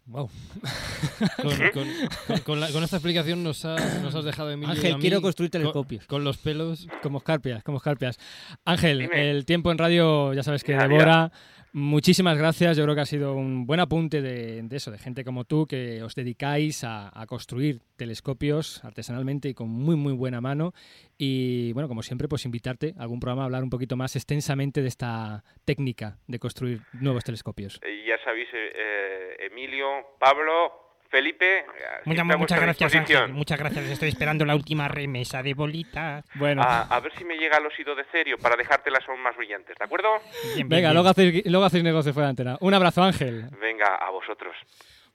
Wow. 0.06 0.28
Con, 1.42 1.52
con- 1.72 1.88
con- 2.26 2.38
con 2.40 2.60
la- 2.60 2.70
con 2.70 2.82
esta 2.84 2.96
explicación 2.96 3.42
nos 3.42 3.64
has, 3.64 4.02
nos 4.02 4.14
has 4.14 4.24
dejado, 4.24 4.50
Emilio. 4.50 4.74
y 4.74 4.76
Ángel, 4.76 4.92
a 4.92 4.96
mí 4.96 5.00
quiero 5.00 5.20
construir 5.22 5.50
con- 5.50 5.60
telescopios. 5.60 6.06
Con, 6.06 6.24
los 6.24 6.38
pelos. 6.38 6.86
Como 7.02 7.18
escarpias, 7.18 7.62
como 7.62 7.78
escarpias. 7.78 8.18
Ángel, 8.64 8.98
Dime. 9.00 9.30
el 9.30 9.44
tiempo 9.44 9.70
en 9.72 9.78
radio 9.78 10.32
ya 10.34 10.42
sabes 10.42 10.64
que 10.64 10.74
devora. 10.74 11.30
Muchísimas 11.74 12.36
gracias. 12.36 12.76
Yo 12.76 12.82
creo 12.84 12.94
que 12.94 13.00
ha 13.00 13.06
sido 13.06 13.32
un 13.34 13.64
buen 13.66 13.80
apunte 13.80 14.20
de, 14.20 14.60
de 14.62 14.76
eso, 14.76 14.90
de 14.90 14.98
gente 14.98 15.24
como 15.24 15.44
tú 15.44 15.66
que 15.66 16.02
os 16.02 16.14
dedicáis 16.14 16.84
a, 16.84 17.10
a 17.18 17.24
construir 17.26 17.80
telescopios 17.96 18.84
artesanalmente 18.84 19.48
y 19.48 19.54
con 19.54 19.70
muy, 19.70 19.96
muy 19.96 20.12
buena 20.12 20.42
mano. 20.42 20.74
Y 21.16 21.72
bueno, 21.72 21.88
como 21.88 22.02
siempre, 22.02 22.28
pues 22.28 22.44
invitarte 22.44 22.94
a 22.98 23.02
algún 23.02 23.20
programa 23.20 23.42
a 23.42 23.44
hablar 23.46 23.62
un 23.62 23.70
poquito 23.70 23.96
más 23.96 24.14
extensamente 24.16 24.82
de 24.82 24.88
esta 24.88 25.44
técnica 25.64 26.18
de 26.26 26.38
construir 26.38 26.82
nuevos 26.92 27.24
telescopios. 27.24 27.80
Y 27.90 28.06
ya 28.06 28.22
sabéis, 28.22 28.48
eh, 28.52 28.72
eh, 28.74 29.46
Emilio, 29.50 29.86
Pablo, 30.20 30.72
Felipe, 31.12 31.58
eh, 31.58 31.64
Muchas, 32.06 32.58
gracias. 32.58 32.94
Ángel. 32.94 33.32
Muchas 33.34 33.58
gracias. 33.58 33.84
Estoy 33.84 34.08
esperando 34.08 34.46
la 34.46 34.54
última 34.54 34.88
remesa 34.88 35.42
de 35.42 35.52
bolitas. 35.52 36.24
Bueno, 36.36 36.62
A, 36.62 36.84
a 36.84 37.00
ver 37.00 37.12
si 37.18 37.24
me 37.26 37.36
llega 37.36 37.58
el 37.58 37.66
óxido 37.66 37.94
de 37.94 38.04
cerio 38.10 38.38
para 38.38 38.56
dejártelas 38.56 39.06
aún 39.06 39.20
más 39.22 39.36
brillantes, 39.36 39.76
¿de 39.78 39.84
acuerdo? 39.84 40.08
Bien, 40.42 40.54
bien, 40.56 40.68
venga, 40.70 40.88
bien. 40.88 40.94
luego 40.94 41.08
hacéis, 41.10 41.44
luego 41.44 41.66
hacéis 41.66 41.84
negocio 41.84 42.14
fuera 42.14 42.28
de 42.28 42.30
antena. 42.30 42.56
Un 42.62 42.72
abrazo, 42.72 43.02
Ángel. 43.02 43.44
Venga, 43.60 43.94
a 43.96 44.10
vosotros. 44.10 44.56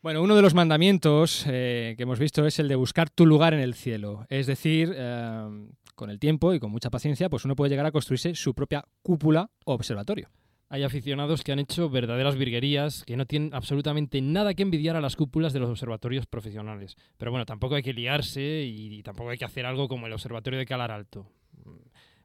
Bueno, 0.03 0.21
uno 0.21 0.35
de 0.35 0.43
los 0.43 0.53
mandamientos 0.53 1.43
eh, 1.49 1.95
que 1.97 2.03
hemos 2.03 2.19
visto 2.19 2.45
es 2.45 2.59
el 2.59 2.67
de 2.67 2.75
buscar 2.75 3.09
tu 3.09 3.25
lugar 3.25 3.55
en 3.55 3.59
el 3.59 3.73
cielo. 3.73 4.27
Es 4.29 4.45
decir, 4.45 4.93
eh, 4.95 5.47
con 5.95 6.11
el 6.11 6.19
tiempo 6.19 6.53
y 6.53 6.59
con 6.59 6.69
mucha 6.69 6.91
paciencia, 6.91 7.27
pues 7.27 7.43
uno 7.43 7.55
puede 7.55 7.71
llegar 7.71 7.87
a 7.87 7.91
construirse 7.91 8.35
su 8.35 8.53
propia 8.53 8.83
cúpula 9.01 9.49
o 9.65 9.73
observatorio. 9.73 10.29
Hay 10.69 10.83
aficionados 10.83 11.43
que 11.43 11.53
han 11.53 11.59
hecho 11.59 11.89
verdaderas 11.89 12.35
virguerías 12.35 13.05
que 13.05 13.15
no 13.15 13.25
tienen 13.25 13.53
absolutamente 13.53 14.21
nada 14.21 14.53
que 14.53 14.63
envidiar 14.63 14.97
a 14.97 15.01
las 15.01 15.15
cúpulas 15.15 15.53
de 15.53 15.59
los 15.59 15.69
observatorios 15.69 16.25
profesionales. 16.25 16.97
Pero 17.17 17.31
bueno, 17.31 17.45
tampoco 17.45 17.75
hay 17.75 17.83
que 17.83 17.93
liarse 17.93 18.63
y, 18.65 19.01
tampoco 19.01 19.29
hay 19.29 19.37
que 19.37 19.45
hacer 19.45 19.65
algo 19.65 19.87
como 19.87 20.07
el 20.07 20.13
observatorio 20.13 20.59
de 20.59 20.65
Calar 20.65 20.91
Alto. 20.91 21.25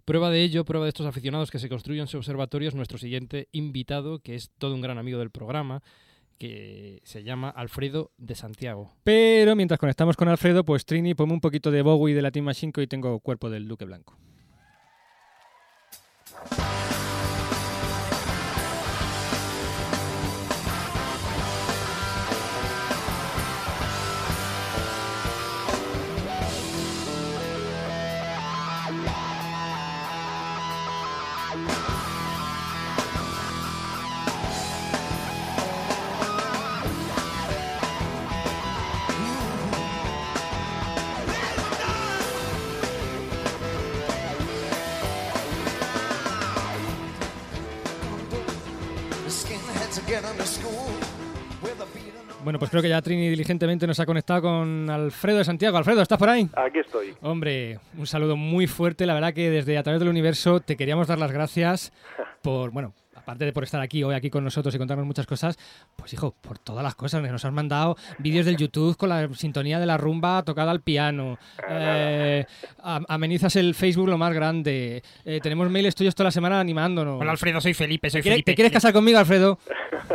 Prueba 0.04 0.30
de 0.30 0.42
ello, 0.42 0.64
prueba 0.64 0.86
de 0.86 0.88
estos 0.88 1.06
aficionados 1.06 1.52
que 1.52 1.60
se 1.60 1.68
construyen 1.68 2.08
su 2.08 2.16
observatorio 2.16 2.68
es 2.68 2.74
nuestro 2.74 2.98
siguiente 2.98 3.48
invitado, 3.52 4.18
que 4.18 4.34
es 4.34 4.50
todo 4.58 4.74
un 4.74 4.80
gran 4.80 4.98
amigo 4.98 5.20
del 5.20 5.30
programa, 5.30 5.80
que 6.36 7.00
se 7.04 7.22
llama 7.22 7.48
Alfredo 7.50 8.10
de 8.18 8.34
Santiago. 8.34 8.90
Pero 9.04 9.54
mientras 9.54 9.78
conectamos 9.78 10.16
con 10.16 10.26
Alfredo, 10.26 10.64
pues 10.64 10.84
Trini, 10.84 11.14
ponme 11.14 11.34
un 11.34 11.40
poquito 11.40 11.70
de 11.70 11.82
Bowie 11.82 12.16
de 12.16 12.22
Latin 12.22 12.42
Machine 12.42 12.72
y 12.78 12.88
tengo 12.88 13.20
cuerpo 13.20 13.48
del 13.48 13.68
Duque 13.68 13.84
Blanco. 13.84 14.18
Bueno, 52.44 52.58
pues 52.58 52.70
creo 52.70 52.82
que 52.82 52.88
ya 52.88 53.00
Trini 53.00 53.28
diligentemente 53.28 53.86
nos 53.86 54.00
ha 54.00 54.06
conectado 54.06 54.42
con 54.42 54.90
Alfredo 54.90 55.38
de 55.38 55.44
Santiago. 55.44 55.76
Alfredo, 55.76 56.02
¿estás 56.02 56.18
por 56.18 56.28
ahí? 56.28 56.48
Aquí 56.54 56.80
estoy. 56.80 57.14
Hombre, 57.20 57.78
un 57.96 58.06
saludo 58.06 58.36
muy 58.36 58.66
fuerte. 58.66 59.06
La 59.06 59.14
verdad 59.14 59.32
que 59.32 59.48
desde 59.48 59.78
A 59.78 59.82
través 59.84 60.00
del 60.00 60.08
universo 60.08 60.58
te 60.60 60.76
queríamos 60.76 61.06
dar 61.06 61.18
las 61.18 61.30
gracias 61.30 61.92
por, 62.42 62.70
bueno, 62.70 62.94
aparte 63.22 63.44
de 63.44 63.52
por 63.52 63.64
estar 63.64 63.80
aquí 63.80 64.02
hoy 64.04 64.14
aquí 64.14 64.30
con 64.30 64.44
nosotros 64.44 64.74
y 64.74 64.78
contarnos 64.78 65.06
muchas 65.06 65.26
cosas, 65.26 65.56
pues 65.96 66.12
hijo, 66.12 66.34
por 66.40 66.58
todas 66.58 66.82
las 66.82 66.94
cosas 66.94 67.22
que 67.22 67.28
nos 67.30 67.44
has 67.44 67.52
mandado, 67.52 67.96
vídeos 68.18 68.46
del 68.46 68.56
YouTube 68.56 68.96
con 68.96 69.08
la 69.08 69.28
sintonía 69.34 69.78
de 69.80 69.86
la 69.86 69.96
rumba 69.96 70.42
tocada 70.42 70.70
al 70.70 70.80
piano, 70.82 71.38
eh, 71.68 72.44
am- 72.82 73.04
amenizas 73.08 73.56
el 73.56 73.74
Facebook 73.74 74.08
lo 74.08 74.18
más 74.18 74.32
grande, 74.34 75.02
eh, 75.24 75.40
tenemos 75.42 75.70
mails 75.70 75.94
tuyos 75.94 76.14
toda 76.14 76.28
la 76.28 76.30
semana 76.32 76.60
animándonos. 76.60 77.20
Hola 77.20 77.32
Alfredo, 77.32 77.60
soy 77.60 77.74
Felipe, 77.74 78.10
soy 78.10 78.20
¿Te 78.20 78.22
quieres- 78.22 78.34
Felipe. 78.36 78.52
¿Te 78.52 78.56
quieres 78.56 78.72
casar 78.72 78.92
conmigo, 78.92 79.18
Alfredo? 79.18 79.58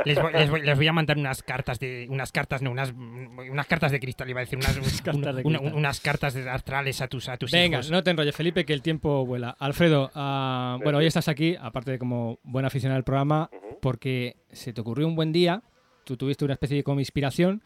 Les 0.05 0.19
voy, 0.21 0.33
les 0.33 0.49
voy- 0.49 0.61
les 0.61 0.75
voy 0.77 0.87
a 0.87 0.93
mandar 0.93 1.17
unas 1.17 1.41
cartas 1.43 1.79
de 1.79 2.07
unas 2.09 2.31
cartas 2.31 2.61
no 2.61 2.71
unas 2.71 2.91
unas 2.93 3.67
cartas 3.67 3.91
de 3.91 3.99
cristal 3.99 4.29
iba 4.29 4.41
a 4.41 4.43
decir 4.43 4.57
unas 4.59 4.75
cartas 5.01 5.35
de 5.35 5.41
una- 5.45 5.59
cristal. 5.59 5.77
unas 5.77 5.99
cartas 6.01 6.33
de 6.33 6.49
astrales 6.49 7.01
a 7.01 7.07
tus 7.07 7.29
a 7.29 7.37
tus 7.37 7.51
Venga, 7.51 7.77
hijos. 7.77 7.91
no 7.91 8.03
te 8.03 8.11
enrolles, 8.11 8.35
Felipe, 8.35 8.65
que 8.65 8.73
el 8.73 8.81
tiempo 8.81 9.25
vuela. 9.25 9.55
Alfredo, 9.59 10.11
ah, 10.13 10.77
bueno, 10.83 10.97
hoy 10.99 11.05
estás 11.05 11.27
aquí, 11.27 11.55
aparte 11.59 11.91
de 11.91 11.99
como 11.99 12.39
buen 12.43 12.65
aficionado 12.65 12.96
al 12.97 13.03
programa, 13.03 13.49
porque 13.81 14.35
se 14.51 14.73
te 14.73 14.81
ocurrió 14.81 15.07
un 15.07 15.15
buen 15.15 15.31
día, 15.31 15.63
tú 16.03 16.17
tuviste 16.17 16.43
una 16.45 16.53
especie 16.53 16.77
de 16.77 16.83
como 16.83 16.99
inspiración 16.99 17.61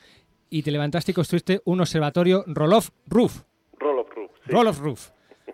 y 0.49 0.63
te 0.63 0.71
levantaste 0.71 1.11
y 1.11 1.13
construiste 1.15 1.61
un 1.65 1.81
observatorio 1.81 2.43
Roll 2.47 2.73
of 2.73 2.89
Roof. 3.07 3.43
Roll 3.79 3.99
of 3.99 4.09
Roof. 4.13 4.31
sí. 4.45 4.51
Roll 4.51 4.67
of 4.67 4.79
Roof. 4.79 5.09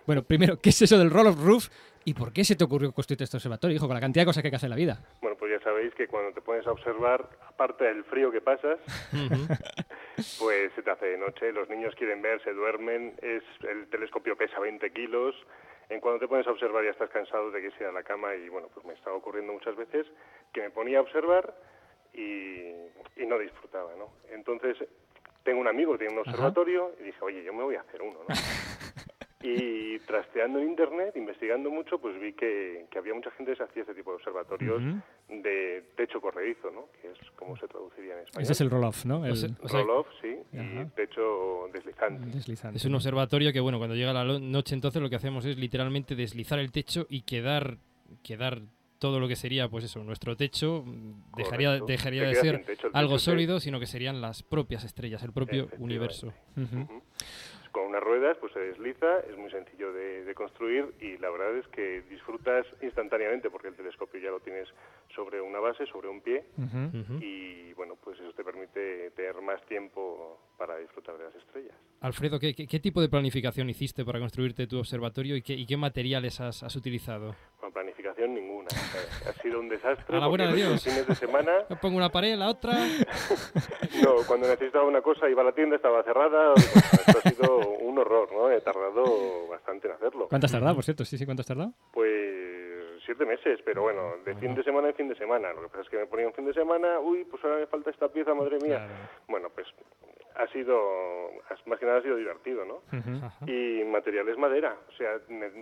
Bueno, 0.06 0.22
primero, 0.22 0.58
¿qué 0.58 0.70
es 0.70 0.82
eso 0.82 0.98
del 0.98 1.10
Roll 1.10 1.26
of 1.28 1.44
Roof 1.44 1.68
y 2.04 2.14
por 2.14 2.32
qué 2.32 2.42
se 2.42 2.56
te 2.56 2.64
ocurrió 2.64 2.92
construir 2.92 3.22
este 3.22 3.36
observatorio, 3.36 3.76
hijo, 3.76 3.86
con 3.86 3.94
la 3.94 4.00
cantidad 4.00 4.22
de 4.22 4.26
cosas 4.26 4.42
que 4.42 4.48
hay 4.48 4.50
que 4.50 4.56
hacer 4.56 4.68
en 4.68 4.70
la 4.70 4.76
vida? 4.76 5.04
Bueno, 5.20 5.36
pues 5.36 5.52
ya 5.52 5.62
sabéis 5.62 5.94
que 5.94 6.08
cuando 6.08 6.32
te 6.32 6.40
pones 6.40 6.66
a 6.66 6.72
observar, 6.72 7.28
aparte 7.46 7.84
del 7.84 8.04
frío 8.04 8.30
que 8.30 8.40
pasas, 8.40 8.78
pues 10.38 10.72
se 10.74 10.82
te 10.82 10.90
hace 10.90 11.06
de 11.06 11.18
noche, 11.18 11.52
los 11.52 11.68
niños 11.68 11.94
quieren 11.94 12.22
ver, 12.22 12.42
se 12.42 12.52
duermen, 12.54 13.14
es 13.20 13.42
el 13.68 13.86
telescopio 13.88 14.36
pesa 14.36 14.58
20 14.58 14.90
kilos, 14.92 15.34
en 15.88 16.00
cuando 16.00 16.20
te 16.20 16.28
pones 16.28 16.46
a 16.46 16.50
observar 16.50 16.84
ya 16.84 16.90
estás 16.90 17.10
cansado 17.10 17.50
de 17.50 17.60
que 17.60 17.68
ir 17.68 17.86
a 17.86 17.92
la 17.92 18.02
cama 18.02 18.34
y 18.34 18.48
bueno, 18.48 18.68
pues 18.72 18.84
me 18.84 18.94
estaba 18.94 19.16
ocurriendo 19.16 19.52
muchas 19.52 19.76
veces 19.76 20.06
que 20.52 20.60
me 20.60 20.70
ponía 20.70 20.98
a 20.98 21.02
observar 21.02 21.54
y, 22.12 22.70
y 23.16 23.26
no 23.26 23.38
disfrutaba, 23.38 23.94
¿no? 23.96 24.10
Entonces 24.30 24.76
tengo 25.44 25.60
un 25.60 25.68
amigo 25.68 25.92
que 25.92 25.98
tiene 25.98 26.14
un 26.14 26.20
Ajá. 26.20 26.30
observatorio 26.30 26.92
y 27.00 27.04
dije, 27.04 27.18
oye, 27.22 27.42
yo 27.42 27.52
me 27.52 27.62
voy 27.62 27.76
a 27.76 27.80
hacer 27.80 28.02
uno, 28.02 28.18
¿no? 28.20 28.34
Y 29.40 30.00
trasteando 30.00 30.58
en 30.58 30.68
internet, 30.70 31.12
investigando 31.14 31.70
mucho, 31.70 31.98
pues 32.00 32.20
vi 32.20 32.32
que, 32.32 32.86
que 32.90 32.98
había 32.98 33.14
mucha 33.14 33.30
gente 33.32 33.52
que 33.52 33.56
se 33.58 33.62
hacía 33.62 33.82
este 33.82 33.94
tipo 33.94 34.10
de 34.10 34.16
observatorios 34.16 34.82
de 35.28 35.84
techo 35.96 36.20
corredizo, 36.20 36.70
¿no? 36.72 36.86
Que 37.00 37.12
es 37.12 37.18
como 37.36 37.56
se 37.56 37.68
traduciría 37.68 38.14
en 38.14 38.24
español. 38.24 38.42
Ese 38.42 38.52
es 38.52 38.60
el 38.60 38.68
roll 38.70 38.84
off, 38.84 39.04
¿no? 39.04 39.24
El- 39.24 39.32
O 39.32 39.36
sea- 39.36 39.48
o 39.62 39.68
sea- 39.68 39.80
Roll-off, 39.80 40.08
sí, 40.20 40.36
y 40.52 40.84
techo 40.96 41.68
deslizante. 41.72 42.26
Deslizante. 42.36 42.78
Es 42.78 42.84
un 42.84 42.96
observatorio 42.96 43.52
que, 43.52 43.60
bueno, 43.60 43.78
cuando 43.78 43.94
llega 43.94 44.12
la 44.12 44.24
noche 44.24 44.74
entonces 44.74 45.00
lo 45.00 45.08
que 45.08 45.16
hacemos 45.16 45.44
es 45.44 45.56
literalmente 45.56 46.16
deslizar 46.16 46.58
el 46.58 46.72
techo 46.72 47.06
y 47.08 47.22
quedar, 47.22 47.78
quedar 48.24 48.60
todo 48.98 49.20
lo 49.20 49.28
que 49.28 49.36
sería, 49.36 49.68
pues 49.68 49.84
eso, 49.84 50.02
nuestro 50.02 50.34
techo 50.36 50.82
mm, 50.84 51.36
dejaría, 51.36 51.68
Correcto. 51.68 51.86
dejaría 51.86 52.22
de 52.24 52.34
ser 52.34 52.64
techo, 52.64 52.88
algo 52.92 53.20
sólido, 53.20 53.60
sino 53.60 53.78
que 53.78 53.86
serían 53.86 54.20
las 54.20 54.42
propias 54.42 54.82
estrellas, 54.82 55.22
el 55.22 55.32
propio 55.32 55.68
universo. 55.78 56.32
Ujú. 56.56 57.00
Con 57.72 57.84
unas 57.84 58.02
ruedas, 58.02 58.36
pues 58.38 58.52
se 58.52 58.60
desliza, 58.60 59.20
es 59.20 59.36
muy 59.36 59.50
sencillo 59.50 59.92
de, 59.92 60.24
de 60.24 60.34
construir 60.34 60.94
y 61.00 61.18
la 61.18 61.30
verdad 61.30 61.56
es 61.56 61.66
que 61.68 62.02
disfrutas 62.02 62.66
instantáneamente 62.82 63.50
porque 63.50 63.68
el 63.68 63.74
telescopio 63.76 64.20
ya 64.20 64.30
lo 64.30 64.40
tienes 64.40 64.68
sobre 65.14 65.40
una 65.40 65.60
base, 65.60 65.86
sobre 65.86 66.08
un 66.08 66.20
pie 66.20 66.44
y 67.20 67.72
bueno, 67.74 67.96
pues 68.02 68.18
eso 68.20 68.32
te 68.32 68.44
permite 68.44 69.10
tener 69.12 69.40
más 69.40 69.64
tiempo 69.66 70.38
para 70.56 70.76
disfrutar 70.78 71.16
de 71.16 71.24
las 71.24 71.34
estrellas. 71.34 71.74
Alfredo, 72.00 72.38
¿qué, 72.38 72.54
qué, 72.54 72.66
qué 72.66 72.80
tipo 72.80 73.00
de 73.00 73.08
planificación 73.08 73.70
hiciste 73.70 74.04
para 74.04 74.18
construirte 74.18 74.66
tu 74.66 74.78
observatorio 74.78 75.36
y 75.36 75.42
qué, 75.42 75.54
y 75.54 75.66
qué 75.66 75.76
materiales 75.76 76.40
has, 76.40 76.62
has 76.62 76.74
utilizado? 76.76 77.34
Con 77.60 77.72
planificación 77.72 78.34
ninguna. 78.34 78.68
ha 79.28 79.32
sido 79.42 79.60
un 79.60 79.68
desastre. 79.68 80.16
A 80.16 80.20
la 80.20 80.26
buena 80.26 80.48
de 80.48 80.54
Dios. 80.56 80.82
fines 80.82 81.06
de 81.06 81.14
semana 81.14 81.52
Yo 81.70 81.76
pongo 81.80 81.96
una 81.96 82.10
pared, 82.10 82.36
la 82.36 82.48
otra. 82.48 82.72
No, 84.02 84.16
cuando 84.26 84.46
necesitaba 84.46 84.84
una 84.84 85.02
cosa 85.02 85.28
iba 85.28 85.42
a 85.42 85.46
la 85.46 85.52
tienda, 85.52 85.74
estaba 85.76 86.02
cerrada. 86.04 86.54
Esto 86.54 87.18
ha 87.24 87.30
sido 87.30 87.58
un 87.80 87.98
horror, 87.98 88.30
¿no? 88.32 88.50
He 88.50 88.60
tardado 88.60 89.48
bastante 89.48 89.88
en 89.88 89.94
hacerlo. 89.94 90.17
¿Cuánto 90.28 90.46
has 90.46 90.52
tardado, 90.52 90.74
por 90.74 90.84
cierto? 90.84 91.04
Sí, 91.04 91.16
sí, 91.18 91.24
¿cuánto 91.24 91.40
has 91.42 91.46
tardado? 91.46 91.72
Pues 91.92 93.02
siete 93.04 93.24
meses, 93.24 93.60
pero 93.64 93.82
bueno, 93.82 94.16
de 94.24 94.34
fin 94.36 94.54
de 94.54 94.62
semana 94.62 94.88
en 94.88 94.94
fin 94.94 95.08
de 95.08 95.16
semana. 95.16 95.52
Lo 95.52 95.62
que 95.62 95.68
pasa 95.68 95.82
es 95.82 95.88
que 95.88 95.96
me 95.96 96.06
ponía 96.06 96.26
un 96.26 96.34
fin 96.34 96.44
de 96.44 96.52
semana, 96.52 97.00
uy, 97.00 97.24
pues 97.24 97.42
ahora 97.44 97.56
me 97.56 97.66
falta 97.66 97.90
esta 97.90 98.08
pieza, 98.08 98.34
madre 98.34 98.58
mía. 98.62 98.86
Bueno, 99.26 99.48
pues 99.50 99.66
ha 100.36 100.46
sido, 100.48 100.78
más 101.66 101.78
que 101.78 101.86
nada 101.86 101.98
ha 101.98 102.02
sido 102.02 102.16
divertido, 102.16 102.64
¿no? 102.64 102.82
Y 103.46 103.82
material 103.84 104.28
es 104.28 104.36
madera. 104.38 104.76
O 104.88 104.92
sea, 104.92 105.18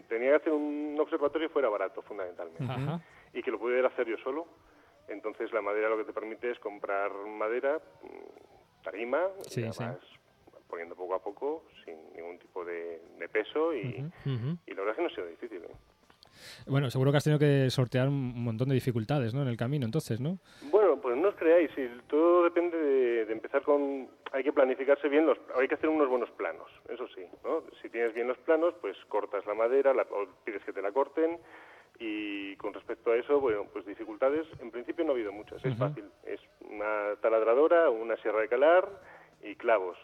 tenía 0.08 0.30
que 0.30 0.34
hacer 0.36 0.52
un 0.52 0.96
observatorio 1.00 1.48
fuera 1.50 1.68
barato, 1.68 2.02
fundamentalmente. 2.02 2.64
Ajá. 2.64 3.00
Y 3.32 3.42
que 3.42 3.50
lo 3.50 3.58
pudiera 3.58 3.88
hacer 3.88 4.06
yo 4.08 4.16
solo. 4.18 4.46
Entonces 5.08 5.52
la 5.52 5.62
madera 5.62 5.88
lo 5.88 5.98
que 5.98 6.04
te 6.04 6.12
permite 6.12 6.50
es 6.50 6.58
comprar 6.58 7.12
madera, 7.12 7.78
mm, 8.02 8.82
tarima, 8.82 9.22
Sí, 9.42 9.64
y 9.64 9.72
sí. 9.72 9.84
Poniendo 10.68 10.94
poco 10.94 11.14
a 11.14 11.22
poco, 11.22 11.64
sin 11.84 11.96
ningún 12.14 12.38
tipo 12.38 12.64
de, 12.64 13.00
de 13.18 13.28
peso. 13.28 13.74
Y, 13.74 14.04
y 14.24 14.74
la 14.74 14.82
verdad 14.82 14.90
es 14.90 14.96
que 14.96 15.02
no 15.02 15.08
ha 15.08 15.14
sido 15.14 15.26
difícil. 15.26 15.62
¿eh? 15.64 15.76
Bueno, 16.66 16.90
seguro 16.90 17.10
que 17.10 17.16
has 17.16 17.24
tenido 17.24 17.38
que 17.38 17.70
sortear 17.70 18.08
un 18.08 18.42
montón 18.42 18.68
de 18.68 18.74
dificultades, 18.74 19.32
¿no? 19.32 19.42
En 19.42 19.48
el 19.48 19.56
camino, 19.56 19.86
entonces, 19.86 20.20
¿no? 20.20 20.38
Bueno, 20.70 21.00
pues 21.00 21.16
no 21.16 21.28
os 21.28 21.34
creáis, 21.36 21.70
todo 22.08 22.44
depende 22.44 22.76
de, 22.76 23.24
de 23.24 23.32
empezar 23.32 23.62
con... 23.62 24.08
Hay 24.32 24.44
que 24.44 24.52
planificarse 24.52 25.08
bien, 25.08 25.24
los, 25.24 25.38
hay 25.54 25.66
que 25.66 25.76
hacer 25.76 25.88
unos 25.88 26.08
buenos 26.08 26.30
planos, 26.32 26.68
eso 26.90 27.06
sí, 27.14 27.22
¿no? 27.42 27.62
Si 27.80 27.88
tienes 27.88 28.12
bien 28.12 28.28
los 28.28 28.36
planos, 28.38 28.74
pues 28.80 28.96
cortas 29.08 29.46
la 29.46 29.54
madera, 29.54 29.94
la, 29.94 30.02
o 30.02 30.26
pides 30.44 30.62
que 30.64 30.72
te 30.72 30.82
la 30.82 30.92
corten, 30.92 31.38
y 31.98 32.54
con 32.56 32.74
respecto 32.74 33.12
a 33.12 33.16
eso, 33.16 33.40
bueno, 33.40 33.64
pues 33.72 33.86
dificultades, 33.86 34.46
en 34.60 34.70
principio 34.70 35.04
no 35.04 35.12
ha 35.12 35.14
habido 35.14 35.32
muchas, 35.32 35.64
es 35.64 35.78
fácil, 35.78 36.04
es 36.24 36.40
una 36.60 37.16
taladradora, 37.22 37.88
una 37.88 38.16
sierra 38.18 38.40
de 38.40 38.48
calar 38.48 38.86
y 39.42 39.54
clavos. 39.54 39.96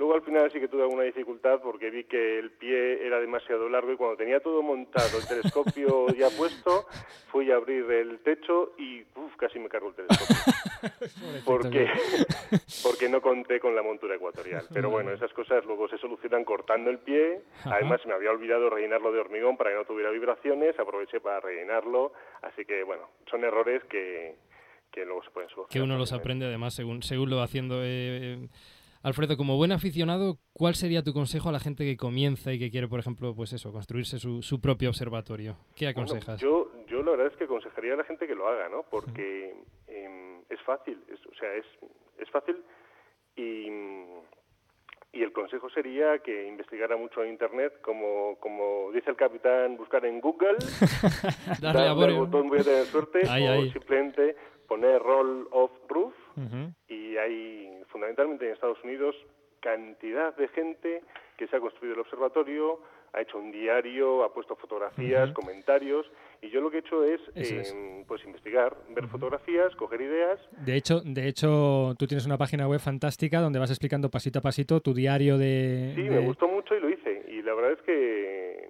Luego 0.00 0.14
al 0.14 0.22
final 0.22 0.50
sí 0.50 0.58
que 0.58 0.66
tuve 0.68 0.84
alguna 0.84 1.02
dificultad 1.02 1.60
porque 1.60 1.90
vi 1.90 2.04
que 2.04 2.38
el 2.38 2.52
pie 2.52 3.06
era 3.06 3.20
demasiado 3.20 3.68
largo 3.68 3.92
y 3.92 3.96
cuando 3.98 4.16
tenía 4.16 4.40
todo 4.40 4.62
montado, 4.62 5.18
el 5.18 5.28
telescopio 5.28 6.06
ya 6.18 6.30
puesto, 6.30 6.86
fui 7.30 7.50
a 7.50 7.56
abrir 7.56 7.84
el 7.90 8.18
techo 8.20 8.72
y 8.78 9.02
uf, 9.14 9.36
casi 9.36 9.58
me 9.58 9.68
cargo 9.68 9.88
el 9.90 9.96
telescopio. 9.96 10.36
porque, 11.44 11.86
porque 12.82 13.10
no 13.10 13.20
conté 13.20 13.60
con 13.60 13.76
la 13.76 13.82
montura 13.82 14.14
ecuatorial. 14.14 14.64
Pero 14.72 14.88
bueno, 14.88 15.12
esas 15.12 15.34
cosas 15.34 15.66
luego 15.66 15.86
se 15.86 15.98
solucionan 15.98 16.44
cortando 16.44 16.88
el 16.88 17.00
pie. 17.00 17.42
Además, 17.66 18.00
me 18.06 18.14
había 18.14 18.30
olvidado 18.30 18.70
rellenarlo 18.70 19.12
de 19.12 19.20
hormigón 19.20 19.58
para 19.58 19.68
que 19.68 19.76
no 19.76 19.84
tuviera 19.84 20.08
vibraciones. 20.08 20.78
Aproveché 20.78 21.20
para 21.20 21.40
rellenarlo. 21.40 22.14
Así 22.40 22.64
que 22.64 22.84
bueno, 22.84 23.10
son 23.30 23.44
errores 23.44 23.84
que, 23.84 24.34
que 24.90 25.04
luego 25.04 25.22
se 25.24 25.30
pueden 25.30 25.50
solucionar. 25.50 25.70
que 25.70 25.82
uno 25.82 25.98
los 25.98 26.14
aprende 26.14 26.46
además 26.46 26.72
según, 26.72 27.02
según 27.02 27.28
lo 27.28 27.36
va 27.36 27.44
haciendo. 27.44 27.82
eh, 27.84 28.38
eh, 28.40 28.48
Alfredo, 29.02 29.36
como 29.38 29.56
buen 29.56 29.72
aficionado, 29.72 30.36
¿cuál 30.52 30.74
sería 30.74 31.02
tu 31.02 31.12
consejo 31.14 31.48
a 31.48 31.52
la 31.52 31.58
gente 31.60 31.84
que 31.84 31.96
comienza 31.96 32.52
y 32.52 32.58
que 32.58 32.70
quiere, 32.70 32.86
por 32.86 33.00
ejemplo, 33.00 33.34
pues 33.34 33.52
eso, 33.54 33.72
construirse 33.72 34.18
su, 34.18 34.42
su 34.42 34.60
propio 34.60 34.90
observatorio? 34.90 35.56
¿Qué 35.74 35.86
Bueno, 35.86 36.02
aconsejas? 36.02 36.40
yo, 36.40 36.70
yo 36.86 37.02
la 37.02 37.12
verdad 37.12 37.28
es 37.28 37.36
que 37.38 37.44
aconsejaría 37.44 37.94
a 37.94 37.96
la 37.96 38.04
gente 38.04 38.26
que 38.26 38.34
lo 38.34 38.46
haga, 38.46 38.68
¿no? 38.68 38.82
Porque 38.90 39.54
em, 39.86 40.40
es 40.50 40.60
fácil, 40.66 40.98
es, 41.08 41.18
o 41.26 41.34
sea, 41.38 41.50
es, 41.54 41.64
es 42.18 42.28
fácil 42.30 42.56
y, 43.36 43.68
y 45.12 45.22
el 45.22 45.32
consejo 45.32 45.70
sería 45.70 46.18
que 46.18 46.46
investigara 46.46 46.96
mucho 46.96 47.24
en 47.24 47.30
Internet, 47.30 47.80
como, 47.82 48.36
como 48.38 48.92
dice 48.92 49.10
el 49.10 49.16
capitán, 49.16 49.76
buscar 49.78 50.04
en 50.04 50.20
Google, 50.20 50.58
Darle 51.60 51.82
a 51.88 51.90
al 51.92 52.14
botón 52.14 52.48
voy 52.48 52.60
a 52.60 52.64
tener 52.64 52.84
suerte, 52.84 53.20
Ahí, 53.28 53.46
o 53.46 53.50
ahí. 53.52 53.70
simplemente 53.72 54.36
poner 54.68 55.00
roll 55.02 55.48
of 55.50 55.70
roof 55.88 56.14
y 56.88 57.16
hay 57.16 57.79
fundamentalmente 57.90 58.46
en 58.46 58.52
Estados 58.52 58.82
Unidos 58.84 59.14
cantidad 59.60 60.34
de 60.36 60.48
gente 60.48 61.02
que 61.36 61.46
se 61.48 61.56
ha 61.56 61.60
construido 61.60 61.94
el 61.94 62.00
observatorio, 62.00 62.80
ha 63.12 63.20
hecho 63.22 63.38
un 63.38 63.50
diario, 63.50 64.22
ha 64.24 64.32
puesto 64.32 64.54
fotografías, 64.56 65.32
comentarios 65.32 66.06
y 66.40 66.48
yo 66.50 66.60
lo 66.60 66.70
que 66.70 66.76
he 66.78 66.80
hecho 66.80 67.04
es, 67.04 67.20
em, 67.34 68.04
pues 68.06 68.24
investigar, 68.24 68.74
ver 68.90 69.06
fotografías, 69.08 69.74
coger 69.76 70.00
ideas. 70.00 70.38
De 70.64 70.76
hecho, 70.76 71.00
de 71.04 71.26
hecho, 71.28 71.94
tú 71.98 72.06
tienes 72.06 72.24
una 72.24 72.38
página 72.38 72.68
web 72.68 72.80
fantástica 72.80 73.40
donde 73.40 73.58
vas 73.58 73.70
explicando 73.70 74.10
pasito 74.10 74.38
a 74.38 74.42
pasito 74.42 74.80
tu 74.80 74.94
diario 74.94 75.36
de... 75.38 75.92
Sí, 75.96 76.02
de- 76.02 76.10
me 76.10 76.20
gustó 76.20 76.46
mucho 76.48 76.74
y 76.76 76.80
lo 76.80 76.88
hice. 76.88 77.24
Y 77.28 77.42
la 77.42 77.52
verdad 77.54 77.72
es 77.72 77.82
que 77.82 78.69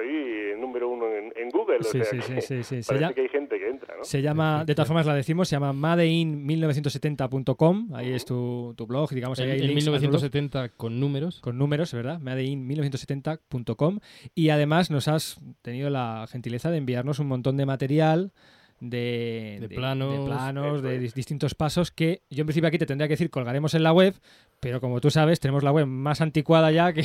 estoy 0.00 0.58
número 0.60 0.88
uno 0.88 1.06
en, 1.06 1.32
en 1.36 1.50
Google. 1.50 1.78
Sí, 1.82 2.00
o 2.00 2.04
sí, 2.04 2.20
sea 2.22 2.40
sí, 2.40 2.40
sí, 2.40 2.62
sí. 2.62 2.82
Se 2.82 2.88
Parece 2.88 3.00
llama- 3.00 3.14
que 3.14 3.20
hay 3.22 3.28
gente 3.28 3.58
que 3.58 3.68
entra, 3.68 3.96
¿no? 3.96 4.04
Se 4.04 4.22
llama, 4.22 4.64
de 4.64 4.74
todas 4.74 4.88
formas 4.88 5.06
la 5.06 5.14
decimos, 5.14 5.48
se 5.48 5.56
llama 5.56 5.72
madein1970.com, 5.72 7.94
ahí 7.94 8.12
es 8.12 8.24
tu, 8.24 8.74
tu 8.76 8.86
blog, 8.86 9.10
digamos, 9.10 9.38
ahí 9.40 9.46
En- 9.46 9.52
hay 9.52 9.60
en 9.60 9.66
links 9.68 9.84
al 9.86 9.90
blog. 9.92 10.00
1970 10.02 10.68
con 10.70 11.00
números. 11.00 11.40
Con 11.40 11.58
números, 11.58 11.92
¿verdad? 11.92 12.20
madein1970.com 12.20 13.98
y 14.34 14.48
además 14.50 14.90
nos 14.90 15.08
has 15.08 15.40
tenido 15.62 15.90
la 15.90 16.26
gentileza 16.30 16.70
de 16.70 16.78
enviarnos 16.78 17.18
un 17.18 17.26
montón 17.28 17.56
de 17.56 17.66
material 17.66 18.32
de, 18.80 19.58
De 19.60 19.68
planos. 19.68 20.20
de, 20.20 20.24
planos, 20.26 20.78
Eso 20.78 20.86
de 20.86 20.96
es. 20.96 21.02
dis- 21.02 21.14
distintos 21.14 21.54
pasos 21.56 21.90
que 21.90 22.22
yo 22.30 22.42
en 22.42 22.46
principio 22.46 22.68
aquí 22.68 22.78
te 22.78 22.86
tendría 22.86 23.08
que 23.08 23.14
decir 23.14 23.28
colgaremos 23.30 23.74
en 23.74 23.82
la 23.82 23.92
web, 23.92 24.14
pero 24.60 24.80
como 24.80 25.00
tú 25.00 25.10
sabes 25.10 25.40
tenemos 25.40 25.64
la 25.64 25.72
web 25.72 25.86
más 25.86 26.20
anticuada 26.20 26.70
ya 26.70 26.92
que 26.92 27.02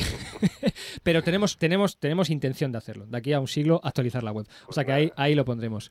pero 1.02 1.22
tenemos 1.22 1.56
tenemos 1.58 1.98
tenemos 1.98 2.30
intención 2.30 2.72
de 2.72 2.78
hacerlo, 2.78 3.06
de 3.06 3.16
aquí 3.18 3.32
a 3.32 3.40
un 3.40 3.48
siglo 3.48 3.80
actualizar 3.82 4.22
la 4.22 4.32
web. 4.32 4.46
O 4.66 4.72
sea 4.72 4.84
que 4.84 4.92
ahí 4.92 5.12
ahí 5.16 5.34
lo 5.34 5.44
pondremos. 5.44 5.90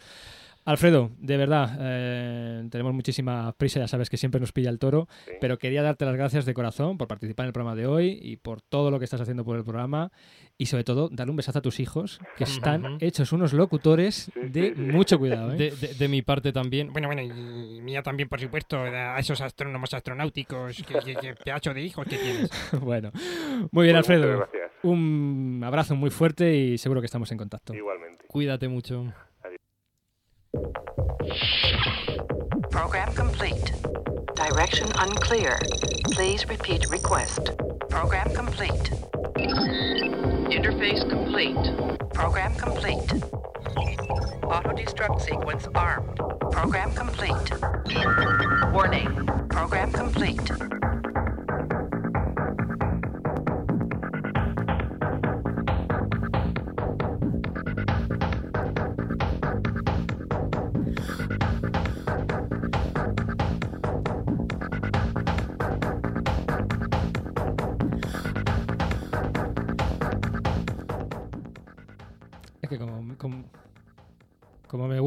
Alfredo, 0.66 1.12
de 1.20 1.36
verdad, 1.36 1.78
eh, 1.78 2.66
tenemos 2.72 2.94
muchísima 2.94 3.52
prisa, 3.52 3.82
ya 3.82 3.88
sabes 3.90 4.10
que 4.10 4.16
siempre 4.16 4.40
nos 4.40 4.54
pilla 4.54 4.70
el 4.70 4.80
toro, 4.80 5.10
pero 5.42 5.60
quería 5.60 5.84
darte 5.84 6.06
las 6.06 6.16
gracias 6.16 6.46
de 6.46 6.54
corazón 6.54 6.98
por 6.98 7.10
participar 7.10 7.44
en 7.44 7.48
el 7.48 7.54
programa 7.54 7.76
de 7.76 7.86
hoy 7.86 8.18
y 8.22 8.38
por 8.38 8.62
todo 8.62 8.90
lo 8.90 8.98
que 8.98 9.04
estás 9.04 9.20
haciendo 9.20 9.44
por 9.44 9.58
el 9.58 9.66
programa 9.66 10.10
y 10.58 10.68
sobre 10.68 10.86
todo 10.86 11.10
darle 11.12 11.32
un 11.32 11.36
besazo 11.36 11.60
a 11.60 11.62
tus 11.62 11.82
hijos, 11.82 12.22
que 12.38 12.46
están 12.46 12.98
hechos 13.02 13.34
unos 13.34 13.52
locutores 13.52 14.32
de 14.42 14.74
mucho 14.74 15.20
cuidado. 15.20 15.52
¿eh? 15.52 15.58
De, 15.58 15.72
de- 15.72 15.94
de 15.96 16.08
mi 16.08 16.22
parte 16.22 16.54
también. 16.54 16.94
Bueno, 16.94 17.10
bueno, 17.10 17.22
y 17.24 17.82
mía 17.82 18.02
también, 18.02 18.30
por 18.30 18.40
supuesto, 18.40 18.78
a 18.78 19.20
esos 19.20 19.42
astrónomos 19.42 19.94
astronáuticos, 19.94 20.78
que, 20.88 20.94
que- 21.00 21.16
que 21.16 21.36
pedazo 21.36 21.74
de 21.74 21.82
hijos 21.82 22.08
que 22.08 22.16
tienes. 22.18 22.50
bueno, 22.80 23.12
muy 23.72 23.88
bien, 23.88 23.98
muchas 23.98 24.10
Alfredo. 24.12 24.48
Un 24.84 25.62
abrazo 25.64 25.96
muy 25.96 26.10
fuerte 26.10 26.54
y 26.56 26.78
seguro 26.78 27.00
que 27.02 27.06
estamos 27.06 27.32
en 27.32 27.38
contacto. 27.38 27.74
Igualmente. 27.74 28.26
Cuídate 28.28 28.68
mucho. 28.68 29.14
Program 32.70 33.14
complete. 33.16 33.72
Direction 34.36 34.90
unclear. 35.00 35.58
Please 36.16 36.46
repeat 36.48 36.90
request. 36.90 37.52
Program 37.90 38.28
complete. 38.34 38.92
Interface 40.50 41.08
complete. 41.10 41.56
Program 42.14 42.54
complete. 42.56 43.14
Auto 44.44 44.74
destruct 44.74 45.22
sequence 45.22 45.70
armed. 45.76 46.18
Program 46.52 46.92
complete. 46.94 47.52
Warning. 48.74 49.26
Program 49.50 49.92
complete. 49.94 50.83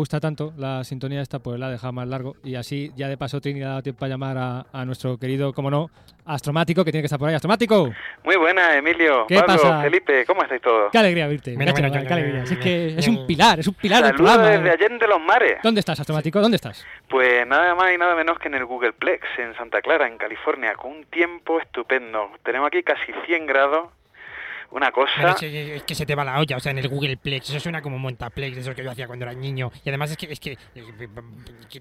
Gusta 0.07 0.21
tanto 0.21 0.53
la 0.57 0.85
sintonía 0.85 1.21
esta, 1.21 1.41
pues 1.41 1.59
la 1.59 1.67
he 1.69 1.73
dejado 1.73 1.93
más 1.93 2.07
largo. 2.07 2.37
Y 2.45 2.55
así 2.55 2.93
ya 2.95 3.09
de 3.09 3.17
paso 3.17 3.41
Trini 3.41 3.61
ha 3.63 3.69
dado 3.71 3.83
tiempo 3.83 4.05
a 4.05 4.09
llamar 4.09 4.39
a, 4.39 4.67
a 4.73 4.85
nuestro 4.85 5.19
querido, 5.19 5.53
como 5.53 5.69
no, 5.69 5.91
Astromático, 6.25 6.85
que 6.85 6.93
tiene 6.93 7.03
que 7.03 7.07
estar 7.07 7.19
por 7.19 7.29
ahí. 7.29 7.35
¡Astromático! 7.35 7.93
Muy 8.23 8.37
buena, 8.37 8.77
Emilio. 8.77 9.27
¿Qué 9.27 9.35
Pablo, 9.35 9.55
pasa? 9.63 9.83
Felipe, 9.83 10.25
¿cómo 10.25 10.43
estáis 10.43 10.63
todos? 10.63 10.93
¡Qué 10.93 10.99
alegría 10.99 11.27
verte! 11.27 11.55
Bueno, 11.57 11.73
Nacho, 11.73 11.83
bueno, 11.89 12.07
qué 12.07 12.15
alegría. 12.15 12.43
Es 12.45 12.59
que 12.59 12.87
es 12.99 13.09
un 13.09 13.27
pilar, 13.27 13.59
es 13.59 13.67
un 13.67 13.75
pilar 13.75 14.05
del 14.05 14.13
Saludos 14.17 14.37
programa. 14.37 14.63
desde 14.63 14.71
Allende 14.85 15.09
los 15.09 15.21
Mares. 15.21 15.59
¿Dónde 15.65 15.81
estás, 15.81 15.99
Astromático? 15.99 16.41
¿Dónde 16.41 16.57
estás? 16.57 16.87
Pues 17.09 17.45
nada 17.49 17.75
más 17.75 17.93
y 17.93 17.99
nada 17.99 18.15
menos 18.15 18.39
que 18.39 18.47
en 18.47 18.55
el 18.55 18.65
Googleplex, 18.65 19.27
en 19.39 19.57
Santa 19.57 19.83
Clara, 19.83 20.07
en 20.07 20.19
California, 20.19 20.75
con 20.75 20.93
un 20.93 21.05
tiempo 21.07 21.59
estupendo. 21.61 22.31
Tenemos 22.45 22.69
aquí 22.69 22.85
casi 22.85 23.13
100 23.27 23.47
grados, 23.47 23.89
una 24.71 24.91
cosa... 24.91 25.31
es, 25.31 25.37
que, 25.37 25.77
es 25.77 25.83
que 25.83 25.95
se 25.95 26.07
te 26.07 26.15
va 26.15 26.25
la 26.25 26.39
olla, 26.39 26.57
o 26.57 26.61
sea, 26.61 26.73
en 26.73 26.79
el 26.79 26.89
Google 26.89 27.17
Plex, 27.17 27.51
eso 27.51 27.61
suena 27.61 27.83
como 27.83 27.99
Montaplex, 27.99 28.57
eso 28.57 28.75
que 28.75 28.83
yo 28.83 28.91
hacía 28.91 29.07
cuando 29.07 29.25
era 29.25 29.35
niño. 29.35 29.71
Y 29.85 29.89
además 29.89 30.11
es 30.11 30.17
que, 30.17 30.33
es 30.33 30.41
que, 30.41 30.53
eh, 30.75 31.09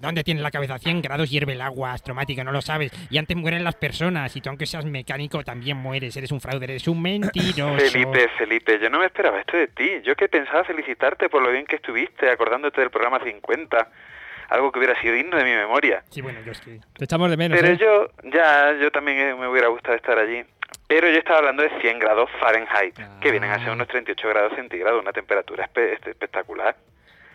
¿dónde 0.00 0.24
tienes 0.24 0.42
la 0.42 0.50
cabeza? 0.50 0.78
100 0.78 1.02
grados 1.02 1.30
hierve 1.30 1.52
el 1.52 1.60
agua 1.60 1.92
astromática, 1.92 2.44
no 2.44 2.52
lo 2.52 2.62
sabes. 2.62 2.92
Y 3.10 3.18
antes 3.18 3.36
mueren 3.36 3.64
las 3.64 3.74
personas, 3.74 4.34
y 4.36 4.40
tú 4.40 4.48
aunque 4.48 4.66
seas 4.66 4.84
mecánico 4.84 5.42
también 5.44 5.76
mueres, 5.76 6.16
eres 6.16 6.32
un 6.32 6.40
fraude, 6.40 6.64
eres 6.64 6.88
un 6.88 7.02
mentiroso. 7.02 7.78
Felipe, 7.90 8.28
Felipe, 8.38 8.78
yo 8.80 8.90
no 8.90 9.00
me 9.00 9.06
esperaba 9.06 9.40
esto 9.40 9.56
de 9.56 9.68
ti. 9.68 10.00
Yo 10.04 10.14
que 10.16 10.28
pensaba 10.28 10.64
felicitarte 10.64 11.28
por 11.28 11.42
lo 11.42 11.50
bien 11.50 11.66
que 11.66 11.76
estuviste, 11.76 12.30
acordándote 12.30 12.80
del 12.80 12.90
programa 12.90 13.20
50. 13.22 13.90
Algo 14.48 14.70
que 14.70 14.78
hubiera 14.78 15.00
sido 15.00 15.14
digno 15.14 15.36
de 15.36 15.44
mi 15.44 15.50
memoria. 15.50 16.04
Sí, 16.08 16.20
bueno, 16.20 16.38
yo 16.44 16.52
es 16.52 16.60
que... 16.60 16.78
Te 16.96 17.04
echamos 17.04 17.28
de 17.30 17.36
menos, 17.36 17.58
Pero 17.60 17.72
¿eh? 17.72 17.76
yo, 17.76 18.30
ya, 18.30 18.76
yo 18.80 18.92
también 18.92 19.38
me 19.40 19.48
hubiera 19.48 19.66
gustado 19.68 19.96
estar 19.96 20.16
allí. 20.18 20.44
Pero 20.88 21.10
yo 21.10 21.18
estaba 21.18 21.38
hablando 21.38 21.62
de 21.62 21.70
100 21.80 21.98
grados 21.98 22.30
Fahrenheit, 22.40 22.94
que 23.20 23.30
vienen 23.30 23.50
a 23.50 23.58
ser 23.58 23.70
unos 23.70 23.88
38 23.88 24.28
grados 24.28 24.52
centígrados, 24.54 25.00
una 25.02 25.12
temperatura 25.12 25.68
espe- 25.68 25.94
este- 25.94 26.10
espectacular. 26.10 26.76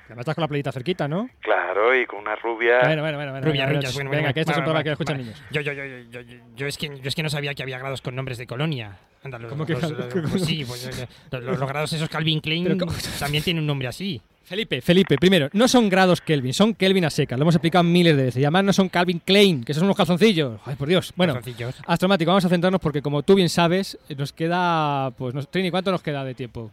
Además 0.06 0.24
estás 0.24 0.36
con 0.36 0.42
la 0.42 0.48
playita 0.50 0.72
cerquita, 0.74 1.08
¿no? 1.08 1.30
Claro, 1.40 1.96
y 1.96 2.06
con 2.06 2.20
una 2.20 2.36
rubia... 2.36 2.80
Bueno, 2.84 3.02
bueno, 3.02 3.18
bueno. 3.18 3.32
bueno, 3.32 3.48
Rubia, 3.48 3.66
bueno, 3.66 3.80
rubia, 3.80 3.92
bueno, 3.94 4.10
venga, 4.10 4.22
bueno, 4.24 4.34
que 4.34 4.40
esto 4.42 4.52
es 4.52 4.58
un 4.58 4.64
vale, 4.66 4.66
programa 4.66 4.74
vale, 4.80 4.84
que 4.84 4.90
lo 4.90 4.94
escuchan 4.94 5.18
niños. 5.18 5.44
Yo, 5.52 5.62
yo, 5.62 5.72
yo, 5.72 5.86
yo, 5.86 6.22
yo, 6.22 6.38
yo 6.56 6.68
es 6.68 6.78
que, 6.78 6.88
yo 6.88 7.08
es 7.08 7.16
que 7.16 7.24
no 7.24 7.30
sabía 7.30 7.54
que 7.54 7.64
había 7.64 7.78
grados 7.80 8.02
con 8.02 8.16
nombres 8.16 8.38
de 8.38 8.46
colonia. 8.46 8.98
Anda, 9.24 9.40
los, 9.40 9.50
¿Cómo 9.50 9.66
que 9.66 9.74
los- 9.74 9.84
gra- 9.84 10.14
los- 10.14 10.32
pues 10.32 10.46
sí, 10.46 10.66
pues, 10.66 11.00
eh, 11.00 11.08
los, 11.32 11.44
los 11.60 11.68
grados 11.70 11.94
esos 11.94 12.10
Calvin 12.10 12.40
Klein 12.42 12.78
también 13.20 13.42
tienen 13.44 13.62
un 13.62 13.68
nombre 13.68 13.88
así. 13.88 14.22
Felipe, 14.44 14.82
Felipe, 14.82 15.16
primero, 15.18 15.48
no 15.54 15.68
son 15.68 15.88
grados 15.88 16.20
Kelvin, 16.20 16.54
son 16.54 16.74
Kelvin 16.74 17.06
a 17.06 17.10
secas. 17.10 17.40
Lo 17.40 17.44
hemos 17.44 17.56
explicado 17.56 17.84
miles 17.84 18.18
de 18.18 18.24
veces. 18.24 18.42
Y 18.42 18.44
además 18.46 18.64
no 18.66 18.74
son 18.74 18.90
Calvin 18.90 19.20
Klein, 19.20 19.64
que 19.64 19.72
esos 19.72 19.80
son 19.80 19.88
unos 19.88 19.96
calzoncillos. 19.98 20.60
Ay, 20.66 20.76
por 20.76 20.88
Dios. 20.88 21.14
Bueno. 21.16 21.40
Astromático, 21.88 22.30
vamos 22.32 22.44
a 22.46 22.50
centrarnos 22.50 22.82
porque 22.82 23.02
como 23.02 23.24
tú 23.24 23.36
bien 23.36 23.50
sabes, 23.50 23.98
nos 24.18 24.34
queda, 24.34 25.12
pues, 25.12 25.34
nos- 25.34 25.50
Trini, 25.50 25.72
¿cuánto 25.72 25.92
nos 25.92 26.02
queda 26.02 26.26
de 26.26 26.34
tiempo? 26.34 26.70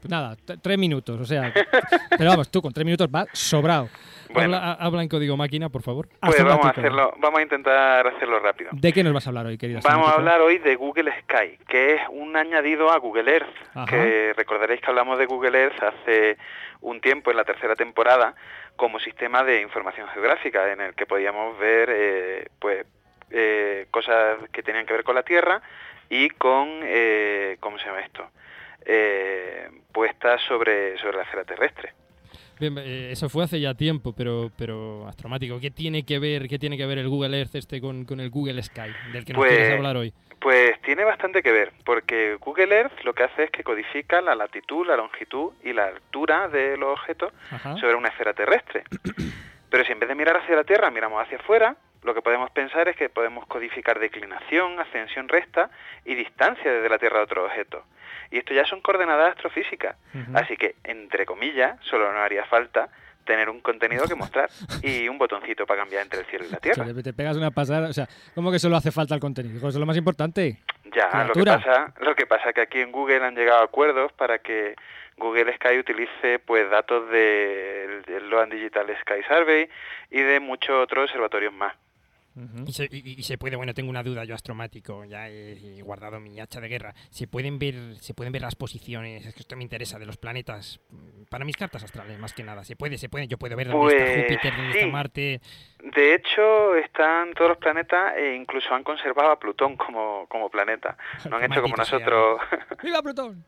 Pues 0.00 0.10
nada, 0.10 0.34
tres 0.62 0.78
minutos, 0.78 1.20
o 1.20 1.24
sea. 1.26 1.52
pero 2.16 2.30
vamos, 2.30 2.50
tú 2.50 2.62
con 2.62 2.72
tres 2.72 2.86
minutos 2.86 3.10
vas 3.10 3.26
sobrado. 3.32 3.88
Bueno. 4.32 4.56
Habla, 4.56 4.72
habla 4.74 5.02
en 5.02 5.08
código 5.08 5.36
máquina, 5.36 5.68
por 5.68 5.82
favor. 5.82 6.08
Pues 6.20 6.42
vamos 6.42 6.64
a 6.64 6.70
hacerlo, 6.70 7.12
vamos 7.18 7.40
a 7.40 7.42
intentar 7.42 8.06
hacerlo 8.06 8.38
rápido. 8.38 8.70
¿De 8.72 8.92
qué 8.92 9.02
nos 9.02 9.12
vas 9.12 9.26
a 9.26 9.30
hablar 9.30 9.46
hoy, 9.46 9.58
querido 9.58 9.80
Vamos 9.84 10.08
a 10.08 10.12
hablar 10.14 10.40
hoy 10.40 10.58
de 10.58 10.76
Google 10.76 11.10
Sky, 11.22 11.58
que 11.68 11.94
es 11.94 12.00
un 12.12 12.34
añadido 12.36 12.90
a 12.90 12.98
Google 12.98 13.30
Earth, 13.30 13.54
Ajá. 13.74 13.86
que 13.86 14.32
recordaréis 14.36 14.80
que 14.80 14.86
hablamos 14.86 15.18
de 15.18 15.26
Google 15.26 15.60
Earth 15.64 15.82
hace 15.82 16.38
un 16.82 17.00
tiempo, 17.00 17.30
en 17.30 17.36
la 17.36 17.44
tercera 17.44 17.74
temporada, 17.76 18.34
como 18.76 18.98
sistema 19.00 19.44
de 19.44 19.60
información 19.60 20.08
geográfica, 20.08 20.72
en 20.72 20.80
el 20.80 20.94
que 20.94 21.06
podíamos 21.06 21.58
ver 21.58 21.90
eh, 21.92 22.48
pues 22.58 22.86
eh, 23.30 23.86
cosas 23.90 24.38
que 24.52 24.62
tenían 24.62 24.86
que 24.86 24.92
ver 24.94 25.04
con 25.04 25.14
la 25.14 25.22
Tierra 25.22 25.60
y 26.08 26.30
con, 26.30 26.80
eh, 26.84 27.56
¿cómo 27.60 27.78
se 27.78 27.86
llama 27.86 28.00
esto? 28.00 28.26
Eh, 28.86 29.68
puestas 29.92 30.40
sobre, 30.48 30.96
sobre 30.98 31.18
la 31.18 31.22
esfera 31.24 31.44
terrestre. 31.44 31.92
Bien, 32.58 32.76
eh, 32.78 33.10
eso 33.12 33.28
fue 33.28 33.44
hace 33.44 33.60
ya 33.60 33.74
tiempo, 33.74 34.14
pero, 34.16 34.50
pero 34.56 35.06
astromático, 35.08 35.58
¿qué 35.60 35.70
tiene 35.70 36.04
que 36.04 36.18
ver, 36.18 36.48
qué 36.48 36.58
tiene 36.58 36.76
que 36.76 36.86
ver 36.86 36.98
el 36.98 37.08
Google 37.08 37.38
Earth 37.38 37.54
este 37.54 37.80
con, 37.80 38.04
con 38.04 38.20
el 38.20 38.30
Google 38.30 38.62
Sky, 38.62 38.92
del 39.12 39.24
que 39.24 39.32
nos 39.32 39.40
Pues- 39.42 39.56
quieres 39.56 39.72
hablar 39.76 39.96
hoy? 39.96 40.12
Pues 40.40 40.80
tiene 40.80 41.04
bastante 41.04 41.42
que 41.42 41.52
ver, 41.52 41.72
porque 41.84 42.36
Google 42.40 42.74
Earth 42.74 43.04
lo 43.04 43.12
que 43.12 43.24
hace 43.24 43.44
es 43.44 43.50
que 43.50 43.62
codifica 43.62 44.22
la 44.22 44.34
latitud, 44.34 44.86
la 44.86 44.96
longitud 44.96 45.52
y 45.62 45.74
la 45.74 45.84
altura 45.84 46.48
de 46.48 46.78
los 46.78 46.98
objetos 46.98 47.32
Ajá. 47.50 47.76
sobre 47.76 47.94
una 47.94 48.08
esfera 48.08 48.32
terrestre. 48.32 48.84
Pero 49.70 49.84
si 49.84 49.92
en 49.92 50.00
vez 50.00 50.08
de 50.08 50.14
mirar 50.14 50.38
hacia 50.38 50.56
la 50.56 50.64
Tierra 50.64 50.90
miramos 50.90 51.22
hacia 51.22 51.38
afuera, 51.38 51.76
lo 52.02 52.14
que 52.14 52.22
podemos 52.22 52.50
pensar 52.50 52.88
es 52.88 52.96
que 52.96 53.10
podemos 53.10 53.46
codificar 53.46 53.98
declinación, 53.98 54.80
ascensión 54.80 55.28
recta 55.28 55.70
y 56.06 56.14
distancia 56.14 56.72
desde 56.72 56.88
la 56.88 56.98
Tierra 56.98 57.20
a 57.20 57.24
otro 57.24 57.44
objeto. 57.44 57.84
Y 58.30 58.38
esto 58.38 58.54
ya 58.54 58.64
son 58.64 58.80
coordenadas 58.80 59.30
astrofísicas. 59.30 59.96
Así 60.34 60.56
que, 60.56 60.76
entre 60.84 61.26
comillas, 61.26 61.76
solo 61.82 62.10
nos 62.12 62.22
haría 62.22 62.44
falta 62.44 62.88
tener 63.24 63.48
un 63.48 63.60
contenido 63.60 64.06
que 64.06 64.14
mostrar 64.14 64.48
y 64.82 65.08
un 65.08 65.18
botoncito 65.18 65.66
para 65.66 65.82
cambiar 65.82 66.02
entre 66.02 66.20
el 66.20 66.26
cielo 66.26 66.44
y 66.46 66.50
la 66.50 66.58
Tierra. 66.58 66.84
Te, 66.84 67.02
te 67.02 67.12
pegas 67.12 67.36
una 67.36 67.50
pasada, 67.50 67.88
o 67.88 67.92
sea, 67.92 68.08
¿cómo 68.34 68.50
que 68.50 68.58
solo 68.58 68.76
hace 68.76 68.90
falta 68.90 69.14
el 69.14 69.20
contenido? 69.20 69.58
Eso 69.58 69.68
es 69.68 69.76
lo 69.76 69.86
más 69.86 69.96
importante. 69.96 70.58
Ya, 70.92 71.24
lo 71.24 71.32
que 71.32 71.44
pasa, 71.44 71.92
lo 72.00 72.14
que 72.14 72.26
pasa 72.26 72.48
es 72.48 72.54
que 72.54 72.60
aquí 72.62 72.80
en 72.80 72.90
Google 72.90 73.24
han 73.24 73.34
llegado 73.34 73.60
a 73.60 73.64
acuerdos 73.64 74.12
para 74.12 74.38
que 74.38 74.74
Google 75.16 75.54
Sky 75.54 75.78
utilice 75.78 76.38
pues 76.40 76.68
datos 76.70 77.08
del 77.10 78.02
del 78.02 78.28
Loan 78.28 78.50
Digital 78.50 78.86
Sky 79.02 79.22
Survey 79.28 79.68
y 80.10 80.20
de 80.20 80.40
muchos 80.40 80.82
otros 80.82 81.04
observatorios 81.04 81.52
más. 81.52 81.74
Y 82.66 82.72
se, 82.72 82.84
y- 82.90 83.16
y 83.18 83.22
se 83.24 83.36
puede, 83.38 83.56
bueno, 83.56 83.74
tengo 83.74 83.90
una 83.90 84.02
duda 84.02 84.24
yo 84.24 84.34
astromático, 84.34 85.04
ya 85.04 85.28
he, 85.28 85.78
he 85.78 85.82
guardado 85.82 86.20
mi 86.20 86.38
hacha 86.40 86.60
de 86.60 86.68
guerra. 86.68 86.94
¿Se 87.10 87.26
pueden 87.26 87.58
ver 87.58 87.96
se 88.00 88.14
pueden 88.14 88.32
ver 88.32 88.42
las 88.42 88.54
posiciones, 88.54 89.26
es 89.26 89.34
que 89.34 89.40
esto 89.40 89.56
me 89.56 89.62
interesa, 89.64 89.98
de 89.98 90.06
los 90.06 90.16
planetas 90.16 90.80
para 91.28 91.44
mis 91.44 91.56
cartas 91.56 91.82
astrales, 91.82 92.18
más 92.18 92.32
que 92.32 92.44
nada? 92.44 92.64
¿Se 92.64 92.76
puede, 92.76 92.98
se 92.98 93.08
puede? 93.08 93.26
Yo 93.26 93.36
puedo 93.36 93.56
ver 93.56 93.68
dónde 93.68 93.94
está 93.96 94.04
Pues, 94.04 94.22
Júpiter, 94.22 94.52
dónde 94.56 94.70
está 94.70 94.84
sí. 94.86 94.90
Marte. 94.92 95.40
De 95.94 96.14
hecho, 96.14 96.74
están 96.76 97.32
todos 97.34 97.50
los 97.50 97.58
planetas 97.58 98.16
e 98.16 98.34
incluso 98.36 98.72
han 98.74 98.84
conservado 98.84 99.32
a 99.32 99.38
Plutón 99.38 99.76
como, 99.76 100.26
como 100.28 100.48
planeta. 100.50 100.96
No 101.30 101.36
han 101.36 101.44
hecho 101.50 101.62
como 101.62 101.76
sea. 101.84 101.98
nosotros. 101.98 102.40
¡Viva 102.82 103.02
Plutón! 103.02 103.44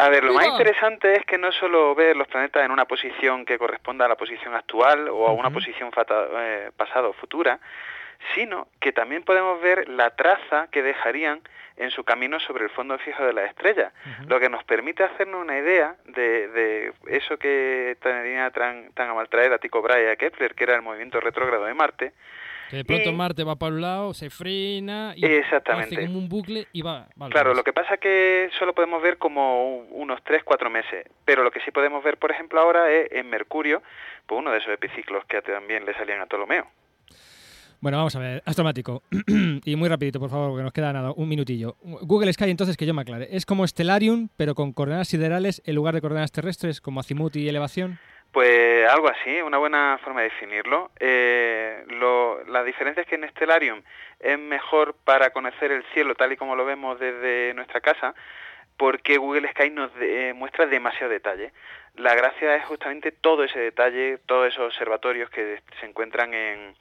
A 0.00 0.08
ver, 0.10 0.22
lo 0.22 0.32
más 0.32 0.46
interesante 0.46 1.14
es 1.14 1.24
que 1.24 1.38
no 1.38 1.50
solo 1.50 1.92
ver 1.94 2.16
los 2.16 2.28
planetas 2.28 2.64
en 2.64 2.70
una 2.70 2.84
posición 2.84 3.44
que 3.44 3.58
corresponda 3.58 4.04
a 4.04 4.08
la 4.08 4.16
posición 4.16 4.54
actual 4.54 5.08
o 5.08 5.26
a 5.26 5.32
una 5.32 5.50
posición 5.50 5.90
eh, 5.90 6.70
pasada 6.76 7.08
o 7.08 7.12
futura, 7.14 7.58
sino 8.34 8.68
que 8.80 8.92
también 8.92 9.24
podemos 9.24 9.60
ver 9.60 9.88
la 9.88 10.10
traza 10.10 10.68
que 10.70 10.82
dejarían 10.82 11.40
en 11.76 11.90
su 11.90 12.04
camino 12.04 12.38
sobre 12.40 12.64
el 12.64 12.70
fondo 12.70 12.98
fijo 12.98 13.24
de 13.24 13.32
las 13.32 13.50
estrellas, 13.50 13.92
lo 14.26 14.38
que 14.40 14.48
nos 14.48 14.64
permite 14.64 15.04
hacernos 15.04 15.40
una 15.40 15.58
idea 15.58 15.94
de, 16.06 16.48
de 16.48 16.92
eso 17.06 17.36
que 17.36 17.96
tenía 18.00 18.50
tan, 18.50 18.92
tan 18.92 19.10
a 19.10 19.14
maltraer 19.14 19.52
a 19.52 19.58
Tycho 19.58 19.80
Brahe 19.80 20.04
y 20.04 20.08
a 20.08 20.16
Kepler, 20.16 20.54
que 20.54 20.64
era 20.64 20.74
el 20.74 20.82
movimiento 20.82 21.20
retrógrado 21.20 21.64
de 21.64 21.74
Marte, 21.74 22.12
Que 22.70 22.76
de 22.76 22.84
pronto 22.84 23.10
Y- 23.10 23.12
Marte 23.14 23.44
va 23.44 23.56
para 23.56 23.74
un 23.74 23.80
lado, 23.80 24.14
se 24.14 24.28
frena 24.30 25.14
y 25.16 25.24
Exactamente. 25.24 25.94
hace 25.96 26.06
como 26.06 26.18
un 26.18 26.28
bucle 26.28 26.66
y 26.72 26.82
va, 26.82 27.08
Claro, 27.30 27.54
lo 27.54 27.64
que 27.64 27.72
pasa 27.72 27.94
es 27.94 28.00
que 28.00 28.50
solo 28.58 28.74
podemos 28.74 29.02
ver 29.02 29.16
como 29.18 29.78
unos 29.90 30.22
3, 30.24 30.42
4 30.44 30.68
meses, 30.68 31.06
pero 31.24 31.42
lo 31.42 31.50
que 31.50 31.60
sí 31.60 31.70
podemos 31.70 32.04
ver, 32.04 32.18
por 32.18 32.30
ejemplo, 32.30 32.60
ahora 32.60 32.90
es 32.92 33.10
en 33.12 33.30
Mercurio, 33.30 33.82
pues 34.26 34.38
uno 34.38 34.50
de 34.52 34.58
esos 34.58 34.72
epiciclos 34.72 35.24
que 35.26 35.40
también 35.40 35.84
le 35.86 35.94
salían 35.94 36.20
a 36.20 36.26
Ptolomeo. 36.26 36.66
Bueno, 37.80 37.98
vamos 37.98 38.16
a 38.16 38.18
ver, 38.18 38.42
astromático. 38.44 39.04
y 39.64 39.76
muy 39.76 39.88
rapidito, 39.88 40.18
por 40.18 40.30
favor, 40.30 40.56
que 40.58 40.64
nos 40.64 40.72
queda 40.72 40.92
nada, 40.92 41.12
un 41.12 41.28
minutillo. 41.28 41.76
Google 41.82 42.32
Sky, 42.32 42.50
entonces, 42.50 42.76
que 42.76 42.84
yo 42.86 42.92
me 42.92 43.02
aclare. 43.02 43.28
¿Es 43.30 43.46
como 43.46 43.64
Stellarium, 43.66 44.28
pero 44.36 44.56
con 44.56 44.72
coordenadas 44.72 45.06
siderales 45.08 45.62
en 45.64 45.76
lugar 45.76 45.94
de 45.94 46.00
coordenadas 46.00 46.32
terrestres, 46.32 46.80
como 46.80 46.98
azimut 46.98 47.36
y 47.36 47.48
elevación? 47.48 48.00
Pues 48.32 48.86
algo 48.88 49.08
así, 49.08 49.40
una 49.40 49.58
buena 49.58 49.98
forma 50.04 50.20
de 50.20 50.28
definirlo. 50.28 50.90
Eh, 51.00 51.84
lo- 51.88 52.44
la 52.44 52.62
diferencia 52.62 53.00
es 53.02 53.06
que 53.08 53.14
en 53.14 53.28
Stellarium 53.30 53.82
es 54.20 54.38
mejor 54.38 54.94
para 55.04 55.30
conocer 55.30 55.72
el 55.72 55.82
cielo 55.94 56.14
tal 56.14 56.32
y 56.32 56.36
como 56.36 56.54
lo 56.54 56.64
vemos 56.64 56.98
desde 57.00 57.54
nuestra 57.54 57.80
casa, 57.80 58.14
porque 58.76 59.16
Google 59.16 59.48
Sky 59.50 59.70
nos 59.70 59.92
de- 59.94 60.28
eh, 60.28 60.34
muestra 60.34 60.66
demasiado 60.66 61.10
detalle. 61.10 61.52
La 61.96 62.14
gracia 62.14 62.54
es 62.54 62.64
justamente 62.66 63.10
todo 63.12 63.44
ese 63.44 63.58
detalle, 63.58 64.18
todos 64.26 64.48
esos 64.48 64.66
observatorios 64.66 65.30
que 65.30 65.60
se 65.80 65.86
encuentran 65.86 66.32
en, 66.34 66.76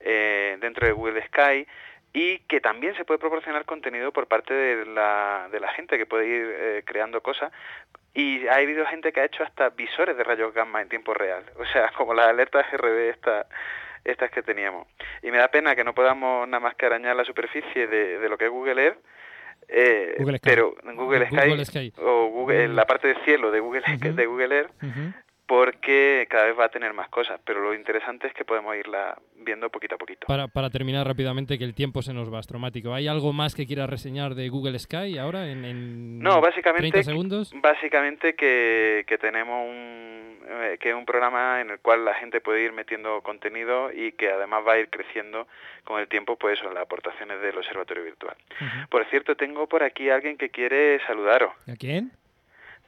eh, 0.00 0.56
dentro 0.60 0.86
de 0.86 0.92
Google 0.92 1.22
Sky 1.26 1.66
y 2.14 2.38
que 2.40 2.60
también 2.60 2.94
se 2.96 3.04
puede 3.04 3.18
proporcionar 3.18 3.64
contenido 3.64 4.12
por 4.12 4.26
parte 4.28 4.54
de 4.54 4.86
la, 4.86 5.48
de 5.50 5.60
la 5.60 5.68
gente 5.74 5.98
que 5.98 6.06
puede 6.06 6.26
ir 6.26 6.54
eh, 6.58 6.82
creando 6.86 7.22
cosas 7.22 7.52
y 8.14 8.46
ha 8.46 8.56
habido 8.56 8.84
gente 8.86 9.12
que 9.12 9.20
ha 9.20 9.24
hecho 9.24 9.42
hasta 9.42 9.70
visores 9.70 10.16
de 10.16 10.24
rayos 10.24 10.52
gamma 10.52 10.82
en 10.82 10.88
tiempo 10.88 11.14
real, 11.14 11.44
o 11.58 11.64
sea, 11.66 11.90
como 11.96 12.14
las 12.14 12.28
alertas 12.28 12.66
RB 12.72 13.10
estas 13.10 13.46
estas 14.04 14.30
que 14.32 14.42
teníamos. 14.42 14.88
Y 15.22 15.30
me 15.30 15.38
da 15.38 15.46
pena 15.46 15.76
que 15.76 15.84
no 15.84 15.94
podamos 15.94 16.48
nada 16.48 16.60
más 16.60 16.74
que 16.74 16.86
arañar 16.86 17.14
la 17.14 17.24
superficie 17.24 17.86
de, 17.86 18.18
de 18.18 18.28
lo 18.28 18.36
que 18.36 18.46
es 18.46 18.50
Google 18.50 18.84
Earth, 18.84 18.98
eh, 19.68 20.16
Google 20.18 20.40
pero 20.42 20.74
Google 20.82 21.26
Sky, 21.26 21.48
Google 21.48 21.64
Sky. 21.64 21.92
o 21.98 22.26
Google, 22.26 22.68
la 22.68 22.84
parte 22.84 23.08
de 23.08 23.14
cielo 23.24 23.50
de 23.50 23.60
Google, 23.60 23.82
de 24.14 24.26
Google 24.26 24.56
Earth, 24.56 24.72
porque 25.46 26.26
cada 26.30 26.46
vez 26.46 26.58
va 26.58 26.66
a 26.66 26.68
tener 26.70 26.92
más 26.94 27.08
cosas, 27.08 27.40
pero 27.44 27.60
lo 27.60 27.74
interesante 27.74 28.26
es 28.26 28.34
que 28.34 28.44
podemos 28.44 28.74
irla 28.76 29.18
viendo 29.36 29.68
poquito 29.70 29.96
a 29.96 29.98
poquito. 29.98 30.26
Para, 30.26 30.48
para 30.48 30.70
terminar 30.70 31.06
rápidamente, 31.06 31.58
que 31.58 31.64
el 31.64 31.74
tiempo 31.74 32.00
se 32.02 32.14
nos 32.14 32.32
va 32.32 32.38
astromático. 32.38 32.94
¿Hay 32.94 33.08
algo 33.08 33.32
más 33.32 33.54
que 33.54 33.66
quieras 33.66 33.90
reseñar 33.90 34.34
de 34.34 34.48
Google 34.48 34.78
Sky 34.78 35.18
ahora 35.18 35.48
en, 35.50 35.64
en 35.64 36.18
No, 36.20 36.40
básicamente, 36.40 36.90
30 36.90 37.02
segundos? 37.02 37.52
básicamente 37.60 38.34
que, 38.34 39.04
que 39.06 39.18
tenemos 39.18 39.68
un, 39.68 40.38
eh, 40.48 40.78
que 40.80 40.90
es 40.90 40.94
un 40.94 41.04
programa 41.04 41.60
en 41.60 41.70
el 41.70 41.80
cual 41.80 42.04
la 42.04 42.14
gente 42.14 42.40
puede 42.40 42.62
ir 42.62 42.72
metiendo 42.72 43.20
contenido 43.22 43.92
y 43.92 44.12
que 44.12 44.30
además 44.30 44.62
va 44.66 44.74
a 44.74 44.78
ir 44.78 44.88
creciendo 44.90 45.48
con 45.84 46.00
el 46.00 46.08
tiempo, 46.08 46.36
pues 46.36 46.58
eso, 46.58 46.70
las 46.72 46.84
aportaciones 46.84 47.40
del 47.40 47.58
observatorio 47.58 48.04
virtual. 48.04 48.36
Por 48.88 49.04
cierto, 49.06 49.34
tengo 49.36 49.66
por 49.66 49.82
aquí 49.82 50.08
a 50.08 50.14
alguien 50.14 50.38
que 50.38 50.50
quiere 50.50 51.00
saludaros. 51.06 51.52
¿A 51.68 51.74
quién? 51.76 52.12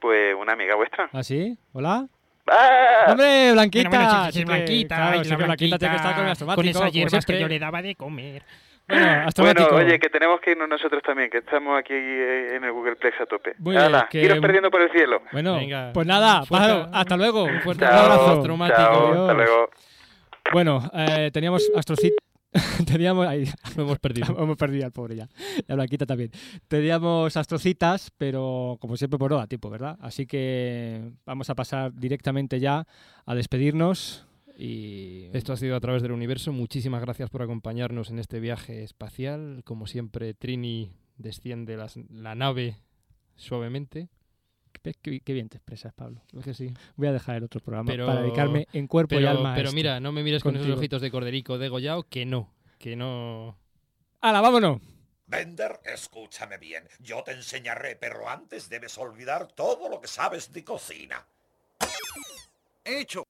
Pues 0.00 0.34
una 0.34 0.52
amiga 0.52 0.74
vuestra. 0.76 1.08
¿Ah, 1.12 1.22
sí? 1.22 1.58
¿Hola? 1.72 2.06
¡Ah! 2.50 3.06
¡Hombre, 3.08 3.52
Blanquita! 3.52 3.88
Bueno, 3.88 4.04
bueno, 4.06 4.24
sí, 4.26 4.32
sí, 4.38 4.44
Blanquita, 4.44 4.96
claro, 4.96 5.18
ay, 5.18 5.24
sí 5.24 5.30
la 5.30 5.36
que 5.36 5.44
Blanquita 5.44 5.78
tiene 5.78 5.92
que 5.92 5.96
estar 5.96 6.12
con 6.14 6.20
el 6.20 6.24
Blanquita, 6.24 6.32
astromático, 6.32 6.56
Con 6.62 6.68
esas 6.68 6.92
hierbas 6.92 7.26
que 7.26 7.40
yo 7.40 7.48
le 7.48 7.58
daba 7.58 7.82
de 7.82 7.94
comer. 7.94 8.42
Bueno, 8.86 9.26
Bueno, 9.38 9.66
oye, 9.72 9.98
que 9.98 10.10
tenemos 10.10 10.40
que 10.42 10.50
irnos 10.50 10.68
nosotros 10.68 11.02
también, 11.02 11.30
que 11.30 11.38
estamos 11.38 11.78
aquí 11.78 11.94
eh, 11.94 12.56
en 12.56 12.64
el 12.64 12.72
Googleplex 12.72 13.18
a 13.18 13.24
tope. 13.24 13.54
Muy 13.58 13.76
Hala, 13.78 14.08
que- 14.10 14.20
iros 14.20 14.40
perdiendo 14.40 14.70
por 14.70 14.82
el 14.82 14.90
cielo. 14.92 15.22
Bueno, 15.32 15.56
Venga. 15.56 15.90
pues 15.94 16.06
nada, 16.06 16.42
pájaro, 16.46 16.86
hasta 16.92 17.16
luego. 17.16 17.44
Un 17.44 17.62
fuerte 17.62 17.82
Chao, 17.86 17.98
abrazo. 17.98 18.44
chao, 18.44 19.22
hasta 19.22 19.32
luego. 19.32 19.70
Bueno, 20.52 20.90
eh, 20.92 21.30
teníamos 21.32 21.70
astrocit... 21.74 22.12
teníamos... 22.86 23.26
Ahí, 23.26 23.44
Lo 23.76 23.82
hemos 23.84 23.98
perdido. 23.98 24.26
hemos 24.42 24.56
perdido 24.56 24.84
al 24.86 24.92
pobre 24.92 25.16
ya. 25.16 25.28
Y 25.66 25.70
a 25.72 25.74
Blanquita 25.74 26.06
también. 26.06 26.30
Teníamos 26.68 27.36
astrocitas, 27.36 28.10
pero 28.16 28.78
como 28.80 28.96
siempre 28.96 29.18
por 29.18 29.30
no 29.30 29.36
da 29.38 29.46
tiempo, 29.46 29.70
¿verdad? 29.70 29.98
Así 30.00 30.26
que 30.26 31.12
vamos 31.26 31.50
a 31.50 31.54
pasar 31.54 31.92
directamente 31.94 32.60
ya 32.60 32.86
a 33.26 33.34
despedirnos 33.34 34.26
y... 34.56 35.26
Esto 35.32 35.52
ha 35.52 35.56
sido 35.56 35.74
a 35.76 35.80
través 35.80 36.02
del 36.02 36.12
universo. 36.12 36.52
Muchísimas 36.52 37.00
gracias 37.00 37.28
por 37.30 37.42
acompañarnos 37.42 38.10
en 38.10 38.18
este 38.20 38.38
viaje 38.40 38.84
espacial. 38.84 39.62
Como 39.64 39.86
siempre, 39.86 40.32
Trini 40.34 40.92
desciende 41.16 41.76
las- 41.76 41.96
la 42.10 42.34
nave 42.36 42.78
suavemente. 43.36 44.08
¿Ves 44.82 44.96
qué, 45.00 45.20
qué 45.20 45.32
bien 45.32 45.48
te 45.48 45.56
expresas, 45.56 45.92
Pablo? 45.92 46.20
Es 46.36 46.44
que 46.44 46.54
sí. 46.54 46.72
Voy 46.96 47.08
a 47.08 47.12
dejar 47.12 47.36
el 47.36 47.44
otro 47.44 47.60
programa 47.60 47.90
Pero, 47.90 48.06
para 48.06 48.22
dedicarme 48.22 48.66
en 48.72 48.86
cuerpo 48.86 49.10
pero, 49.10 49.22
y 49.22 49.26
alma 49.26 49.54
Pero 49.54 49.72
mira, 49.72 50.00
no 50.00 50.12
me 50.12 50.22
mires 50.22 50.42
con 50.42 50.56
esos 50.56 50.68
ojitos 50.68 51.00
de 51.00 51.10
corderico 51.10 51.58
degollado, 51.58 52.02
que 52.04 52.26
no. 52.26 52.52
Que 52.78 52.96
no. 52.96 53.56
¡Hala, 54.20 54.40
vámonos! 54.40 54.80
Bender, 55.26 55.80
escúchame 55.84 56.58
bien. 56.58 56.86
Yo 57.00 57.22
te 57.22 57.32
enseñaré, 57.32 57.96
pero 57.96 58.28
antes 58.28 58.68
debes 58.68 58.98
olvidar 58.98 59.48
todo 59.48 59.88
lo 59.88 60.00
que 60.00 60.08
sabes 60.08 60.52
de 60.52 60.64
cocina. 60.64 61.26
Hecho. 62.84 63.23